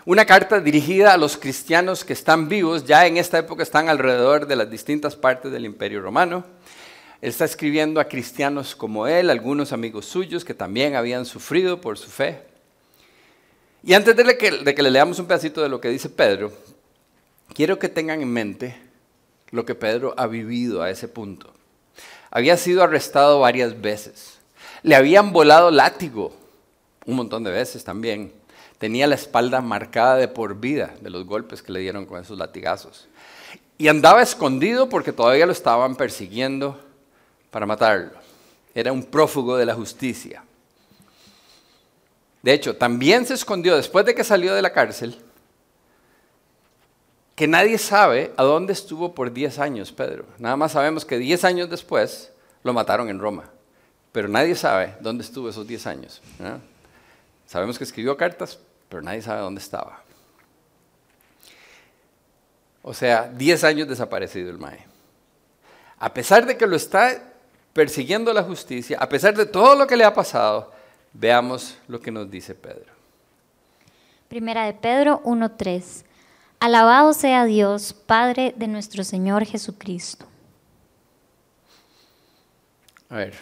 Una 0.03 0.25
carta 0.25 0.59
dirigida 0.59 1.13
a 1.13 1.17
los 1.17 1.37
cristianos 1.37 2.03
que 2.03 2.13
están 2.13 2.49
vivos, 2.49 2.85
ya 2.85 3.07
en 3.07 3.15
esta 3.15 3.39
época 3.39 3.63
están 3.63 3.87
alrededor 3.87 4.47
de 4.47 4.57
las 4.57 4.69
distintas 4.69 5.15
partes 5.15 5.49
del 5.49 5.63
imperio 5.63 6.01
romano. 6.01 6.43
Él 7.21 7.29
está 7.29 7.45
escribiendo 7.45 8.01
a 8.01 8.09
cristianos 8.09 8.75
como 8.75 9.07
él, 9.07 9.29
algunos 9.29 9.71
amigos 9.71 10.05
suyos 10.05 10.43
que 10.43 10.53
también 10.53 10.95
habían 10.95 11.25
sufrido 11.25 11.79
por 11.79 11.97
su 11.97 12.09
fe. 12.09 12.54
Y 13.85 13.93
antes 13.93 14.15
de 14.15 14.35
que, 14.35 14.81
le 14.81 14.89
leamos 14.89 15.19
un 15.19 15.27
pedacito 15.27 15.61
de 15.61 15.69
lo 15.69 15.79
que 15.79 15.89
dice 15.89 16.09
Pedro, 16.09 16.51
quiero 17.53 17.77
que 17.77 17.87
tengan 17.87 18.19
en 18.19 18.33
mente 18.33 18.81
lo 19.51 19.63
que 19.63 19.75
Pedro 19.75 20.15
ha 20.17 20.25
vivido 20.25 20.81
a 20.81 20.89
ese 20.89 21.07
punto. 21.07 21.53
Había 22.31 22.57
sido 22.57 22.81
arrestado 22.81 23.41
varias 23.41 23.79
veces. 23.79 24.39
Le 24.81 24.95
habían 24.95 25.31
volado 25.31 25.69
látigo 25.69 26.33
un 27.05 27.15
montón 27.15 27.43
de 27.43 27.51
veces 27.51 27.83
también. 27.83 28.33
Tenía 28.79 29.05
la 29.05 29.13
espalda 29.13 29.61
marcada 29.61 30.15
de 30.15 30.27
por 30.27 30.59
vida 30.59 30.95
de 30.99 31.11
los 31.11 31.23
golpes 31.23 31.61
que 31.61 31.71
le 31.71 31.81
dieron 31.81 32.07
con 32.07 32.19
esos 32.19 32.39
latigazos. 32.39 33.07
Y 33.77 33.87
andaba 33.87 34.23
escondido 34.23 34.89
porque 34.89 35.13
todavía 35.13 35.45
lo 35.45 35.51
estaban 35.51 35.95
persiguiendo 35.95 36.83
para 37.51 37.67
matarlo. 37.67 38.13
Era 38.73 38.91
un 38.91 39.03
prófugo 39.03 39.57
de 39.57 39.67
la 39.67 39.75
justicia. 39.75 40.43
De 42.45 42.53
hecho, 42.53 42.75
también 42.75 43.25
se 43.25 43.33
escondió 43.33 43.75
después 43.75 44.05
de 44.05 44.13
que 44.13 44.23
salió 44.23 44.53
de 44.53 44.61
la 44.61 44.71
cárcel, 44.71 45.19
que 47.33 47.47
nadie 47.47 47.79
sabe 47.79 48.33
a 48.37 48.43
dónde 48.43 48.71
estuvo 48.71 49.15
por 49.15 49.33
10 49.33 49.57
años 49.57 49.91
Pedro. 49.91 50.27
Nada 50.37 50.55
más 50.55 50.73
sabemos 50.73 51.05
que 51.05 51.17
10 51.17 51.43
años 51.43 51.71
después 51.71 52.31
lo 52.61 52.71
mataron 52.71 53.09
en 53.09 53.17
Roma, 53.17 53.49
pero 54.11 54.27
nadie 54.27 54.53
sabe 54.53 54.95
dónde 54.99 55.23
estuvo 55.23 55.49
esos 55.49 55.65
10 55.65 55.87
años. 55.87 56.21
Sabemos 57.47 57.79
que 57.79 57.83
escribió 57.83 58.15
cartas, 58.15 58.59
pero 58.89 59.01
nadie 59.01 59.23
sabe 59.23 59.41
dónde 59.41 59.59
estaba. 59.59 60.03
O 62.83 62.93
sea, 62.93 63.27
10 63.27 63.63
años 63.63 63.87
desaparecido 63.87 64.51
el 64.51 64.59
Mae. 64.59 64.85
A 65.97 66.13
pesar 66.13 66.45
de 66.45 66.55
que 66.55 66.67
lo 66.67 66.75
está 66.75 67.23
persiguiendo 67.73 68.31
la 68.31 68.43
justicia, 68.43 68.99
a 69.01 69.09
pesar 69.09 69.35
de 69.35 69.47
todo 69.47 69.75
lo 69.75 69.87
que 69.87 69.97
le 69.97 70.03
ha 70.03 70.13
pasado, 70.13 70.74
Veamos 71.17 71.77
lo 71.87 72.01
que 72.01 72.11
nos 72.11 72.29
dice 72.29 72.53
Pedro. 72.53 72.91
Primera 74.27 74.65
de 74.65 74.73
Pedro 74.73 75.21
1.3. 75.23 76.03
Alabado 76.59 77.13
sea 77.13 77.45
Dios, 77.45 77.93
Padre 77.93 78.53
de 78.57 78.67
nuestro 78.67 79.03
Señor 79.05 79.45
Jesucristo. 79.45 80.25
A 83.09 83.15
ver, 83.15 83.33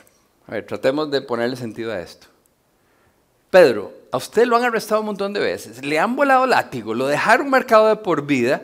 a 0.46 0.52
ver, 0.52 0.68
tratemos 0.68 1.10
de 1.10 1.22
ponerle 1.22 1.56
sentido 1.56 1.92
a 1.92 2.00
esto. 2.00 2.28
Pedro, 3.50 3.92
a 4.12 4.18
usted 4.18 4.46
lo 4.46 4.56
han 4.56 4.66
arrestado 4.66 5.02
un 5.02 5.08
montón 5.08 5.34
de 5.34 5.40
veces, 5.40 5.84
le 5.84 5.98
han 5.98 6.16
volado 6.16 6.46
látigo, 6.46 6.94
lo 6.94 7.08
dejaron 7.08 7.50
marcado 7.50 7.88
de 7.88 7.96
por 7.96 8.28
vida 8.28 8.62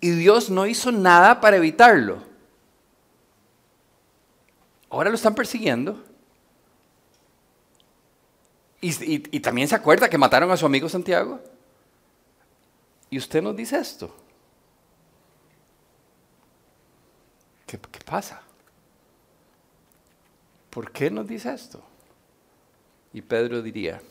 y 0.00 0.10
Dios 0.10 0.50
no 0.50 0.66
hizo 0.66 0.92
nada 0.92 1.40
para 1.40 1.56
evitarlo. 1.56 2.18
Ahora 4.88 5.10
lo 5.10 5.16
están 5.16 5.34
persiguiendo 5.34 6.11
y, 8.84 9.38
también 9.38 9.68
se 9.68 9.76
acuerda 9.76 10.10
que 10.10 10.18
mataron 10.18 10.50
a 10.50 10.56
su 10.56 10.66
amigo 10.66 10.88
Santiago. 10.88 11.38
Y 13.08 13.16
usted 13.16 13.40
nos 13.40 13.56
dice 13.56 13.78
esto. 13.78 14.12
¿Qué, 17.64 17.78
¿Qué, 17.78 18.00
pasa? 18.04 18.42
¿Por 20.68 20.90
qué 20.90 21.12
nos 21.12 21.28
dice 21.28 21.54
esto? 21.54 21.80
Y 23.12 23.22
Pedro 23.22 23.62
diría. 23.62 24.02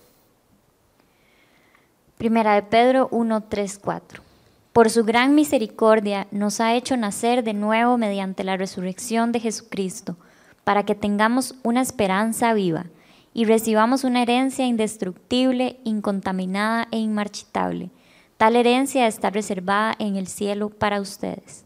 Primera 2.18 2.56
de 2.56 2.64
Pedro 2.64 3.10
1, 3.12 3.44
3, 3.50 3.78
4. 3.78 4.24
Por 4.72 4.90
su 4.90 5.04
gran 5.04 5.36
misericordia 5.36 6.28
nos 6.32 6.62
ha 6.62 6.76
hecho 6.76 6.96
nacer 6.96 7.44
de 7.44 7.54
nuevo 7.54 7.98
mediante 7.98 8.46
la 8.46 8.56
resurrección 8.56 9.34
de 9.34 9.42
Jesucristo, 9.42 10.16
para 10.64 10.86
que 10.86 10.96
tengamos 10.96 11.56
una 11.64 11.82
esperanza 11.82 12.54
viva 12.54 12.86
y 13.34 13.46
recibamos 13.46 14.04
una 14.04 14.22
herencia 14.22 14.66
indestructible, 14.66 15.80
incontaminada 15.84 16.88
e 16.92 16.98
inmarchitable. 16.98 17.90
Tal 18.38 18.56
herencia 18.56 19.08
está 19.08 19.30
reservada 19.30 19.96
en 20.00 20.16
el 20.16 20.28
cielo 20.28 20.70
para 20.70 21.00
ustedes. 21.00 21.64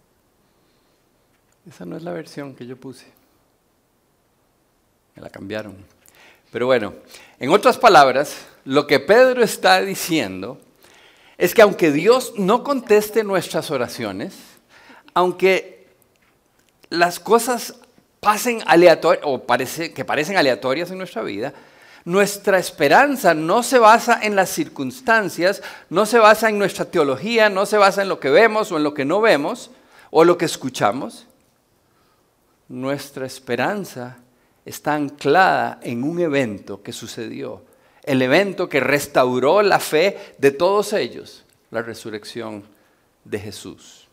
Esa 1.68 1.86
no 1.86 1.98
es 1.98 2.04
la 2.04 2.12
versión 2.12 2.54
que 2.54 2.68
yo 2.68 2.78
puse. 2.78 3.06
Me 5.16 5.22
la 5.22 5.30
cambiaron. 5.30 5.76
Pero 6.52 6.68
bueno, 6.68 6.94
en 7.40 7.50
otras 7.50 7.78
palabras, 7.78 8.46
lo 8.66 8.86
que 8.88 9.00
Pedro 9.00 9.44
está 9.44 9.82
diciendo 9.82 10.60
es 11.38 11.54
que 11.54 11.62
aunque 11.62 11.92
Dios 11.92 12.34
no 12.38 12.64
conteste 12.64 13.24
nuestras 13.24 13.72
oraciones, 13.72 14.36
aunque 15.14 15.88
las 16.90 17.20
cosas 17.20 17.76
o 19.24 19.46
que 19.46 20.06
parecen 20.06 20.38
aleatorias 20.38 20.92
en 20.92 20.98
nuestra 20.98 21.22
vida, 21.22 21.54
nuestra 22.06 22.60
esperanza 22.60 23.34
no 23.34 23.64
se 23.64 23.80
basa 23.80 24.20
en 24.22 24.36
las 24.36 24.50
circunstancias, 24.50 25.64
no 25.90 26.06
se 26.06 26.20
basa 26.20 26.50
en 26.50 26.60
nuestra 26.60 26.86
teología, 26.86 27.50
no 27.50 27.66
se 27.66 27.78
basa 27.78 28.04
en 28.04 28.10
lo 28.10 28.20
que 28.20 28.30
vemos 28.30 28.72
o 28.72 28.78
en 28.78 28.84
lo 28.84 28.94
que 28.94 29.06
no 29.06 29.22
vemos 29.22 29.72
o 30.12 30.24
lo 30.24 30.38
que 30.38 30.46
escuchamos. 30.46 31.26
Nuestra 32.68 33.26
esperanza 33.26 34.18
está 34.66 34.94
anclada 34.94 35.80
en 35.82 36.04
un 36.04 36.20
evento 36.20 36.84
que 36.84 36.94
sucedió, 36.94 37.64
el 38.04 38.22
evento 38.22 38.70
que 38.70 38.80
restauró 38.80 39.64
la 39.64 39.80
fe 39.80 40.36
de 40.38 40.52
todos 40.52 40.94
ellos, 40.94 41.44
la 41.72 41.82
resurrección 41.82 42.66
de 43.24 43.40
Jesús. 43.40 44.05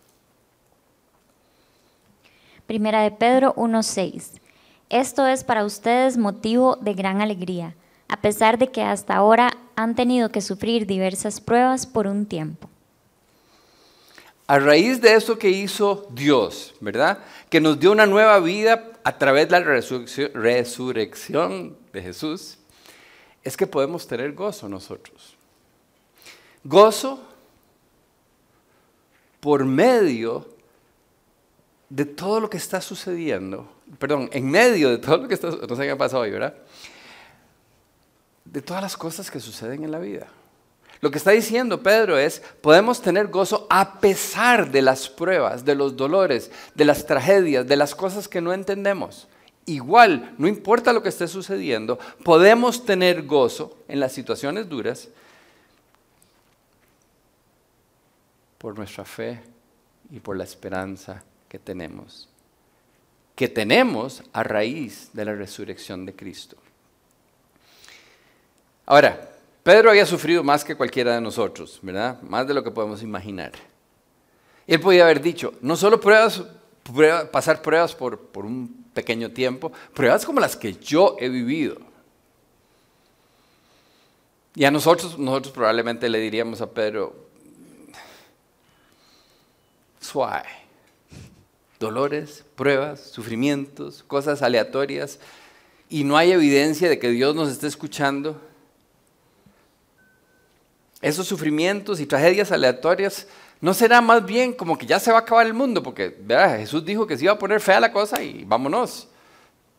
Primera 2.66 3.03
de 3.03 3.11
Pedro 3.11 3.55
1.6. 3.57 4.40
Esto 4.88 5.27
es 5.27 5.44
para 5.44 5.64
ustedes 5.64 6.16
motivo 6.16 6.77
de 6.77 6.94
gran 6.94 7.20
alegría, 7.20 7.75
a 8.09 8.20
pesar 8.20 8.59
de 8.59 8.68
que 8.68 8.83
hasta 8.83 9.16
ahora 9.16 9.57
han 9.75 9.94
tenido 9.94 10.31
que 10.31 10.40
sufrir 10.40 10.87
diversas 10.87 11.40
pruebas 11.40 11.87
por 11.87 12.07
un 12.07 12.27
tiempo. 12.27 12.68
A 14.46 14.59
raíz 14.59 15.01
de 15.01 15.14
eso 15.14 15.38
que 15.38 15.48
hizo 15.48 16.07
Dios, 16.11 16.75
¿verdad? 16.81 17.20
Que 17.48 17.61
nos 17.61 17.81
dio 17.81 17.90
una 17.90 18.07
nueva 18.07 18.38
vida 18.38 18.90
a 19.03 19.16
través 19.16 19.48
de 19.48 19.59
la 19.59 19.64
resurrección 20.35 21.77
de 21.92 22.03
Jesús, 22.03 22.59
es 23.42 23.57
que 23.57 23.66
podemos 23.66 24.07
tener 24.07 24.33
gozo 24.35 24.68
nosotros. 24.68 25.37
Gozo 26.64 27.20
por 29.40 29.64
medio 29.64 30.51
de 31.92 32.07
todo 32.07 32.40
lo 32.40 32.48
que 32.48 32.57
está 32.57 32.81
sucediendo, 32.81 33.70
perdón, 33.98 34.31
en 34.33 34.50
medio 34.50 34.88
de 34.88 34.96
todo 34.96 35.18
lo 35.18 35.28
que 35.28 35.35
está, 35.35 35.48
no 35.50 35.76
sé 35.76 35.83
qué 35.83 35.90
ha 35.90 35.98
pasado 35.98 36.22
hoy, 36.22 36.31
¿verdad? 36.31 36.55
De 38.46 38.62
todas 38.62 38.83
las 38.83 38.96
cosas 38.96 39.31
que 39.31 39.38
suceden 39.40 39.85
en 39.85 39.90
la 39.90 39.98
vida. 39.98 40.26
Lo 41.02 41.11
que 41.11 41.18
está 41.18 41.33
diciendo 41.33 41.83
Pedro 41.83 42.16
es, 42.16 42.42
podemos 42.62 43.02
tener 43.02 43.26
gozo 43.26 43.66
a 43.68 44.00
pesar 44.00 44.70
de 44.70 44.81
las 44.81 45.11
pruebas, 45.11 45.66
de 45.66 45.74
los 45.74 45.94
dolores, 45.94 46.50
de 46.74 46.87
las 46.87 47.05
tragedias, 47.05 47.66
de 47.66 47.76
las 47.76 47.94
cosas 47.94 48.26
que 48.26 48.40
no 48.40 48.55
entendemos. 48.55 49.28
Igual, 49.66 50.35
no 50.38 50.48
importa 50.48 50.94
lo 50.94 51.02
que 51.02 51.11
esté 51.11 51.28
sucediendo, 51.28 51.98
podemos 52.24 52.87
tener 52.87 53.26
gozo 53.26 53.76
en 53.87 54.00
las 54.00 54.12
situaciones 54.12 54.66
duras 54.66 55.11
por 58.57 58.78
nuestra 58.78 59.05
fe 59.05 59.42
y 60.11 60.20
por 60.20 60.38
la 60.38 60.44
esperanza 60.44 61.22
que 61.52 61.58
tenemos, 61.58 62.30
que 63.36 63.46
tenemos 63.46 64.22
a 64.32 64.42
raíz 64.42 65.10
de 65.12 65.26
la 65.26 65.34
resurrección 65.34 66.06
de 66.06 66.16
Cristo. 66.16 66.56
Ahora, 68.86 69.36
Pedro 69.62 69.90
había 69.90 70.06
sufrido 70.06 70.42
más 70.42 70.64
que 70.64 70.74
cualquiera 70.74 71.14
de 71.14 71.20
nosotros, 71.20 71.78
¿verdad? 71.82 72.22
Más 72.22 72.46
de 72.46 72.54
lo 72.54 72.64
que 72.64 72.70
podemos 72.70 73.02
imaginar. 73.02 73.52
Él 74.66 74.80
podía 74.80 75.04
haber 75.04 75.20
dicho, 75.20 75.52
no 75.60 75.76
solo 75.76 76.00
pruebas, 76.00 76.42
pasar 77.30 77.60
pruebas 77.60 77.94
por, 77.94 78.18
por 78.18 78.46
un 78.46 78.86
pequeño 78.94 79.30
tiempo, 79.30 79.70
pruebas 79.92 80.24
como 80.24 80.40
las 80.40 80.56
que 80.56 80.72
yo 80.72 81.16
he 81.20 81.28
vivido. 81.28 81.76
Y 84.54 84.64
a 84.64 84.70
nosotros, 84.70 85.18
nosotros 85.18 85.52
probablemente 85.52 86.08
le 86.08 86.18
diríamos 86.18 86.62
a 86.62 86.70
Pedro, 86.70 87.14
suave, 90.00 90.62
dolores, 91.82 92.44
pruebas, 92.56 93.00
sufrimientos, 93.00 94.02
cosas 94.02 94.40
aleatorias, 94.40 95.18
y 95.90 96.04
no 96.04 96.16
hay 96.16 96.32
evidencia 96.32 96.88
de 96.88 96.98
que 96.98 97.10
Dios 97.10 97.34
nos 97.34 97.50
esté 97.50 97.66
escuchando. 97.66 98.40
Esos 101.02 101.26
sufrimientos 101.26 102.00
y 102.00 102.06
tragedias 102.06 102.50
aleatorias 102.50 103.26
¿No 103.62 103.72
será 103.74 104.00
más 104.00 104.26
bien 104.26 104.52
como 104.52 104.76
que 104.76 104.86
ya 104.86 104.98
se 104.98 105.12
va 105.12 105.18
a 105.18 105.20
acabar 105.20 105.46
el 105.46 105.54
mundo? 105.54 105.84
Porque 105.84 106.16
Jesús 106.58 106.84
dijo 106.84 107.06
que 107.06 107.16
se 107.16 107.24
iba 107.24 107.32
a 107.32 107.38
poner 107.38 107.60
fea 107.60 107.78
la 107.78 107.92
cosa 107.92 108.20
y 108.20 108.42
vámonos. 108.44 109.06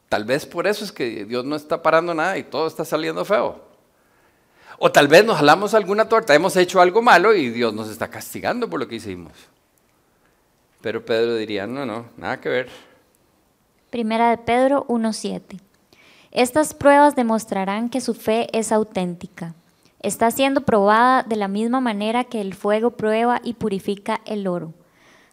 Tal 0.08 0.24
vez 0.24 0.46
por 0.46 0.68
eso 0.68 0.86
es 0.86 0.92
que 0.94 1.26
Dios 1.26 1.44
no 1.44 1.58
está 1.58 1.84
parando 1.84 2.14
nada 2.14 2.38
y 2.38 2.44
todo 2.44 2.66
está 2.66 2.86
saliendo 2.86 3.26
feo. 3.26 3.62
O 4.80 4.90
tal 4.90 5.10
vez 5.10 5.26
nos 5.26 5.36
jalamos 5.36 5.74
alguna 5.74 6.08
torta, 6.08 6.34
hemos 6.34 6.56
hecho 6.56 6.80
algo 6.80 7.02
malo 7.02 7.36
y 7.36 7.50
Dios 7.50 7.74
nos 7.74 7.90
está 7.90 8.10
castigando 8.10 8.70
por 8.70 8.80
lo 8.80 8.88
que 8.88 8.96
hicimos. 8.96 9.34
Pero 10.84 11.04
Pedro 11.04 11.36
diría, 11.36 11.66
no, 11.66 11.84
no, 11.88 12.06
nada 12.18 12.40
que 12.40 12.50
ver. 12.50 12.70
Primera 13.90 14.30
de 14.30 14.38
Pedro 14.38 14.86
1.7. 14.88 15.60
Estas 16.30 16.76
pruebas 16.76 17.16
demostrarán 17.16 17.90
que 17.90 18.02
su 18.02 18.14
fe 18.14 18.48
es 18.56 18.72
auténtica 18.72 19.56
está 20.04 20.30
siendo 20.30 20.62
probada 20.62 21.24
de 21.24 21.38
la 21.38 21.48
misma 21.48 21.82
manera 21.82 22.26
que 22.26 22.42
el 22.42 22.54
fuego 22.54 22.92
prueba 22.92 23.42
y 23.44 23.54
purifica 23.54 24.22
el 24.26 24.46
oro, 24.48 24.74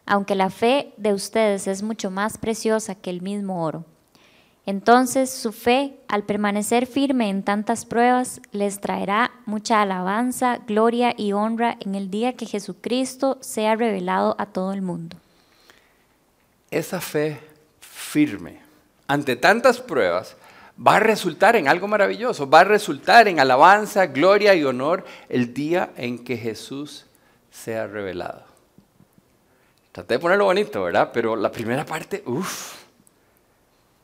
aunque 0.05 0.33
la 0.33 0.49
fe 0.49 0.93
de 0.97 1.13
ustedes 1.13 1.67
es 1.67 1.83
mucho 1.83 2.09
más 2.09 2.37
preciosa 2.37 2.95
que 2.95 3.11
el 3.11 3.21
mismo 3.21 3.63
oro. 3.63 3.85
Entonces 4.65 5.29
su 5.29 5.51
fe, 5.51 5.99
al 6.07 6.23
permanecer 6.23 6.85
firme 6.85 7.29
en 7.29 7.43
tantas 7.43 7.85
pruebas, 7.85 8.41
les 8.51 8.79
traerá 8.79 9.31
mucha 9.45 9.81
alabanza, 9.81 10.59
gloria 10.65 11.13
y 11.17 11.33
honra 11.33 11.77
en 11.79 11.95
el 11.95 12.09
día 12.09 12.33
que 12.33 12.45
Jesucristo 12.45 13.37
sea 13.41 13.75
revelado 13.75 14.35
a 14.37 14.45
todo 14.45 14.71
el 14.71 14.81
mundo. 14.81 15.17
Esa 16.71 17.01
fe 17.01 17.39
firme 17.81 18.61
ante 19.07 19.35
tantas 19.35 19.81
pruebas 19.81 20.37
va 20.75 20.95
a 20.95 20.99
resultar 20.99 21.57
en 21.57 21.67
algo 21.67 21.87
maravilloso, 21.87 22.49
va 22.49 22.61
a 22.61 22.63
resultar 22.63 23.27
en 23.27 23.41
alabanza, 23.41 24.05
gloria 24.05 24.55
y 24.55 24.63
honor 24.63 25.03
el 25.27 25.53
día 25.53 25.91
en 25.97 26.23
que 26.23 26.37
Jesús 26.37 27.05
sea 27.51 27.87
revelado. 27.87 28.43
Traté 29.91 30.13
de 30.13 30.19
ponerlo 30.19 30.45
bonito, 30.45 30.81
¿verdad? 30.83 31.11
Pero 31.13 31.35
la 31.35 31.51
primera 31.51 31.85
parte, 31.85 32.23
uff, 32.25 32.75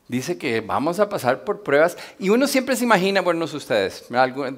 dice 0.06 0.36
que 0.36 0.60
vamos 0.60 1.00
a 1.00 1.08
pasar 1.08 1.44
por 1.44 1.62
pruebas 1.62 1.96
y 2.18 2.28
uno 2.28 2.46
siempre 2.46 2.76
se 2.76 2.84
imagina, 2.84 3.22
bueno, 3.22 3.40
no 3.40 3.46
sé 3.46 3.56
ustedes, 3.56 4.04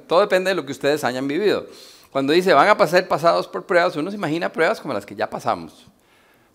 todo 0.09 0.21
depende 0.21 0.51
de 0.51 0.57
lo 0.57 0.67
que 0.67 0.73
ustedes 0.73 1.05
hayan 1.05 1.29
vivido. 1.29 1.67
Cuando 2.11 2.33
dice 2.33 2.53
van 2.53 2.69
a 2.69 2.77
pasar 2.77 3.07
pasados 3.07 3.47
por 3.47 3.67
pruebas, 3.67 3.95
uno 3.95 4.11
se 4.11 4.17
imagina 4.17 4.53
pruebas 4.53 4.81
como 4.81 4.93
las 4.93 5.07
que 5.07 5.15
ya 5.15 5.31
pasamos. 5.31 5.87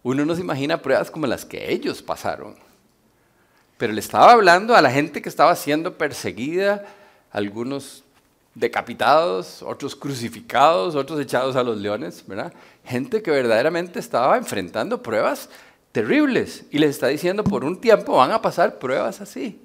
Uno 0.05 0.23
no 0.23 0.35
se 0.35 0.41
imagina 0.41 0.83
pruebas 0.83 1.09
como 1.09 1.25
las 1.25 1.45
que 1.45 1.73
ellos 1.73 2.03
pasaron. 2.03 2.53
Pero 3.75 3.91
le 3.91 3.99
estaba 3.99 4.33
hablando 4.33 4.75
a 4.75 4.81
la 4.83 4.91
gente 4.91 5.19
que 5.19 5.29
estaba 5.29 5.55
siendo 5.55 5.97
perseguida, 5.97 6.85
algunos 7.31 8.03
decapitados, 8.53 9.63
otros 9.63 9.95
crucificados, 9.95 10.93
otros 10.93 11.19
echados 11.19 11.55
a 11.55 11.63
los 11.63 11.79
leones, 11.79 12.23
¿verdad? 12.27 12.53
Gente 12.83 13.23
que 13.23 13.31
verdaderamente 13.31 13.97
estaba 13.97 14.37
enfrentando 14.37 15.01
pruebas 15.01 15.49
terribles 15.91 16.65
y 16.69 16.77
les 16.77 16.91
está 16.91 17.07
diciendo 17.07 17.43
por 17.43 17.65
un 17.65 17.81
tiempo 17.81 18.17
van 18.17 18.31
a 18.31 18.43
pasar 18.43 18.77
pruebas 18.77 19.21
así. 19.21 19.59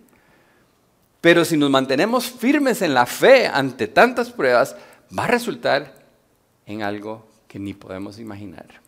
Pero 1.20 1.44
si 1.44 1.58
nos 1.58 1.68
mantenemos 1.68 2.30
firmes 2.30 2.80
en 2.80 2.94
la 2.94 3.04
fe 3.04 3.46
ante 3.46 3.88
tantas 3.88 4.30
pruebas, 4.30 4.74
va 5.16 5.24
a 5.24 5.28
resultar 5.28 5.92
en 6.64 6.82
algo 6.82 7.28
que 7.46 7.58
ni 7.58 7.74
podemos 7.74 8.18
imaginar. 8.18 8.80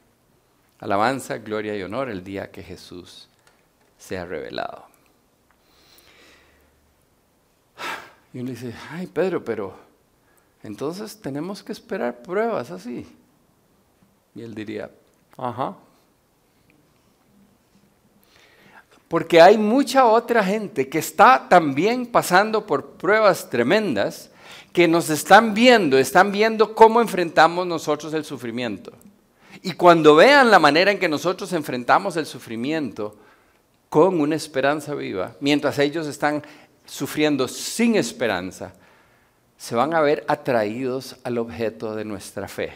Alabanza, 0.83 1.39
gloria 1.39 1.77
y 1.77 1.83
honor 1.85 2.11
el 2.11 2.25
día 2.25 2.51
que 2.51 2.61
Jesús 2.61 3.29
sea 3.97 4.25
revelado. 4.25 4.85
Y 8.35 8.41
uno 8.41 8.51
dice, 8.51 8.75
ay 8.91 9.07
Pedro, 9.07 9.45
pero 9.45 9.77
entonces 10.65 11.21
tenemos 11.21 11.63
que 11.63 11.71
esperar 11.71 12.21
pruebas 12.21 12.73
así. 12.73 13.07
Y 14.35 14.43
él 14.43 14.57
diría, 14.57 14.91
ajá. 15.37 15.77
Porque 19.07 19.41
hay 19.41 19.57
mucha 19.57 20.05
otra 20.07 20.43
gente 20.43 20.89
que 20.89 20.99
está 20.99 21.47
también 21.49 22.07
pasando 22.07 22.67
por 22.67 22.95
pruebas 22.95 23.49
tremendas, 23.49 24.33
que 24.73 24.89
nos 24.89 25.11
están 25.11 25.55
viendo, 25.55 25.97
están 25.97 26.33
viendo 26.33 26.75
cómo 26.75 27.01
enfrentamos 27.01 27.69
nosotros 27.69 28.13
el 28.15 28.25
sufrimiento. 28.25 28.93
Y 29.63 29.73
cuando 29.73 30.17
vean 30.17 30.51
la 30.51 30.59
manera 30.59 30.91
en 30.91 30.99
que 30.99 31.09
nosotros 31.09 31.53
enfrentamos 31.53 32.17
el 32.17 32.27
sufrimiento 32.27 33.17
con 33.89 34.21
una 34.21 34.35
esperanza 34.35 34.95
viva, 34.95 35.37
mientras 35.41 35.79
ellos 35.79 36.07
están 36.07 36.43
sufriendo 36.85 37.47
sin 37.47 37.95
esperanza, 37.95 38.73
se 39.57 39.77
van 39.77 39.95
a 39.95 40.01
ver 40.01 40.25
atraídos 40.27 41.17
al 41.23 41.39
objeto 41.39 41.95
de 41.95 42.05
nuestra 42.05 42.49
fe. 42.49 42.73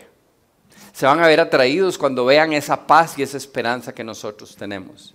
Se 0.93 1.05
van 1.07 1.19
a 1.21 1.27
ver 1.27 1.41
atraídos 1.41 1.99
cuando 1.99 2.25
vean 2.25 2.53
esa 2.53 2.87
paz 2.87 3.19
y 3.19 3.23
esa 3.23 3.37
esperanza 3.37 3.93
que 3.93 4.05
nosotros 4.05 4.55
tenemos. 4.55 5.15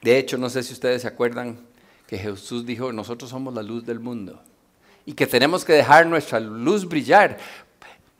De 0.00 0.16
hecho, 0.16 0.38
no 0.38 0.48
sé 0.48 0.62
si 0.62 0.72
ustedes 0.72 1.02
se 1.02 1.08
acuerdan 1.08 1.60
que 2.06 2.16
Jesús 2.16 2.64
dijo, 2.64 2.92
nosotros 2.92 3.30
somos 3.30 3.52
la 3.52 3.62
luz 3.62 3.84
del 3.84 4.00
mundo 4.00 4.42
y 5.04 5.12
que 5.12 5.26
tenemos 5.26 5.64
que 5.64 5.74
dejar 5.74 6.06
nuestra 6.06 6.40
luz 6.40 6.88
brillar 6.88 7.36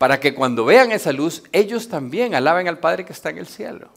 para 0.01 0.19
que 0.19 0.33
cuando 0.33 0.65
vean 0.65 0.93
esa 0.93 1.13
luz, 1.13 1.43
ellos 1.53 1.87
también 1.87 2.35
alaben 2.35 2.67
al 2.69 2.79
Padre 2.79 3.05
que 3.05 3.13
está 3.13 3.29
en 3.29 3.37
el 3.37 3.47
cielo. 3.47 3.91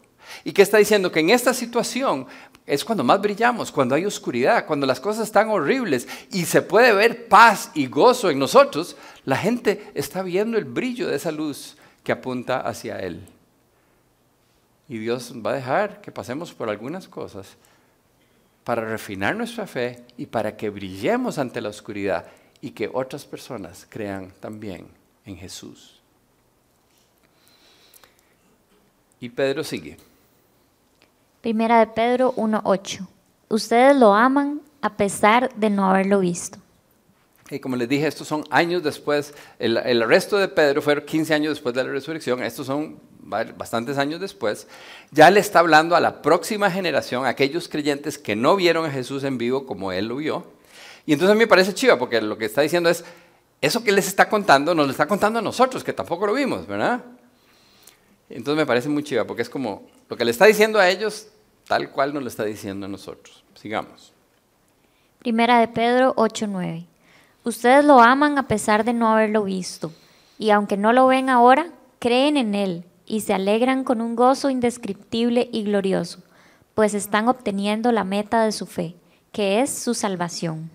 ¿Y 0.44 0.52
qué 0.52 0.60
está 0.60 0.76
diciendo? 0.76 1.10
Que 1.10 1.20
en 1.20 1.30
esta 1.30 1.54
situación 1.54 2.26
es 2.66 2.84
cuando 2.84 3.02
más 3.02 3.22
brillamos, 3.22 3.72
cuando 3.72 3.94
hay 3.94 4.04
oscuridad, 4.04 4.66
cuando 4.66 4.86
las 4.86 5.00
cosas 5.00 5.26
están 5.26 5.48
horribles 5.48 6.06
y 6.30 6.44
se 6.44 6.60
puede 6.60 6.92
ver 6.92 7.26
paz 7.26 7.70
y 7.72 7.86
gozo 7.86 8.28
en 8.28 8.38
nosotros, 8.38 8.98
la 9.24 9.38
gente 9.38 9.92
está 9.94 10.22
viendo 10.22 10.58
el 10.58 10.66
brillo 10.66 11.08
de 11.08 11.16
esa 11.16 11.32
luz 11.32 11.78
que 12.02 12.12
apunta 12.12 12.60
hacia 12.60 12.98
Él. 12.98 13.22
Y 14.90 14.98
Dios 14.98 15.32
va 15.34 15.52
a 15.52 15.54
dejar 15.54 16.02
que 16.02 16.12
pasemos 16.12 16.52
por 16.52 16.68
algunas 16.68 17.08
cosas 17.08 17.56
para 18.62 18.84
refinar 18.84 19.34
nuestra 19.34 19.66
fe 19.66 20.04
y 20.18 20.26
para 20.26 20.54
que 20.54 20.68
brillemos 20.68 21.38
ante 21.38 21.62
la 21.62 21.70
oscuridad 21.70 22.26
y 22.60 22.72
que 22.72 22.90
otras 22.92 23.24
personas 23.24 23.86
crean 23.88 24.34
también 24.38 24.86
en 25.24 25.38
Jesús. 25.38 25.93
Y 29.24 29.30
Pedro 29.30 29.64
sigue. 29.64 29.96
Primera 31.40 31.78
de 31.78 31.86
Pedro 31.86 32.34
1.8. 32.36 33.08
Ustedes 33.48 33.96
lo 33.96 34.12
aman 34.12 34.60
a 34.82 34.98
pesar 34.98 35.50
de 35.54 35.70
no 35.70 35.88
haberlo 35.88 36.20
visto. 36.20 36.58
Y 37.48 37.58
como 37.58 37.76
les 37.76 37.88
dije, 37.88 38.06
estos 38.06 38.28
son 38.28 38.44
años 38.50 38.82
después, 38.82 39.32
el, 39.58 39.78
el 39.78 40.02
arresto 40.02 40.36
de 40.36 40.48
Pedro 40.48 40.82
fue 40.82 41.02
15 41.02 41.32
años 41.32 41.54
después 41.54 41.74
de 41.74 41.84
la 41.84 41.90
resurrección, 41.90 42.42
estos 42.42 42.66
son 42.66 42.98
bastantes 43.56 43.96
años 43.96 44.20
después, 44.20 44.66
ya 45.10 45.30
le 45.30 45.40
está 45.40 45.60
hablando 45.60 45.96
a 45.96 46.00
la 46.00 46.20
próxima 46.20 46.70
generación, 46.70 47.24
a 47.24 47.30
aquellos 47.30 47.66
creyentes 47.66 48.18
que 48.18 48.36
no 48.36 48.56
vieron 48.56 48.84
a 48.84 48.90
Jesús 48.90 49.24
en 49.24 49.38
vivo 49.38 49.64
como 49.64 49.90
él 49.90 50.08
lo 50.08 50.16
vio. 50.16 50.44
Y 51.06 51.14
entonces 51.14 51.34
me 51.34 51.46
parece 51.46 51.72
chiva, 51.72 51.98
porque 51.98 52.20
lo 52.20 52.36
que 52.36 52.44
está 52.44 52.60
diciendo 52.60 52.90
es, 52.90 53.02
eso 53.62 53.82
que 53.82 53.92
les 53.92 54.06
está 54.06 54.28
contando, 54.28 54.74
nos 54.74 54.84
lo 54.84 54.92
está 54.92 55.08
contando 55.08 55.38
a 55.38 55.42
nosotros, 55.42 55.82
que 55.82 55.94
tampoco 55.94 56.26
lo 56.26 56.34
vimos, 56.34 56.66
¿verdad? 56.66 57.02
Entonces 58.34 58.56
me 58.56 58.66
parece 58.66 58.88
muy 58.88 59.04
chiva, 59.04 59.24
porque 59.24 59.42
es 59.42 59.48
como, 59.48 59.86
lo 60.08 60.16
que 60.16 60.24
le 60.24 60.32
está 60.32 60.46
diciendo 60.46 60.80
a 60.80 60.88
ellos, 60.88 61.28
tal 61.68 61.90
cual 61.90 62.12
nos 62.12 62.24
lo 62.24 62.28
está 62.28 62.44
diciendo 62.44 62.86
a 62.86 62.88
nosotros. 62.88 63.44
Sigamos. 63.54 64.12
Primera 65.20 65.60
de 65.60 65.68
Pedro 65.68 66.14
8:9. 66.16 66.84
Ustedes 67.44 67.84
lo 67.84 68.00
aman 68.00 68.36
a 68.36 68.48
pesar 68.48 68.84
de 68.84 68.92
no 68.92 69.08
haberlo 69.08 69.44
visto, 69.44 69.92
y 70.36 70.50
aunque 70.50 70.76
no 70.76 70.92
lo 70.92 71.06
ven 71.06 71.30
ahora, 71.30 71.70
creen 72.00 72.36
en 72.36 72.56
Él 72.56 72.84
y 73.06 73.20
se 73.20 73.34
alegran 73.34 73.84
con 73.84 74.00
un 74.00 74.16
gozo 74.16 74.50
indescriptible 74.50 75.48
y 75.52 75.62
glorioso, 75.62 76.20
pues 76.74 76.92
están 76.92 77.28
obteniendo 77.28 77.92
la 77.92 78.02
meta 78.02 78.44
de 78.44 78.50
su 78.50 78.66
fe, 78.66 78.96
que 79.30 79.60
es 79.60 79.70
su 79.70 79.94
salvación. 79.94 80.70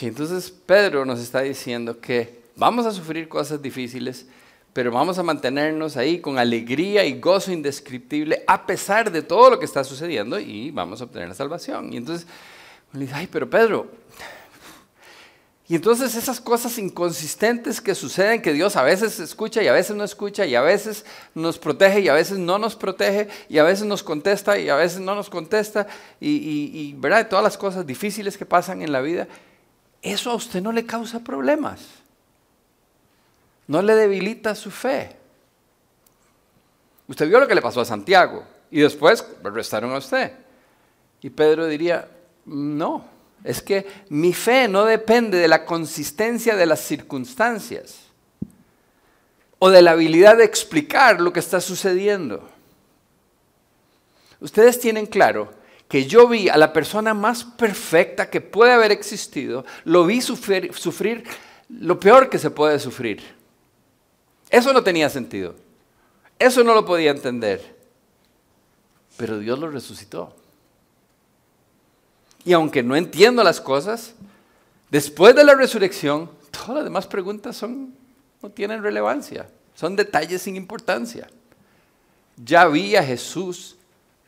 entonces 0.00 0.50
Pedro 0.50 1.04
nos 1.04 1.20
está 1.20 1.40
diciendo 1.40 2.00
que 2.00 2.42
vamos 2.56 2.86
a 2.86 2.92
sufrir 2.92 3.28
cosas 3.28 3.60
difíciles, 3.60 4.26
pero 4.72 4.90
vamos 4.90 5.18
a 5.18 5.22
mantenernos 5.22 5.96
ahí 5.96 6.20
con 6.20 6.38
alegría 6.38 7.04
y 7.04 7.20
gozo 7.20 7.52
indescriptible 7.52 8.42
a 8.46 8.66
pesar 8.66 9.10
de 9.12 9.22
todo 9.22 9.50
lo 9.50 9.58
que 9.58 9.66
está 9.66 9.84
sucediendo 9.84 10.38
y 10.38 10.70
vamos 10.70 11.00
a 11.00 11.04
obtener 11.04 11.28
la 11.28 11.34
salvación. 11.34 11.92
Y 11.92 11.98
entonces 11.98 12.26
uno 12.92 13.00
dice, 13.00 13.14
ay, 13.14 13.28
pero 13.30 13.48
Pedro, 13.48 13.90
Y 15.68 15.76
entonces 15.76 16.14
esas 16.16 16.40
cosas 16.40 16.76
inconsistentes 16.76 17.80
que 17.80 17.94
suceden, 17.94 18.42
que 18.42 18.52
Dios 18.52 18.76
a 18.76 18.82
veces 18.82 19.18
escucha 19.20 19.62
y 19.62 19.68
a 19.68 19.72
veces 19.72 19.96
no 19.96 20.04
escucha, 20.04 20.44
y 20.44 20.54
a 20.54 20.60
veces 20.60 21.06
nos 21.34 21.58
protege 21.58 22.00
y 22.00 22.08
a 22.08 22.14
veces 22.14 22.36
no 22.36 22.58
nos 22.58 22.76
protege, 22.76 23.28
y 23.48 23.58
a 23.58 23.62
veces 23.62 23.86
nos 23.86 24.02
contesta 24.02 24.58
y 24.58 24.68
a 24.68 24.74
veces 24.74 25.00
no 25.00 25.14
nos 25.14 25.30
contesta, 25.30 25.86
y, 26.20 26.94
¿verdad? 26.98 27.28
todas 27.28 27.42
las 27.42 27.56
cosas 27.56 27.86
difíciles 27.86 28.36
que 28.36 28.44
pasan 28.44 28.82
en 28.82 28.92
la 28.92 29.00
vida, 29.00 29.28
eso 30.02 30.30
a 30.30 30.34
usted 30.34 30.60
no 30.60 30.72
le 30.72 30.84
causa 30.84 31.20
problemas, 31.20 32.01
no 33.72 33.80
le 33.80 33.94
debilita 33.94 34.54
su 34.54 34.70
fe. 34.70 35.16
Usted 37.08 37.26
vio 37.26 37.40
lo 37.40 37.48
que 37.48 37.54
le 37.54 37.62
pasó 37.62 37.80
a 37.80 37.86
Santiago 37.86 38.44
y 38.70 38.80
después 38.80 39.24
lo 39.42 39.48
arrestaron 39.48 39.92
a 39.92 39.96
usted. 39.96 40.30
Y 41.22 41.30
Pedro 41.30 41.66
diría, 41.66 42.06
no, 42.44 43.02
es 43.42 43.62
que 43.62 43.86
mi 44.10 44.34
fe 44.34 44.68
no 44.68 44.84
depende 44.84 45.38
de 45.38 45.48
la 45.48 45.64
consistencia 45.64 46.54
de 46.54 46.66
las 46.66 46.80
circunstancias 46.80 48.00
o 49.58 49.70
de 49.70 49.80
la 49.80 49.92
habilidad 49.92 50.36
de 50.36 50.44
explicar 50.44 51.22
lo 51.22 51.32
que 51.32 51.40
está 51.40 51.58
sucediendo. 51.58 52.46
Ustedes 54.38 54.78
tienen 54.80 55.06
claro 55.06 55.50
que 55.88 56.04
yo 56.04 56.28
vi 56.28 56.50
a 56.50 56.58
la 56.58 56.74
persona 56.74 57.14
más 57.14 57.42
perfecta 57.44 58.28
que 58.28 58.42
puede 58.42 58.72
haber 58.72 58.92
existido, 58.92 59.64
lo 59.84 60.04
vi 60.04 60.20
sufrir, 60.20 60.74
sufrir 60.74 61.24
lo 61.70 61.98
peor 61.98 62.28
que 62.28 62.38
se 62.38 62.50
puede 62.50 62.78
sufrir. 62.78 63.40
Eso 64.52 64.74
no 64.74 64.84
tenía 64.84 65.08
sentido. 65.08 65.54
Eso 66.38 66.62
no 66.62 66.74
lo 66.74 66.84
podía 66.84 67.10
entender. 67.10 67.74
Pero 69.16 69.38
Dios 69.38 69.58
lo 69.58 69.70
resucitó. 69.70 70.36
Y 72.44 72.52
aunque 72.52 72.82
no 72.82 72.94
entiendo 72.94 73.42
las 73.42 73.62
cosas, 73.62 74.14
después 74.90 75.34
de 75.34 75.44
la 75.44 75.54
resurrección, 75.54 76.30
todas 76.50 76.74
las 76.74 76.84
demás 76.84 77.06
preguntas 77.06 77.56
son, 77.56 77.94
no 78.42 78.50
tienen 78.50 78.82
relevancia, 78.82 79.48
son 79.74 79.96
detalles 79.96 80.42
sin 80.42 80.56
importancia. 80.56 81.28
Ya 82.36 82.66
vi 82.66 82.94
a 82.94 83.02
Jesús 83.02 83.76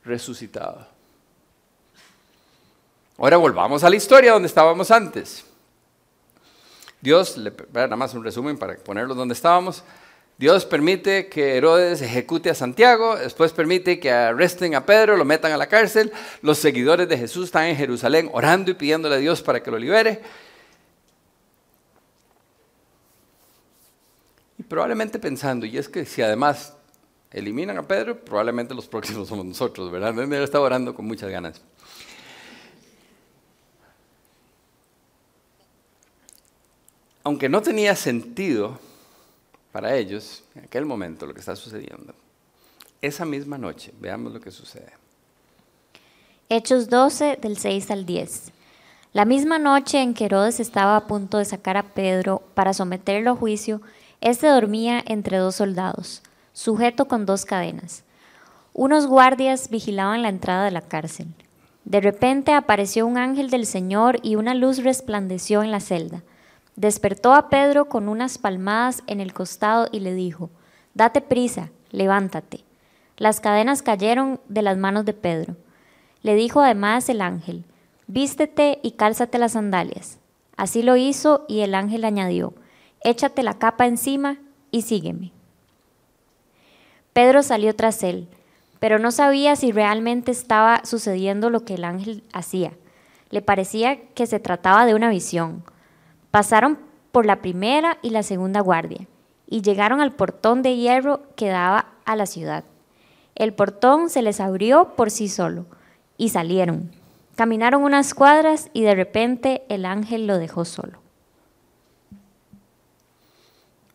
resucitado. 0.05 0.87
Ahora 3.19 3.37
volvamos 3.37 3.85
a 3.85 3.91
la 3.91 3.97
historia 3.97 4.33
donde 4.33 4.49
estábamos 4.49 4.91
antes. 4.91 5.45
Dios, 7.03 7.37
nada 7.75 7.95
más 7.95 8.15
un 8.15 8.25
resumen 8.25 8.57
para 8.57 8.77
ponerlo 8.79 9.15
donde 9.15 9.35
estábamos. 9.35 9.85
Dios 10.37 10.65
permite 10.65 11.29
que 11.29 11.57
Herodes 11.57 12.03
ejecute 12.03 12.51
a 12.51 12.55
Santiago, 12.55 13.17
después 13.17 13.53
permite 13.53 14.01
que 14.01 14.11
arresten 14.11 14.75
a 14.75 14.85
Pedro, 14.85 15.17
lo 15.17 15.25
metan 15.25 15.53
a 15.53 15.57
la 15.57 15.69
cárcel. 15.69 16.13
Los 16.43 16.59
seguidores 16.59 17.09
de 17.09 17.17
Jesús 17.17 17.47
están 17.47 17.67
en 17.67 17.77
Jerusalén 17.77 18.29
orando 18.33 18.73
y 18.73 18.75
pidiéndole 18.75 19.15
a 19.15 19.19
Dios 19.19 19.43
para 19.43 19.63
que 19.63 19.71
lo 19.71 19.79
libere. 19.79 20.21
Y 24.59 24.65
probablemente 24.65 25.21
pensando, 25.21 25.67
y 25.67 25.79
es 25.79 25.89
que 25.89 26.05
si 26.05 26.21
además 26.21 26.75
eliminan 27.31 27.79
a 27.79 27.87
Pedro, 27.87 28.19
probablemente 28.19 28.75
los 28.75 28.89
próximos 28.89 29.29
somos 29.29 29.45
nosotros, 29.45 29.91
¿verdad? 29.93 30.19
Él 30.19 30.33
está 30.33 30.61
orando 30.61 30.97
con 30.97 31.05
muchas 31.05 31.31
ganas. 31.31 31.61
Aunque 37.23 37.49
no 37.49 37.63
tenía 37.63 37.95
sentido 37.95 38.81
para 39.75 39.97
ellos, 39.97 40.45
en 40.55 40.67
aquel 40.67 40.87
momento, 40.87 41.27
lo 41.27 41.35
que 41.35 41.41
está 41.41 41.57
sucediendo. 41.57 42.15
Esa 43.03 43.25
misma 43.25 43.59
noche, 43.59 43.93
veamos 43.99 44.33
lo 44.33 44.41
que 44.41 44.53
sucede. 44.53 44.93
Hechos 46.49 46.89
12, 46.89 47.39
del 47.43 47.59
6 47.59 47.91
al 47.91 48.07
10. 48.07 48.53
La 49.13 49.25
misma 49.25 49.59
noche 49.59 50.01
en 50.01 50.15
que 50.15 50.27
Herodes 50.27 50.61
estaba 50.61 50.97
a 50.97 51.09
punto 51.09 51.39
de 51.39 51.45
sacar 51.45 51.77
a 51.77 51.93
Pedro 51.93 52.45
para 52.55 52.73
someterlo 52.73 53.33
a 53.33 53.35
juicio, 53.37 53.81
éste 54.21 54.47
dormía 54.47 55.03
entre 55.07 55.39
dos 55.39 55.57
soldados, 55.57 56.23
sujeto 56.53 57.09
con 57.09 57.27
dos 57.27 57.45
cadenas. 57.45 58.05
Unos 58.75 59.09
guardias 59.09 59.71
vigilaban 59.71 60.23
la 60.23 60.29
entrada 60.29 60.67
de 60.67 60.71
la 60.71 60.83
cárcel. 60.83 61.27
De 61.85 62.01
repente 62.01 62.53
apareció 62.53 63.09
un 63.09 63.19
ángel 63.19 63.51
del 63.51 63.67
Señor 63.67 64.21
y 64.23 64.37
una 64.37 64.55
luz 64.55 64.85
resplandeció 64.85 65.65
en 65.65 65.73
la 65.73 65.81
celda. 65.81 66.23
Despertó 66.77 67.35
a 67.35 67.49
Pedro 67.49 67.89
con 67.89 68.09
unas 68.09 68.39
palmadas 68.39 69.03
en 69.07 69.21
el 69.21 69.33
costado 69.33 69.89
y 69.93 70.01
le 70.01 70.13
dijo, 70.15 70.51
Date 70.95 71.21
prisa, 71.21 71.71
levántate. 71.91 72.61
Las 73.17 73.41
cadenas 73.41 73.83
cayeron 73.83 74.41
de 74.49 74.63
las 74.63 74.77
manos 74.77 75.05
de 75.05 75.13
Pedro. 75.13 75.57
Le 76.23 76.35
dijo 76.35 76.61
además 76.61 77.09
el 77.09 77.21
ángel, 77.21 77.65
Vístete 78.07 78.81
y 78.83 78.93
cálzate 78.93 79.39
las 79.39 79.53
sandalias. 79.53 80.19
Así 80.57 80.83
lo 80.83 80.97
hizo 80.97 81.45
y 81.49 81.61
el 81.61 81.75
ángel 81.75 82.05
añadió, 82.05 82.55
Échate 83.03 83.43
la 83.43 83.59
capa 83.59 83.87
encima 83.87 84.39
y 84.71 84.83
sígueme. 84.83 85.31
Pedro 87.13 87.43
salió 87.45 87.77
tras 87.77 88.03
él, 88.03 88.27
pero 88.81 88.99
no 88.99 89.13
sabía 89.13 89.55
si 89.55 89.71
realmente 89.71 90.33
estaba 90.33 90.85
sucediendo 90.85 91.51
lo 91.51 91.65
que 91.65 91.75
el 91.75 91.85
ángel 91.85 92.25
hacía. 92.33 92.73
Le 93.31 93.43
parecía 93.43 94.01
que 94.15 94.27
se 94.27 94.41
trataba 94.41 94.87
de 94.87 94.95
una 94.95 95.09
visión 95.09 95.63
Pasaron 96.35 96.81
por 97.13 97.27
la 97.27 97.43
primera 97.43 97.99
y 98.03 98.11
la 98.11 98.25
segunda 98.25 98.59
guardia 98.59 99.07
y 99.47 99.63
llegaron 99.63 100.01
al 100.01 100.11
portón 100.11 100.63
de 100.63 100.75
hierro 100.75 101.23
que 101.37 101.47
daba 101.47 101.93
a 102.05 102.17
la 102.17 102.27
ciudad. 102.27 102.65
El 103.37 103.55
portón 103.55 104.11
se 104.11 104.21
les 104.21 104.41
abrió 104.41 104.97
por 104.97 105.13
sí 105.13 105.29
solo 105.29 105.65
y 106.17 106.31
salieron. 106.31 106.91
Caminaron 107.37 107.85
unas 107.85 108.15
cuadras 108.15 108.69
y 108.73 108.83
de 108.83 108.97
repente 108.97 109.63
el 109.69 109.87
ángel 109.87 110.27
lo 110.27 110.39
dejó 110.39 110.65
solo. 110.65 110.99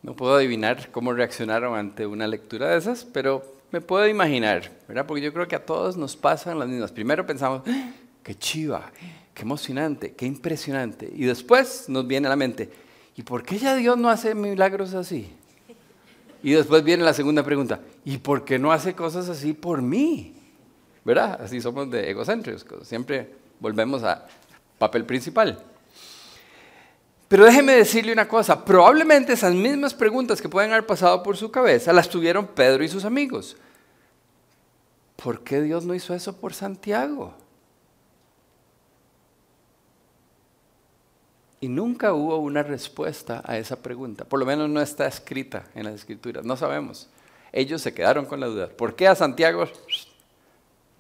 No 0.02 0.16
puedo 0.16 0.36
adivinar 0.36 0.92
cómo 0.92 1.12
reaccionaron 1.12 1.78
ante 1.78 2.06
una 2.06 2.26
lectura 2.26 2.70
de 2.70 2.78
esas, 2.78 3.04
pero 3.04 3.44
me 3.72 3.82
puedo 3.82 4.08
imaginar, 4.08 4.72
¿verdad? 4.88 5.06
Porque 5.06 5.24
yo 5.24 5.34
creo 5.34 5.50
que 5.50 5.58
a 5.58 5.66
todos 5.66 5.98
nos 5.98 6.16
pasan 6.16 6.58
las 6.58 6.70
mismas. 6.70 6.94
Primero 6.94 7.26
pensamos, 7.26 7.64
¡Ah! 7.68 7.92
qué 8.24 8.34
chiva, 8.34 8.94
qué 9.40 9.44
emocionante, 9.44 10.14
qué 10.16 10.26
impresionante. 10.26 11.10
Y 11.16 11.24
después 11.24 11.88
nos 11.88 12.06
viene 12.06 12.28
a 12.28 12.30
la 12.30 12.36
mente, 12.36 12.70
¿y 13.16 13.24
por 13.24 13.42
qué 13.42 13.58
ya 13.58 13.74
Dios 13.74 13.98
no 13.98 14.10
hace 14.10 14.36
milagros 14.36 14.94
así? 14.94 15.32
Y 16.44 16.52
después 16.52 16.84
viene 16.84 17.06
la 17.06 17.14
segunda 17.14 17.42
pregunta, 17.42 17.80
¿y 18.04 18.18
por 18.18 18.44
qué 18.44 18.60
no 18.60 18.74
hace 18.74 18.94
cosas 18.94 19.30
así 19.30 19.54
por 19.54 19.82
mí? 19.82 20.36
¿Verdad? 21.06 21.42
Así 21.42 21.62
somos 21.62 21.90
de 21.90 22.12
egocéntricos, 22.12 22.86
siempre 22.86 23.30
volvemos 23.62 24.04
a 24.04 24.28
papel 24.78 25.06
principal. 25.06 25.64
Pero 27.30 27.46
déjeme 27.46 27.74
decirle 27.76 28.12
una 28.12 28.28
cosa, 28.28 28.66
probablemente 28.66 29.32
esas 29.32 29.54
mismas 29.54 29.94
preguntas 29.94 30.42
que 30.42 30.50
pueden 30.50 30.72
haber 30.72 30.86
pasado 30.86 31.24
por 31.24 31.38
su 31.38 31.50
cabeza 31.50 31.94
las 31.94 32.10
tuvieron 32.10 32.46
Pedro 32.46 32.84
y 32.84 32.90
sus 32.90 33.06
amigos. 33.06 33.56
¿Por 35.16 35.46
qué 35.46 35.62
Dios 35.62 35.86
no 35.86 35.96
hizo 35.96 36.14
eso 36.14 36.36
por 36.36 36.54
Santiago? 36.54 37.36
Y 41.62 41.68
nunca 41.68 42.14
hubo 42.14 42.38
una 42.38 42.64
respuesta 42.64 43.42
a 43.46 43.58
esa 43.58 43.76
pregunta. 43.76 44.24
Por 44.24 44.40
lo 44.40 44.46
menos 44.46 44.70
no 44.70 44.82
está 44.82 45.08
escrita 45.08 45.66
en 45.76 45.86
las 45.86 45.96
escrituras. 45.96 46.46
No 46.46 46.56
sabemos. 46.56 47.10
Ellos 47.52 47.82
se 47.82 47.94
quedaron 47.94 48.26
con 48.26 48.40
la 48.40 48.48
duda. 48.48 48.70
¿Por 48.70 48.96
qué 48.96 49.08
a 49.08 49.16
Santiago 49.16 49.66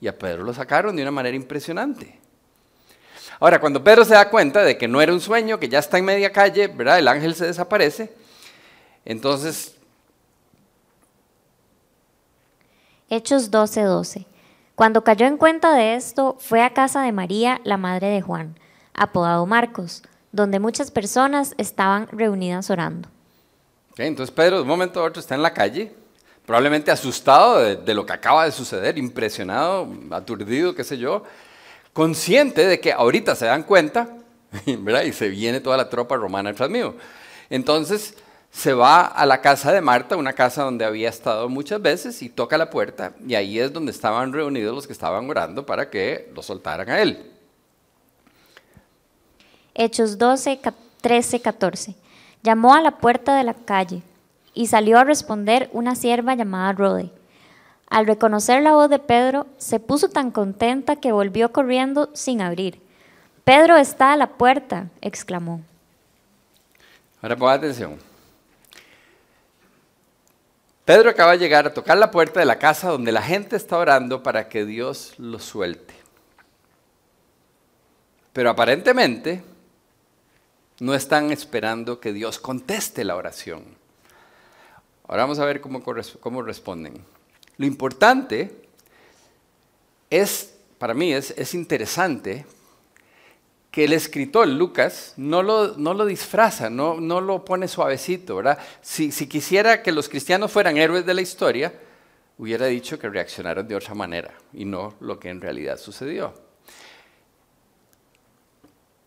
y 0.02 0.08
a 0.08 0.17
Pedro 0.17 0.43
lo 0.43 0.54
sacaron 0.54 0.95
de 0.95 1.02
una 1.02 1.12
manera 1.12 1.36
impresionante? 1.36 2.19
Ahora, 3.39 3.62
cuando 3.62 3.82
Pedro 3.82 4.04
se 4.04 4.15
da 4.15 4.30
cuenta 4.30 4.63
de 4.63 4.78
que 4.78 4.89
no 4.89 5.02
era 5.02 5.13
un 5.13 5.22
sueño, 5.22 5.60
que 5.60 5.69
ya 5.69 5.80
está 5.80 5.98
en 5.98 6.06
media 6.06 6.34
calle, 6.34 6.67
¿verdad? 6.67 7.00
El 7.00 7.08
ángel 7.08 7.36
se 7.36 7.45
desaparece. 7.45 8.13
Entonces... 9.06 9.76
Hechos 13.10 13.50
12:12. 13.50 14.26
Cuando 14.76 15.06
cayó 15.06 15.26
en 15.26 15.38
cuenta 15.38 15.74
de 15.74 15.95
esto, 15.95 16.36
fue 16.39 16.62
a 16.62 16.74
casa 16.74 17.01
de 17.01 17.14
María, 17.14 17.62
la 17.64 17.78
madre 17.78 18.07
de 18.07 18.22
Juan, 18.22 18.55
apodado 18.93 19.45
Marcos 19.45 20.03
donde 20.32 20.59
muchas 20.59 20.91
personas 20.91 21.53
estaban 21.57 22.07
reunidas 22.07 22.69
orando. 22.69 23.09
entonces 23.97 24.34
Pedro 24.34 24.57
de 24.57 24.61
un 24.63 24.67
momento 24.67 24.99
a 24.99 25.03
otro 25.03 25.19
está 25.19 25.36
en 25.36 25.43
la 25.43 25.53
calle, 25.53 25.91
probablemente 26.45 26.91
asustado 26.91 27.59
de, 27.59 27.93
lo 27.93 28.05
que 28.05 28.13
acaba 28.13 28.45
de 28.45 28.51
suceder, 28.51 28.97
impresionado, 28.97 29.88
aturdido, 30.11 30.73
qué 30.73 30.84
sé 30.84 30.97
yo, 30.97 31.23
consciente 31.93 32.65
de 32.65 32.80
que 32.80 32.91
ahorita 32.91 33.36
se 33.36 33.45
dan 33.45 33.63
cuenta, 33.63 34.17
¿verdad? 34.65 35.03
Y 35.03 35.13
se 35.13 35.30
viene 35.30 35.59
toda 35.59 35.77
la 35.77 35.89
tropa 35.89 36.15
romana 36.15 36.49
detrás 36.49 36.69
mío. 36.69 36.95
Entonces 37.49 38.15
se 38.51 38.73
va 38.73 39.05
a 39.05 39.25
la 39.25 39.41
casa 39.41 39.71
de 39.71 39.82
Marta, 39.82 40.15
una 40.15 40.34
casa 40.34 40.63
donde 40.63 40.86
había 40.86 41.09
estado 41.09 41.49
muchas 41.49 41.82
veces, 41.82 42.21
y 42.21 42.30
toca 42.30 42.57
la 42.57 42.69
puerta, 42.69 43.13
y 43.25 43.36
ahí 43.36 43.59
es 43.59 43.71
donde 43.71 43.91
estaban 43.91 44.34
reunidos 44.34 44.73
los 44.73 44.88
que 44.88 44.93
estaban 44.93 45.30
orando 45.30 45.65
para 45.65 45.89
que 45.89 46.32
lo 46.34 46.41
soltaran 46.41 46.89
a 46.89 47.01
él. 47.01 47.32
Hechos 49.82 50.17
12, 50.17 50.59
13, 50.99 51.41
14. 51.41 51.95
Llamó 52.43 52.73
a 52.75 52.82
la 52.82 52.97
puerta 52.97 53.38
de 53.38 53.45
la 53.45 53.53
calle 53.53 54.01
y 54.53 54.67
salió 54.67 54.99
a 54.99 55.05
responder 55.05 55.69
una 55.71 55.95
sierva 55.95 56.36
llamada 56.36 56.73
Rode. 56.73 57.11
Al 57.89 58.05
reconocer 58.05 58.61
la 58.61 58.73
voz 58.73 58.89
de 58.89 58.99
Pedro, 58.99 59.47
se 59.57 59.80
puso 59.80 60.09
tan 60.09 60.32
contenta 60.32 60.97
que 60.97 61.13
volvió 61.13 61.53
corriendo 61.53 62.09
sin 62.13 62.41
abrir. 62.41 62.82
Pedro 63.45 63.77
está 63.77 64.11
a 64.11 64.17
la 64.17 64.27
puerta, 64.27 64.88
exclamó. 64.99 65.61
Ahora 67.21 67.38
ponga 67.38 67.53
atención. 67.53 67.97
Pedro 70.84 71.09
acaba 71.09 71.32
de 71.32 71.39
llegar 71.39 71.65
a 71.65 71.73
tocar 71.73 71.97
la 71.97 72.11
puerta 72.11 72.41
de 72.41 72.45
la 72.45 72.59
casa 72.59 72.89
donde 72.89 73.13
la 73.13 73.21
gente 73.21 73.55
está 73.55 73.77
orando 73.77 74.23
para 74.23 74.49
que 74.49 74.65
Dios 74.65 75.13
lo 75.17 75.39
suelte. 75.39 75.93
Pero 78.34 78.49
aparentemente 78.49 79.41
no 80.80 80.93
están 80.95 81.32
esperando 81.32 81.99
que 81.99 82.13
Dios 82.13 82.39
conteste 82.39 83.03
la 83.03 83.15
oración. 83.15 83.63
Ahora 85.07 85.23
vamos 85.23 85.39
a 85.39 85.45
ver 85.45 85.59
cómo, 85.61 85.84
cómo 86.19 86.41
responden. 86.41 87.03
Lo 87.57 87.65
importante 87.65 88.51
es, 90.09 90.55
para 90.77 90.93
mí 90.93 91.13
es, 91.13 91.32
es 91.32 91.53
interesante 91.53 92.45
que 93.71 93.84
el 93.84 93.93
escritor 93.93 94.47
Lucas 94.47 95.13
no 95.17 95.43
lo, 95.43 95.77
no 95.77 95.93
lo 95.93 96.05
disfraza, 96.05 96.69
no, 96.69 96.99
no, 96.99 97.21
lo 97.21 97.45
pone 97.45 97.67
suavecito, 97.67 98.38
¿verdad? 98.38 98.57
Si, 98.82 99.11
si, 99.11 99.27
quisiera 99.27 99.84
que 99.84 99.91
los 99.91 100.09
cristianos 100.09 100.51
fueran 100.51 100.77
héroes 100.77 101.05
de 101.05 101.13
la 101.13 101.21
historia, 101.21 101.73
hubiera 102.38 102.65
dicho 102.67 102.97
que 102.97 103.09
reaccionaron 103.09 103.67
de 103.67 103.75
otra 103.75 103.93
manera 103.93 104.34
y 104.53 104.65
no 104.65 104.95
lo 105.01 105.19
que 105.19 105.30
en 105.30 105.41
realidad 105.41 105.77
sucedió. 105.77 106.34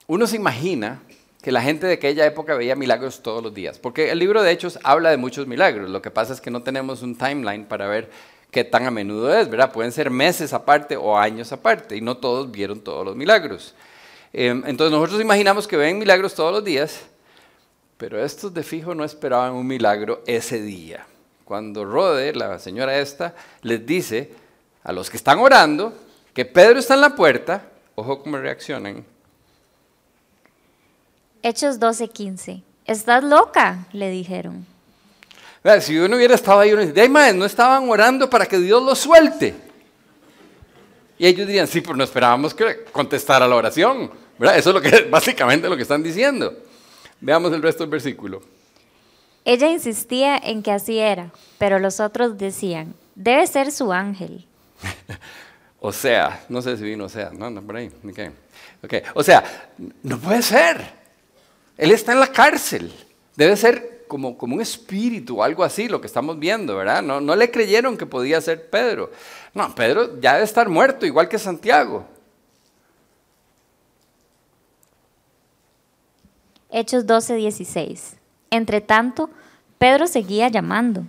Uno 0.06 0.26
se 0.26 0.36
imagina 0.36 1.02
que 1.42 1.50
la 1.50 1.60
gente 1.60 1.86
de 1.86 1.94
aquella 1.94 2.24
época 2.24 2.54
veía 2.54 2.76
milagros 2.76 3.20
todos 3.20 3.42
los 3.42 3.52
días, 3.52 3.78
porque 3.78 4.10
el 4.10 4.20
libro 4.20 4.42
de 4.42 4.52
Hechos 4.52 4.78
habla 4.84 5.10
de 5.10 5.16
muchos 5.16 5.46
milagros, 5.48 5.90
lo 5.90 6.00
que 6.00 6.10
pasa 6.10 6.32
es 6.32 6.40
que 6.40 6.52
no 6.52 6.62
tenemos 6.62 7.02
un 7.02 7.16
timeline 7.16 7.64
para 7.64 7.88
ver 7.88 8.10
qué 8.52 8.62
tan 8.62 8.86
a 8.86 8.90
menudo 8.92 9.34
es, 9.34 9.50
¿verdad? 9.50 9.72
Pueden 9.72 9.90
ser 9.90 10.08
meses 10.08 10.52
aparte 10.52 10.96
o 10.96 11.18
años 11.18 11.52
aparte, 11.52 11.96
y 11.96 12.00
no 12.00 12.16
todos 12.16 12.50
vieron 12.50 12.80
todos 12.80 13.04
los 13.04 13.16
milagros. 13.16 13.74
Em, 14.32 14.62
entonces 14.66 14.92
nosotros 14.92 15.20
imaginamos 15.20 15.66
que 15.66 15.76
ven 15.76 15.98
milagros 15.98 16.34
todos 16.34 16.52
los 16.52 16.64
días, 16.64 17.00
pero 17.96 18.24
estos 18.24 18.54
de 18.54 18.62
fijo 18.62 18.94
no 18.94 19.04
esperaban 19.04 19.52
un 19.52 19.66
milagro 19.66 20.22
ese 20.26 20.62
día. 20.62 21.06
Cuando 21.44 21.84
Rode, 21.84 22.34
la 22.34 22.58
señora 22.58 22.98
esta, 22.98 23.34
les 23.62 23.84
dice 23.84 24.30
a 24.84 24.92
los 24.92 25.10
que 25.10 25.16
están 25.16 25.38
orando 25.40 25.92
que 26.34 26.44
Pedro 26.44 26.78
está 26.78 26.94
en 26.94 27.00
la 27.00 27.16
puerta, 27.16 27.64
ojo 27.94 28.22
cómo 28.22 28.38
reaccionan. 28.38 29.04
Hechos 31.42 31.80
12:15. 31.80 32.62
¿Estás 32.84 33.24
loca? 33.24 33.86
le 33.92 34.10
dijeron. 34.10 34.66
Si 35.80 35.96
uno 35.98 36.16
hubiera 36.16 36.34
estado 36.34 36.60
ahí, 36.60 36.72
uno 36.72 36.84
dice, 36.84 37.08
no 37.08 37.44
estaban 37.44 37.88
orando 37.88 38.28
para 38.28 38.46
que 38.46 38.58
Dios 38.58 38.82
los 38.82 38.98
suelte. 38.98 39.54
Y 41.18 41.26
ellos 41.26 41.46
dirían, 41.46 41.68
sí, 41.68 41.80
pero 41.80 41.94
no 41.94 42.02
esperábamos 42.02 42.52
que 42.52 42.84
contestara 42.90 43.46
la 43.46 43.54
oración. 43.54 44.10
Eso 44.40 44.70
es 44.70 44.74
lo 44.74 44.80
que 44.80 45.02
básicamente 45.10 45.68
lo 45.68 45.76
que 45.76 45.82
están 45.82 46.02
diciendo. 46.02 46.52
Veamos 47.20 47.52
el 47.52 47.62
resto 47.62 47.84
del 47.84 47.90
versículo. 47.90 48.42
Ella 49.44 49.68
insistía 49.68 50.36
en 50.36 50.62
que 50.62 50.72
así 50.72 50.98
era, 50.98 51.30
pero 51.58 51.78
los 51.78 52.00
otros 52.00 52.38
decían, 52.38 52.94
debe 53.14 53.46
ser 53.46 53.70
su 53.70 53.92
ángel. 53.92 54.46
o 55.80 55.92
sea, 55.92 56.44
no 56.48 56.60
sé 56.62 56.76
si 56.76 56.82
vino 56.82 57.04
o 57.04 57.08
sea, 57.08 57.30
no, 57.32 57.50
no, 57.50 57.62
por 57.62 57.76
ahí. 57.76 57.90
Okay. 58.82 59.02
O 59.14 59.22
sea, 59.22 59.44
no 60.02 60.18
puede 60.18 60.42
ser. 60.42 61.01
Él 61.82 61.90
está 61.90 62.12
en 62.12 62.20
la 62.20 62.28
cárcel. 62.28 62.92
Debe 63.34 63.56
ser 63.56 64.04
como, 64.06 64.38
como 64.38 64.54
un 64.54 64.60
espíritu 64.60 65.40
o 65.40 65.42
algo 65.42 65.64
así, 65.64 65.88
lo 65.88 66.00
que 66.00 66.06
estamos 66.06 66.38
viendo, 66.38 66.76
¿verdad? 66.76 67.02
No, 67.02 67.20
no 67.20 67.34
le 67.34 67.50
creyeron 67.50 67.98
que 67.98 68.06
podía 68.06 68.40
ser 68.40 68.70
Pedro. 68.70 69.10
No, 69.52 69.74
Pedro 69.74 70.20
ya 70.20 70.34
debe 70.34 70.44
estar 70.44 70.68
muerto, 70.68 71.06
igual 71.06 71.28
que 71.28 71.40
Santiago. 71.40 72.06
Hechos 76.70 77.04
12, 77.04 77.34
16. 77.34 78.16
Entre 78.50 78.80
tanto, 78.80 79.28
Pedro 79.78 80.06
seguía 80.06 80.46
llamando. 80.46 81.02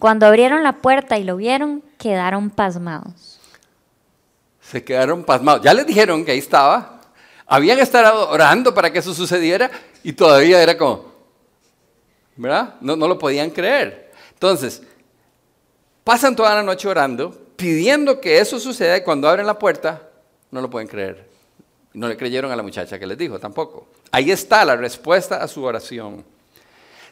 Cuando 0.00 0.26
abrieron 0.26 0.64
la 0.64 0.78
puerta 0.78 1.16
y 1.16 1.22
lo 1.22 1.36
vieron, 1.36 1.80
quedaron 1.96 2.50
pasmados. 2.50 3.38
Se 4.60 4.82
quedaron 4.82 5.22
pasmados. 5.22 5.62
Ya 5.62 5.72
les 5.74 5.86
dijeron 5.86 6.24
que 6.24 6.32
ahí 6.32 6.38
estaba. 6.38 6.97
Habían 7.48 7.78
estado 7.78 8.28
orando 8.28 8.74
para 8.74 8.92
que 8.92 8.98
eso 8.98 9.14
sucediera 9.14 9.70
y 10.04 10.12
todavía 10.12 10.62
era 10.62 10.76
como, 10.76 11.06
¿verdad? 12.36 12.74
No, 12.82 12.94
no 12.94 13.08
lo 13.08 13.18
podían 13.18 13.50
creer. 13.50 14.12
Entonces, 14.34 14.82
pasan 16.04 16.36
toda 16.36 16.54
la 16.54 16.62
noche 16.62 16.86
orando, 16.86 17.34
pidiendo 17.56 18.20
que 18.20 18.38
eso 18.38 18.60
suceda 18.60 18.98
y 18.98 19.02
cuando 19.02 19.28
abren 19.28 19.46
la 19.46 19.58
puerta, 19.58 20.02
no 20.50 20.60
lo 20.60 20.68
pueden 20.68 20.88
creer. 20.88 21.26
No 21.94 22.06
le 22.06 22.16
creyeron 22.16 22.52
a 22.52 22.56
la 22.56 22.62
muchacha 22.62 22.98
que 22.98 23.06
les 23.06 23.16
dijo 23.16 23.38
tampoco. 23.38 23.88
Ahí 24.12 24.30
está 24.30 24.64
la 24.64 24.76
respuesta 24.76 25.42
a 25.42 25.48
su 25.48 25.64
oración. 25.64 26.24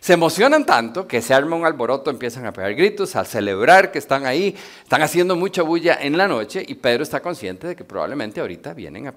Se 0.01 0.13
emocionan 0.13 0.67
tanto 0.67 1.09
que 1.09 1.23
se 1.23 1.35
arma 1.35 1.57
un 1.57 1.65
alboroto, 1.65 2.11
empiezan 2.11 2.45
a 2.47 2.53
pegar 2.53 2.75
gritos, 2.75 3.17
a 3.17 3.25
celebrar 3.25 3.91
que 3.91 3.99
están 3.99 4.27
ahí, 4.27 4.55
están 4.83 5.01
haciendo 5.03 5.35
mucha 5.35 5.63
bulla 5.63 5.99
en 6.01 6.17
la 6.19 6.29
noche 6.29 6.63
y 6.67 6.75
Pedro 6.75 7.03
está 7.03 7.21
consciente 7.21 7.67
de 7.67 7.75
que 7.75 7.85
probablemente 7.85 8.41
ahorita 8.41 8.75
vienen 8.75 9.09
a, 9.09 9.15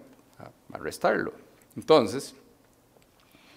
arrestarlo. 0.74 1.34
Entonces... 1.76 2.36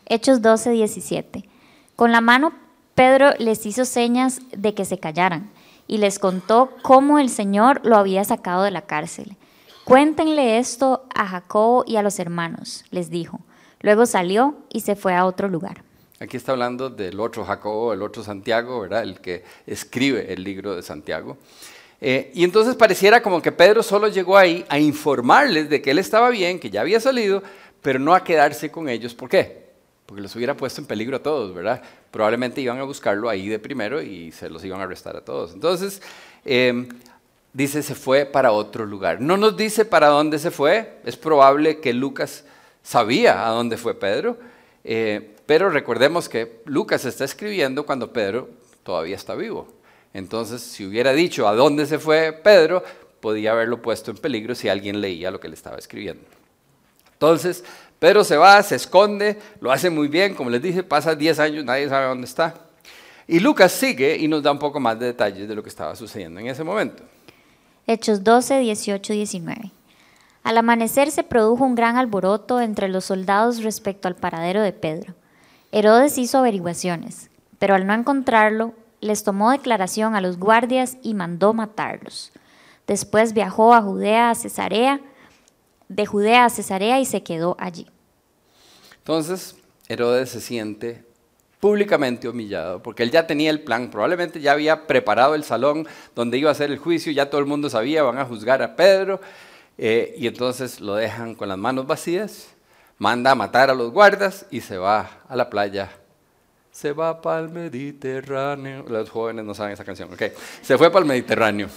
Hechos 0.06 0.42
12, 0.42 0.70
17. 0.70 1.48
Con 1.96 2.12
la 2.12 2.20
mano 2.20 2.52
Pedro 2.94 3.30
les 3.38 3.64
hizo 3.66 3.84
señas 3.84 4.40
de 4.56 4.74
que 4.74 4.84
se 4.84 4.98
callaran 4.98 5.50
y 5.86 5.98
les 5.98 6.18
contó 6.18 6.70
cómo 6.82 7.18
el 7.18 7.28
Señor 7.28 7.80
lo 7.84 7.96
había 7.96 8.24
sacado 8.24 8.62
de 8.64 8.70
la 8.70 8.82
cárcel. 8.82 9.36
Cuéntenle 9.84 10.58
esto 10.58 11.06
a 11.14 11.26
Jacobo 11.26 11.84
y 11.86 11.96
a 11.96 12.02
los 12.02 12.18
hermanos, 12.18 12.84
les 12.90 13.10
dijo. 13.10 13.40
Luego 13.80 14.06
salió 14.06 14.56
y 14.68 14.80
se 14.80 14.94
fue 14.94 15.14
a 15.14 15.26
otro 15.26 15.48
lugar. 15.48 15.82
Aquí 16.20 16.36
está 16.36 16.52
hablando 16.52 16.88
del 16.88 17.18
otro 17.18 17.44
Jacobo, 17.44 17.92
el 17.92 18.02
otro 18.02 18.22
Santiago, 18.22 18.80
¿verdad? 18.80 19.02
El 19.02 19.20
que 19.20 19.44
escribe 19.66 20.32
el 20.32 20.44
libro 20.44 20.76
de 20.76 20.82
Santiago. 20.82 21.36
Eh, 22.04 22.32
y 22.34 22.42
entonces 22.42 22.74
pareciera 22.74 23.22
como 23.22 23.40
que 23.40 23.52
Pedro 23.52 23.80
solo 23.80 24.08
llegó 24.08 24.36
ahí 24.36 24.66
a 24.68 24.76
informarles 24.76 25.70
de 25.70 25.80
que 25.80 25.92
él 25.92 26.00
estaba 26.00 26.30
bien, 26.30 26.58
que 26.58 26.68
ya 26.68 26.80
había 26.80 26.98
salido, 26.98 27.44
pero 27.80 28.00
no 28.00 28.12
a 28.12 28.24
quedarse 28.24 28.72
con 28.72 28.88
ellos. 28.88 29.14
¿Por 29.14 29.28
qué? 29.28 29.70
Porque 30.04 30.20
los 30.20 30.34
hubiera 30.34 30.56
puesto 30.56 30.80
en 30.80 30.88
peligro 30.88 31.18
a 31.18 31.22
todos, 31.22 31.54
¿verdad? 31.54 31.80
Probablemente 32.10 32.60
iban 32.60 32.80
a 32.80 32.82
buscarlo 32.82 33.28
ahí 33.28 33.48
de 33.48 33.60
primero 33.60 34.02
y 34.02 34.32
se 34.32 34.50
los 34.50 34.64
iban 34.64 34.80
a 34.80 34.82
arrestar 34.84 35.16
a 35.16 35.24
todos. 35.24 35.54
Entonces, 35.54 36.02
eh, 36.44 36.88
dice 37.52 37.84
se 37.84 37.94
fue 37.94 38.24
para 38.26 38.50
otro 38.50 38.84
lugar. 38.84 39.20
No 39.20 39.36
nos 39.36 39.56
dice 39.56 39.84
para 39.84 40.08
dónde 40.08 40.40
se 40.40 40.50
fue. 40.50 40.98
Es 41.04 41.16
probable 41.16 41.78
que 41.78 41.92
Lucas 41.92 42.44
sabía 42.82 43.46
a 43.46 43.50
dónde 43.50 43.76
fue 43.76 43.94
Pedro, 43.94 44.38
eh, 44.82 45.36
pero 45.46 45.70
recordemos 45.70 46.28
que 46.28 46.62
Lucas 46.64 47.04
está 47.04 47.24
escribiendo 47.24 47.86
cuando 47.86 48.12
Pedro 48.12 48.48
todavía 48.82 49.14
está 49.14 49.36
vivo. 49.36 49.68
Entonces, 50.14 50.60
si 50.60 50.84
hubiera 50.84 51.12
dicho 51.12 51.48
a 51.48 51.54
dónde 51.54 51.86
se 51.86 51.98
fue 51.98 52.32
Pedro, 52.32 52.82
podía 53.20 53.52
haberlo 53.52 53.80
puesto 53.80 54.10
en 54.10 54.18
peligro 54.18 54.54
si 54.54 54.68
alguien 54.68 55.00
leía 55.00 55.30
lo 55.30 55.40
que 55.40 55.48
le 55.48 55.54
estaba 55.54 55.78
escribiendo. 55.78 56.24
Entonces, 57.12 57.64
Pedro 57.98 58.24
se 58.24 58.36
va, 58.36 58.60
se 58.62 58.74
esconde, 58.74 59.38
lo 59.60 59.70
hace 59.70 59.88
muy 59.88 60.08
bien, 60.08 60.34
como 60.34 60.50
les 60.50 60.60
dije, 60.60 60.82
pasa 60.82 61.14
10 61.14 61.38
años, 61.38 61.64
nadie 61.64 61.88
sabe 61.88 62.06
dónde 62.06 62.26
está. 62.26 62.54
Y 63.28 63.38
Lucas 63.38 63.70
sigue 63.70 64.16
y 64.16 64.26
nos 64.26 64.42
da 64.42 64.50
un 64.50 64.58
poco 64.58 64.80
más 64.80 64.98
de 64.98 65.06
detalles 65.06 65.48
de 65.48 65.54
lo 65.54 65.62
que 65.62 65.68
estaba 65.68 65.94
sucediendo 65.94 66.40
en 66.40 66.48
ese 66.48 66.64
momento. 66.64 67.04
Hechos 67.86 68.24
12, 68.24 68.58
18, 68.58 69.12
19. 69.12 69.70
Al 70.42 70.58
amanecer 70.58 71.12
se 71.12 71.22
produjo 71.22 71.64
un 71.64 71.76
gran 71.76 71.96
alboroto 71.96 72.60
entre 72.60 72.88
los 72.88 73.04
soldados 73.04 73.62
respecto 73.62 74.08
al 74.08 74.16
paradero 74.16 74.60
de 74.60 74.72
Pedro. 74.72 75.14
Herodes 75.70 76.18
hizo 76.18 76.38
averiguaciones, 76.38 77.30
pero 77.60 77.74
al 77.74 77.86
no 77.86 77.94
encontrarlo, 77.94 78.74
les 79.02 79.24
tomó 79.24 79.50
declaración 79.50 80.14
a 80.14 80.22
los 80.22 80.38
guardias 80.38 80.96
y 81.02 81.12
mandó 81.12 81.52
matarlos. 81.52 82.32
Después 82.86 83.34
viajó 83.34 83.74
a 83.74 83.82
Judea, 83.82 84.30
a 84.30 84.34
Cesarea, 84.34 85.00
de 85.88 86.06
Judea 86.06 86.46
a 86.46 86.50
Cesarea 86.50 87.00
y 87.00 87.04
se 87.04 87.22
quedó 87.22 87.56
allí. 87.58 87.86
Entonces, 88.98 89.56
Herodes 89.88 90.30
se 90.30 90.40
siente 90.40 91.04
públicamente 91.60 92.28
humillado, 92.28 92.82
porque 92.82 93.02
él 93.02 93.10
ya 93.10 93.26
tenía 93.26 93.50
el 93.50 93.60
plan, 93.60 93.90
probablemente 93.90 94.40
ya 94.40 94.52
había 94.52 94.86
preparado 94.86 95.34
el 95.34 95.44
salón 95.44 95.86
donde 96.14 96.38
iba 96.38 96.50
a 96.50 96.54
ser 96.54 96.70
el 96.70 96.78
juicio, 96.78 97.12
ya 97.12 97.30
todo 97.30 97.40
el 97.40 97.46
mundo 97.46 97.70
sabía, 97.70 98.02
van 98.02 98.18
a 98.18 98.24
juzgar 98.24 98.62
a 98.62 98.74
Pedro, 98.74 99.20
eh, 99.78 100.14
y 100.18 100.26
entonces 100.26 100.80
lo 100.80 100.94
dejan 100.94 101.34
con 101.34 101.48
las 101.48 101.58
manos 101.58 101.86
vacías, 101.86 102.48
manda 102.98 103.30
a 103.30 103.34
matar 103.36 103.70
a 103.70 103.74
los 103.74 103.92
guardas 103.92 104.46
y 104.50 104.60
se 104.60 104.76
va 104.76 105.22
a 105.28 105.36
la 105.36 105.50
playa. 105.50 105.90
Se 106.72 106.92
va 106.92 107.20
para 107.20 107.40
el 107.40 107.50
Mediterráneo. 107.50 108.84
Los 108.88 109.10
jóvenes 109.10 109.44
no 109.44 109.54
saben 109.54 109.74
esa 109.74 109.84
canción, 109.84 110.10
ok. 110.12 110.22
Se 110.62 110.78
fue 110.78 110.90
para 110.90 111.02
el 111.02 111.08
Mediterráneo. 111.08 111.68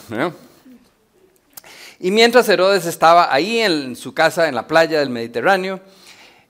Y 1.99 2.11
mientras 2.11 2.47
Herodes 2.47 2.85
estaba 2.85 3.33
ahí 3.33 3.59
en 3.59 3.97
su 3.97 4.13
casa 4.13 4.47
en 4.47 4.55
la 4.55 4.67
playa 4.67 4.99
del 4.99 5.09
Mediterráneo, 5.09 5.81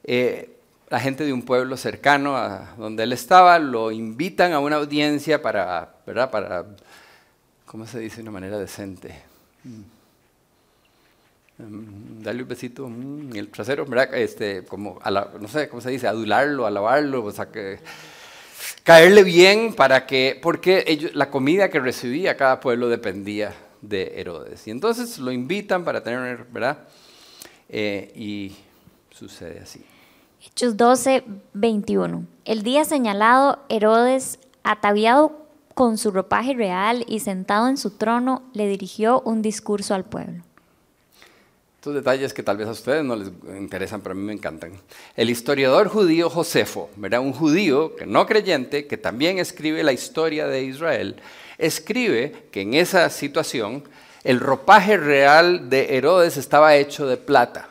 eh, 0.03 0.59
la 0.89 0.99
gente 0.99 1.25
de 1.25 1.33
un 1.33 1.41
pueblo 1.41 1.75
cercano 1.75 2.37
a 2.37 2.75
donde 2.77 3.03
él 3.03 3.13
estaba 3.13 3.57
lo 3.57 3.91
invitan 3.91 4.53
a 4.53 4.59
una 4.59 4.75
audiencia 4.75 5.41
para, 5.41 5.95
¿verdad? 6.05 6.29
Para, 6.29 6.65
¿cómo 7.65 7.87
se 7.87 7.99
dice 7.99 8.17
de 8.17 8.21
una 8.23 8.31
manera 8.31 8.59
decente? 8.59 9.23
Mm, 11.57 12.21
darle 12.21 12.43
un 12.43 12.49
besito 12.49 12.85
en 12.85 13.31
el 13.35 13.49
trasero, 13.49 13.85
¿verdad? 13.85 14.13
Este, 14.13 14.63
como, 14.65 14.99
no 15.39 15.47
sé 15.47 15.67
cómo 15.67 15.81
se 15.81 15.89
dice, 15.89 16.07
adularlo, 16.07 16.67
alabarlo, 16.67 17.23
o 17.23 17.31
sea 17.31 17.47
que, 17.47 17.79
caerle 18.83 19.23
bien 19.23 19.73
para 19.73 20.05
que, 20.05 20.39
porque 20.41 20.83
ellos, 20.87 21.13
la 21.15 21.29
comida 21.29 21.69
que 21.69 21.79
recibía 21.79 22.37
cada 22.37 22.59
pueblo 22.59 22.89
dependía 22.89 23.53
de 23.81 24.13
Herodes. 24.19 24.67
Y 24.67 24.71
entonces 24.71 25.19
lo 25.19 25.31
invitan 25.31 25.83
para 25.83 26.03
tener, 26.03 26.45
¿verdad? 26.45 26.79
Eh, 27.69 28.11
y 28.15 28.55
sucede 29.11 29.59
así. 29.59 29.83
Hechos 30.45 30.77
12, 30.77 31.23
21. 31.53 32.25
El 32.45 32.63
día 32.63 32.85
señalado, 32.85 33.59
Herodes, 33.69 34.39
ataviado 34.63 35.45
con 35.73 35.97
su 35.97 36.11
ropaje 36.11 36.53
real 36.53 37.03
y 37.07 37.19
sentado 37.19 37.67
en 37.67 37.77
su 37.77 37.91
trono, 37.91 38.43
le 38.53 38.67
dirigió 38.67 39.21
un 39.21 39.41
discurso 39.41 39.93
al 39.93 40.05
pueblo. 40.05 40.43
Estos 41.85 41.93
detalles 42.03 42.33
que 42.33 42.41
tal 42.41 42.57
vez 42.57 42.67
a 42.67 42.71
ustedes 42.71 43.03
no 43.03 43.15
les 43.15 43.27
interesan, 43.59 44.01
pero 44.01 44.13
a 44.13 44.15
mí 44.15 44.23
me 44.23 44.33
encantan. 44.33 44.71
El 45.15 45.29
historiador 45.29 45.87
judío 45.87 46.31
Josefo, 46.31 46.89
¿verdad? 46.95 47.19
un 47.19 47.31
judío 47.31 47.95
que 47.95 48.07
no 48.07 48.25
creyente, 48.25 48.87
que 48.87 48.97
también 48.97 49.37
escribe 49.37 49.83
la 49.83 49.93
historia 49.93 50.47
de 50.47 50.63
Israel, 50.63 51.17
escribe 51.59 52.47
que 52.49 52.61
en 52.61 52.73
esa 52.73 53.07
situación 53.11 53.83
el 54.23 54.39
ropaje 54.39 54.97
real 54.97 55.69
de 55.69 55.95
Herodes 55.95 56.37
estaba 56.37 56.75
hecho 56.75 57.05
de 57.05 57.17
plata 57.17 57.69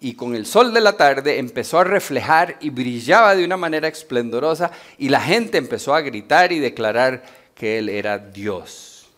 y 0.00 0.14
con 0.14 0.34
el 0.34 0.46
sol 0.46 0.72
de 0.72 0.80
la 0.80 0.96
tarde 0.96 1.38
empezó 1.38 1.80
a 1.80 1.84
reflejar 1.84 2.56
y 2.62 2.70
brillaba 2.70 3.36
de 3.36 3.44
una 3.44 3.58
manera 3.58 3.88
esplendorosa 3.88 4.70
y 4.96 5.10
la 5.10 5.20
gente 5.20 5.58
empezó 5.58 5.94
a 5.94 6.00
gritar 6.00 6.50
y 6.50 6.60
declarar 6.60 7.24
que 7.54 7.76
él 7.76 7.90
era 7.90 8.16
Dios. 8.16 9.10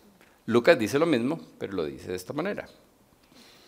Lucas 0.47 0.77
dice 0.77 0.99
lo 0.99 1.05
mismo, 1.05 1.39
pero 1.57 1.71
lo 1.71 1.85
dice 1.85 2.09
de 2.09 2.17
esta 2.17 2.33
manera. 2.33 2.67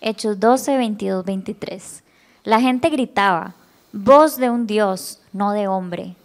Hechos 0.02 0.40
12, 0.40 0.78
22, 0.78 1.26
23. 1.26 2.04
La 2.44 2.62
gente 2.62 2.90
gritaba, 2.90 3.56
voz 3.92 4.38
de 4.38 4.50
un 4.50 4.68
Dios, 4.68 5.22
no 5.34 5.52
de 5.52 5.68
hombre. 5.68 6.16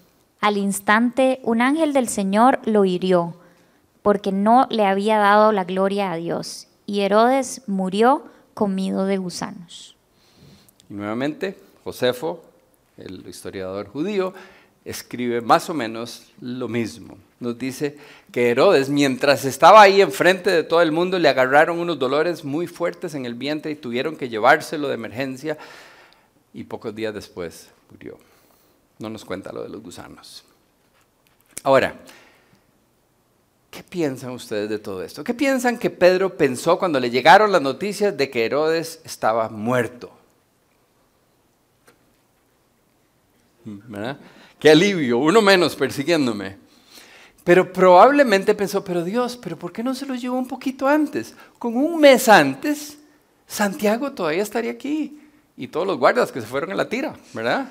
Al 0.40 0.56
instante 0.56 1.40
un 1.42 1.62
ángel 1.62 1.92
del 1.92 2.08
Señor 2.08 2.60
lo 2.64 2.84
hirió, 2.84 3.34
porque 4.02 4.32
no 4.32 4.66
le 4.70 4.86
había 4.86 5.18
dado 5.18 5.52
la 5.52 5.64
gloria 5.64 6.12
a 6.12 6.16
Dios, 6.16 6.66
y 6.86 7.00
Herodes 7.00 7.62
murió 7.66 8.24
comido 8.54 9.06
de 9.06 9.18
gusanos. 9.18 9.96
Y 10.88 10.94
nuevamente, 10.94 11.58
Josefo, 11.84 12.42
el 12.96 13.26
historiador 13.28 13.88
judío, 13.88 14.34
escribe 14.84 15.40
más 15.40 15.70
o 15.70 15.74
menos 15.74 16.32
lo 16.40 16.68
mismo. 16.68 17.16
Nos 17.40 17.58
dice 17.58 17.96
que 18.30 18.50
Herodes, 18.50 18.90
mientras 18.90 19.46
estaba 19.46 19.80
ahí 19.80 20.02
enfrente 20.02 20.50
de 20.50 20.62
todo 20.62 20.82
el 20.82 20.92
mundo, 20.92 21.18
le 21.18 21.28
agarraron 21.28 21.78
unos 21.78 21.98
dolores 21.98 22.44
muy 22.44 22.66
fuertes 22.66 23.14
en 23.14 23.24
el 23.24 23.34
vientre 23.34 23.72
y 23.72 23.76
tuvieron 23.76 24.16
que 24.16 24.28
llevárselo 24.28 24.88
de 24.88 24.94
emergencia 24.94 25.56
y 26.52 26.64
pocos 26.64 26.94
días 26.94 27.14
después 27.14 27.70
murió. 27.90 28.18
No 28.98 29.08
nos 29.08 29.24
cuenta 29.24 29.52
lo 29.52 29.62
de 29.62 29.70
los 29.70 29.82
gusanos. 29.82 30.44
Ahora, 31.62 31.94
¿qué 33.70 33.82
piensan 33.82 34.30
ustedes 34.32 34.68
de 34.68 34.78
todo 34.78 35.02
esto? 35.02 35.24
¿Qué 35.24 35.32
piensan 35.32 35.78
que 35.78 35.88
Pedro 35.88 36.36
pensó 36.36 36.78
cuando 36.78 37.00
le 37.00 37.10
llegaron 37.10 37.52
las 37.52 37.62
noticias 37.62 38.14
de 38.14 38.28
que 38.28 38.44
Herodes 38.44 39.00
estaba 39.04 39.48
muerto? 39.48 40.12
¿verdad? 43.64 44.18
Qué 44.58 44.70
alivio, 44.70 45.18
uno 45.18 45.40
menos 45.40 45.76
persiguiéndome. 45.76 46.69
Pero 47.44 47.72
probablemente 47.72 48.54
pensó, 48.54 48.84
pero 48.84 49.02
Dios, 49.02 49.36
pero 49.36 49.58
¿por 49.58 49.72
qué 49.72 49.82
no 49.82 49.94
se 49.94 50.06
lo 50.06 50.14
llevó 50.14 50.36
un 50.38 50.48
poquito 50.48 50.86
antes? 50.86 51.34
Con 51.58 51.76
un 51.76 51.98
mes 51.98 52.28
antes, 52.28 52.98
Santiago 53.46 54.12
todavía 54.12 54.42
estaría 54.42 54.70
aquí. 54.70 55.20
Y 55.56 55.68
todos 55.68 55.86
los 55.86 55.98
guardas 55.98 56.32
que 56.32 56.40
se 56.40 56.46
fueron 56.46 56.70
en 56.70 56.76
la 56.76 56.88
tira, 56.88 57.14
¿verdad? 57.32 57.68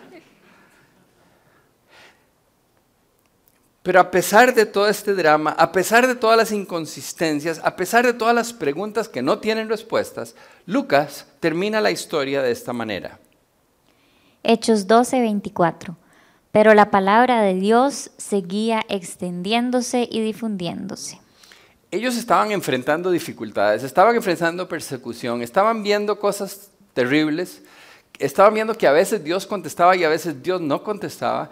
Pero 3.81 3.99
a 3.99 4.11
pesar 4.11 4.53
de 4.53 4.65
todo 4.65 4.87
este 4.87 5.15
drama, 5.15 5.51
a 5.57 5.71
pesar 5.71 6.05
de 6.05 6.15
todas 6.15 6.37
las 6.37 6.51
inconsistencias, 6.51 7.61
a 7.63 7.75
pesar 7.75 8.05
de 8.05 8.13
todas 8.13 8.35
las 8.35 8.53
preguntas 8.53 9.07
que 9.07 9.21
no 9.21 9.39
tienen 9.39 9.69
respuestas, 9.69 10.35
Lucas 10.65 11.25
termina 11.39 11.79
la 11.81 11.89
historia 11.89 12.41
de 12.41 12.51
esta 12.51 12.73
manera. 12.73 13.19
Hechos 14.43 14.85
12, 14.85 15.21
24. 15.21 15.95
Pero 16.51 16.73
la 16.73 16.89
palabra 16.89 17.41
de 17.41 17.53
Dios 17.53 18.11
seguía 18.17 18.83
extendiéndose 18.89 20.07
y 20.09 20.21
difundiéndose. 20.21 21.19
Ellos 21.91 22.17
estaban 22.17 22.51
enfrentando 22.51 23.11
dificultades, 23.11 23.83
estaban 23.83 24.15
enfrentando 24.15 24.67
persecución, 24.67 25.41
estaban 25.41 25.83
viendo 25.83 26.19
cosas 26.19 26.69
terribles, 26.93 27.61
estaban 28.17 28.53
viendo 28.53 28.75
que 28.75 28.87
a 28.87 28.91
veces 28.91 29.23
Dios 29.23 29.45
contestaba 29.45 29.95
y 29.95 30.03
a 30.03 30.09
veces 30.09 30.41
Dios 30.41 30.61
no 30.61 30.83
contestaba. 30.83 31.49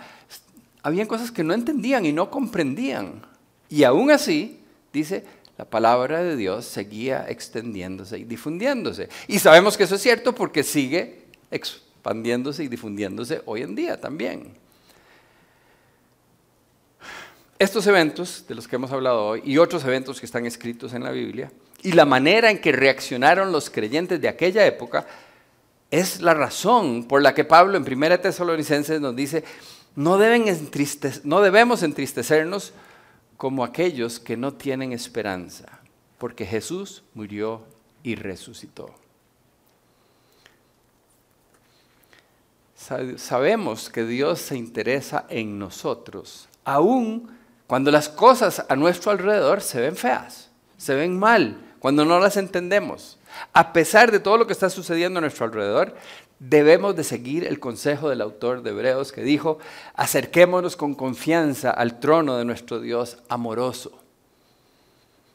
Habían 0.83 1.07
cosas 1.07 1.31
que 1.31 1.43
no 1.43 1.53
entendían 1.53 2.05
y 2.05 2.11
no 2.11 2.29
comprendían. 2.29 3.25
Y 3.69 3.83
aún 3.83 4.11
así, 4.11 4.59
dice, 4.93 5.25
la 5.57 5.65
palabra 5.65 6.23
de 6.23 6.35
Dios 6.35 6.65
seguía 6.65 7.25
extendiéndose 7.27 8.19
y 8.19 8.23
difundiéndose. 8.23 9.09
Y 9.27 9.39
sabemos 9.39 9.75
que 9.75 9.83
eso 9.83 9.95
es 9.95 10.01
cierto 10.01 10.33
porque 10.33 10.63
sigue 10.63 11.25
expandiéndose 11.49 12.63
y 12.63 12.67
difundiéndose 12.67 13.41
hoy 13.45 13.63
en 13.63 13.75
día 13.75 13.99
también. 13.99 14.66
Estos 17.59 17.87
eventos 17.87 18.45
de 18.47 18.53
los 18.53 18.67
que 18.67 18.75
hemos 18.75 18.91
hablado 18.91 19.25
hoy 19.25 19.41
y 19.43 19.57
otros 19.57 19.83
eventos 19.83 20.19
que 20.19 20.27
están 20.27 20.45
escritos 20.45 20.93
en 20.93 21.03
la 21.03 21.09
Biblia 21.09 21.51
y 21.81 21.93
la 21.93 22.05
manera 22.05 22.51
en 22.51 22.61
que 22.61 22.71
reaccionaron 22.71 23.51
los 23.51 23.71
creyentes 23.71 24.21
de 24.21 24.27
aquella 24.27 24.63
época 24.65 25.07
es 25.89 26.21
la 26.21 26.35
razón 26.35 27.05
por 27.05 27.23
la 27.23 27.33
que 27.33 27.45
Pablo 27.45 27.77
en 27.77 27.91
1 27.91 28.19
Tesalonicenses 28.19 29.01
nos 29.01 29.15
dice, 29.15 29.43
no, 29.95 30.19
deben 30.19 30.45
no 31.23 31.41
debemos 31.41 31.81
entristecernos 31.81 32.73
como 33.37 33.63
aquellos 33.63 34.19
que 34.19 34.37
no 34.37 34.53
tienen 34.53 34.91
esperanza, 34.93 35.79
porque 36.19 36.45
Jesús 36.45 37.03
murió 37.15 37.63
y 38.03 38.15
resucitó. 38.15 38.93
sabemos 43.17 43.89
que 43.89 44.05
Dios 44.05 44.39
se 44.39 44.55
interesa 44.55 45.25
en 45.29 45.57
nosotros, 45.57 46.47
aun 46.63 47.36
cuando 47.67 47.91
las 47.91 48.09
cosas 48.09 48.65
a 48.69 48.75
nuestro 48.75 49.11
alrededor 49.11 49.61
se 49.61 49.81
ven 49.81 49.95
feas, 49.95 50.49
se 50.77 50.95
ven 50.95 51.17
mal, 51.17 51.61
cuando 51.79 52.05
no 52.05 52.19
las 52.19 52.37
entendemos. 52.37 53.19
A 53.53 53.73
pesar 53.73 54.11
de 54.11 54.19
todo 54.19 54.37
lo 54.37 54.47
que 54.47 54.53
está 54.53 54.69
sucediendo 54.69 55.19
a 55.19 55.21
nuestro 55.21 55.45
alrededor, 55.45 55.95
debemos 56.39 56.95
de 56.95 57.03
seguir 57.03 57.45
el 57.45 57.59
consejo 57.59 58.09
del 58.09 58.21
autor 58.21 58.63
de 58.63 58.71
Hebreos 58.71 59.11
que 59.11 59.21
dijo, 59.21 59.59
acerquémonos 59.93 60.75
con 60.75 60.95
confianza 60.95 61.71
al 61.71 61.99
trono 61.99 62.37
de 62.37 62.45
nuestro 62.45 62.79
Dios 62.79 63.17
amoroso, 63.29 63.99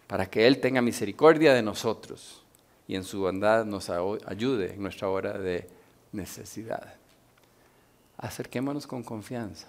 para 0.06 0.26
que 0.26 0.46
Él 0.46 0.60
tenga 0.60 0.82
misericordia 0.82 1.54
de 1.54 1.62
nosotros 1.62 2.42
y 2.88 2.96
en 2.96 3.04
su 3.04 3.20
bondad 3.20 3.64
nos 3.64 3.90
ayude 3.90 4.74
en 4.74 4.82
nuestra 4.82 5.08
hora 5.08 5.38
de 5.38 5.68
necesidad 6.12 7.02
acerquémonos 8.22 8.86
con 8.86 9.02
confianza. 9.02 9.66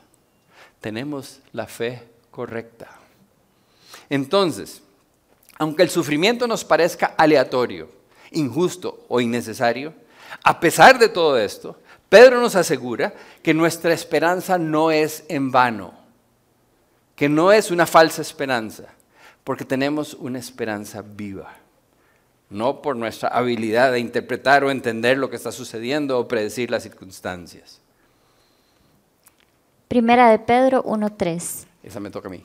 Tenemos 0.80 1.42
la 1.52 1.68
fe 1.68 2.04
correcta. 2.34 2.90
Entonces, 4.10 4.82
aunque 5.58 5.84
el 5.84 5.90
sufrimiento 5.90 6.48
nos 6.48 6.66
parezca 6.66 7.14
aleatorio, 7.18 7.90
injusto 8.32 9.06
o 9.08 9.22
innecesario, 9.22 9.94
a 10.44 10.60
pesar 10.60 10.98
de 10.98 11.10
todo 11.10 11.38
esto, 11.38 11.78
Pedro 12.10 12.42
nos 12.42 12.56
asegura 12.56 13.14
que 13.42 13.54
nuestra 13.54 13.94
esperanza 13.94 14.58
no 14.58 14.92
es 14.92 15.24
en 15.30 15.52
vano, 15.52 15.94
que 17.16 17.30
no 17.30 17.52
es 17.52 17.72
una 17.72 17.86
falsa 17.86 18.22
esperanza, 18.22 18.86
porque 19.44 19.64
tenemos 19.64 20.16
una 20.16 20.40
esperanza 20.40 21.04
viva, 21.04 21.54
no 22.50 22.82
por 22.82 22.96
nuestra 22.96 23.30
habilidad 23.30 23.92
de 23.92 24.00
interpretar 24.00 24.64
o 24.64 24.72
entender 24.72 25.18
lo 25.18 25.30
que 25.30 25.36
está 25.36 25.52
sucediendo 25.52 26.20
o 26.20 26.28
predecir 26.28 26.72
las 26.72 26.84
circunstancias. 26.84 27.80
Primera 29.88 30.32
de 30.32 30.40
Pedro 30.40 30.84
1.3. 30.86 31.68
Esa 31.84 32.00
me 32.00 32.10
toca 32.10 32.30
a 32.30 32.32
mí. 32.32 32.44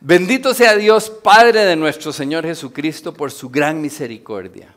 Bendito 0.00 0.54
sea 0.54 0.76
Dios, 0.76 1.10
Padre 1.10 1.64
de 1.64 1.76
nuestro 1.76 2.12
Señor 2.12 2.44
Jesucristo, 2.44 3.12
por 3.12 3.30
su 3.30 3.50
gran 3.50 3.80
misericordia. 3.80 4.74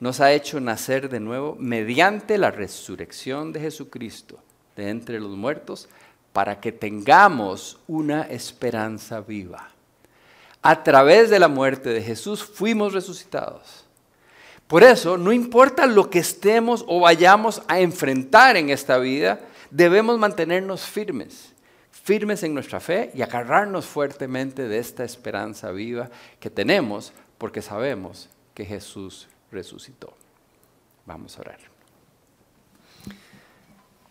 Nos 0.00 0.20
ha 0.20 0.32
hecho 0.32 0.60
nacer 0.60 1.08
de 1.08 1.20
nuevo 1.20 1.56
mediante 1.58 2.38
la 2.38 2.50
resurrección 2.50 3.52
de 3.52 3.60
Jesucristo 3.60 4.40
de 4.76 4.90
entre 4.90 5.20
los 5.20 5.36
muertos, 5.36 5.88
para 6.32 6.60
que 6.60 6.72
tengamos 6.72 7.78
una 7.86 8.22
esperanza 8.22 9.20
viva. 9.20 9.68
A 10.62 10.82
través 10.82 11.30
de 11.30 11.38
la 11.38 11.46
muerte 11.46 11.90
de 11.90 12.02
Jesús 12.02 12.42
fuimos 12.42 12.92
resucitados. 12.92 13.84
Por 14.66 14.82
eso, 14.82 15.16
no 15.16 15.32
importa 15.32 15.86
lo 15.86 16.10
que 16.10 16.18
estemos 16.18 16.84
o 16.88 17.00
vayamos 17.00 17.62
a 17.68 17.78
enfrentar 17.78 18.56
en 18.56 18.70
esta 18.70 18.98
vida, 18.98 19.40
debemos 19.70 20.18
mantenernos 20.18 20.82
firmes, 20.82 21.53
firmes 22.04 22.42
en 22.42 22.52
nuestra 22.52 22.80
fe 22.80 23.10
y 23.14 23.22
agarrarnos 23.22 23.86
fuertemente 23.86 24.68
de 24.68 24.78
esta 24.78 25.04
esperanza 25.04 25.70
viva 25.72 26.10
que 26.38 26.50
tenemos 26.50 27.14
porque 27.38 27.62
sabemos 27.62 28.28
que 28.52 28.66
Jesús 28.66 29.26
resucitó. 29.50 30.12
Vamos 31.06 31.38
a 31.38 31.40
orar. 31.40 31.58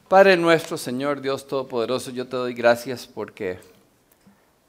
Padre 0.09 0.35
nuestro, 0.37 0.75
Señor 0.75 1.21
Dios 1.21 1.47
Todopoderoso, 1.47 2.09
yo 2.09 2.27
te 2.27 2.35
doy 2.35 2.55
gracias 2.55 3.05
porque 3.05 3.59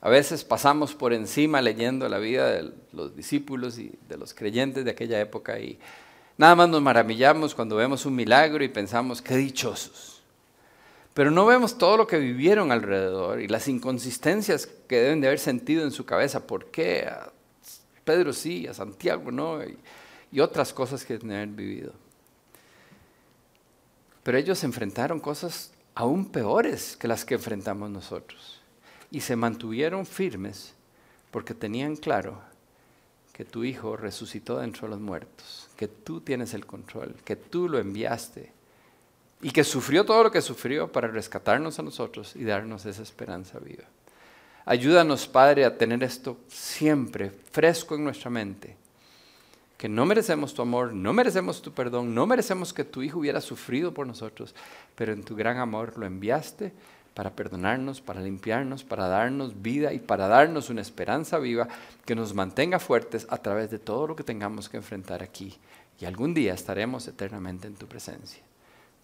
a 0.02 0.10
veces 0.10 0.44
pasamos 0.44 0.94
por 0.94 1.14
encima 1.14 1.62
leyendo 1.62 2.06
la 2.10 2.18
vida 2.18 2.50
de 2.50 2.72
los 2.92 3.16
discípulos 3.16 3.78
y 3.78 3.98
de 4.06 4.18
los 4.18 4.34
creyentes 4.34 4.84
de 4.84 4.90
aquella 4.90 5.18
época 5.18 5.58
y 5.58 5.78
nada 6.36 6.54
más 6.54 6.68
nos 6.68 6.82
maravillamos 6.82 7.54
cuando 7.54 7.76
vemos 7.76 8.04
un 8.04 8.16
milagro 8.16 8.62
y 8.62 8.68
pensamos, 8.68 9.22
qué 9.22 9.36
dichosos. 9.36 10.13
Pero 11.14 11.30
no 11.30 11.46
vemos 11.46 11.78
todo 11.78 11.96
lo 11.96 12.06
que 12.08 12.18
vivieron 12.18 12.72
alrededor 12.72 13.40
y 13.40 13.46
las 13.46 13.68
inconsistencias 13.68 14.66
que 14.66 15.00
deben 15.00 15.20
de 15.20 15.28
haber 15.28 15.38
sentido 15.38 15.84
en 15.84 15.92
su 15.92 16.04
cabeza. 16.04 16.44
¿Por 16.44 16.72
qué 16.72 17.06
a 17.06 17.32
Pedro 18.04 18.32
sí, 18.32 18.66
a 18.66 18.74
Santiago 18.74 19.30
no? 19.30 19.60
Y, 19.62 19.78
otras 20.40 20.72
cosas 20.72 21.04
que 21.04 21.16
deben 21.16 21.30
haber 21.30 21.48
vivido. 21.48 21.92
Pero 24.24 24.36
ellos 24.36 24.64
enfrentaron 24.64 25.20
cosas 25.20 25.72
aún 25.94 26.26
peores 26.26 26.96
que 26.96 27.06
las 27.06 27.24
que 27.24 27.34
enfrentamos 27.34 27.88
nosotros. 27.88 28.60
Y 29.12 29.20
se 29.20 29.36
mantuvieron 29.36 30.04
firmes 30.06 30.74
porque 31.30 31.54
tenían 31.54 31.94
claro 31.94 32.42
que 33.32 33.44
tu 33.44 33.62
Hijo 33.62 33.96
resucitó 33.96 34.58
dentro 34.58 34.88
de 34.88 34.94
los 34.94 35.00
muertos, 35.00 35.68
que 35.76 35.86
tú 35.86 36.20
tienes 36.20 36.52
el 36.52 36.66
control, 36.66 37.14
que 37.24 37.36
tú 37.36 37.68
lo 37.68 37.78
enviaste 37.78 38.53
y 39.42 39.50
que 39.50 39.64
sufrió 39.64 40.04
todo 40.04 40.24
lo 40.24 40.30
que 40.30 40.40
sufrió 40.40 40.90
para 40.90 41.08
rescatarnos 41.08 41.78
a 41.78 41.82
nosotros 41.82 42.34
y 42.36 42.44
darnos 42.44 42.86
esa 42.86 43.02
esperanza 43.02 43.58
viva. 43.58 43.84
Ayúdanos, 44.64 45.26
Padre, 45.26 45.64
a 45.64 45.76
tener 45.76 46.02
esto 46.02 46.38
siempre 46.48 47.30
fresco 47.30 47.94
en 47.94 48.04
nuestra 48.04 48.30
mente 48.30 48.76
que 49.84 49.88
no 49.90 50.06
merecemos 50.06 50.54
tu 50.54 50.62
amor, 50.62 50.94
no 50.94 51.12
merecemos 51.12 51.60
tu 51.60 51.72
perdón, 51.72 52.14
no 52.14 52.26
merecemos 52.26 52.72
que 52.72 52.84
tu 52.84 53.02
Hijo 53.02 53.18
hubiera 53.18 53.42
sufrido 53.42 53.92
por 53.92 54.06
nosotros, 54.06 54.54
pero 54.94 55.12
en 55.12 55.24
tu 55.24 55.36
gran 55.36 55.58
amor 55.58 55.98
lo 55.98 56.06
enviaste 56.06 56.72
para 57.12 57.36
perdonarnos, 57.36 58.00
para 58.00 58.22
limpiarnos, 58.22 58.82
para 58.82 59.08
darnos 59.08 59.60
vida 59.60 59.92
y 59.92 59.98
para 59.98 60.26
darnos 60.26 60.70
una 60.70 60.80
esperanza 60.80 61.38
viva 61.38 61.68
que 62.06 62.14
nos 62.14 62.34
mantenga 62.34 62.78
fuertes 62.78 63.26
a 63.28 63.36
través 63.36 63.70
de 63.70 63.78
todo 63.78 64.06
lo 64.06 64.16
que 64.16 64.24
tengamos 64.24 64.70
que 64.70 64.78
enfrentar 64.78 65.22
aquí. 65.22 65.54
Y 66.00 66.06
algún 66.06 66.34
día 66.34 66.54
estaremos 66.54 67.06
eternamente 67.06 67.68
en 67.68 67.74
tu 67.74 67.86
presencia. 67.86 68.42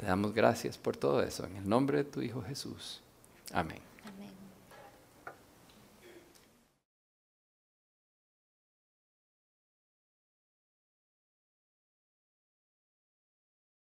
Te 0.01 0.07
damos 0.07 0.33
gracias 0.33 0.79
por 0.79 0.97
todo 0.97 1.23
eso, 1.23 1.45
en 1.45 1.57
el 1.57 1.69
nombre 1.69 1.99
de 1.99 2.05
tu 2.05 2.23
Hijo 2.23 2.41
Jesús. 2.41 3.03
Amén. 3.53 3.90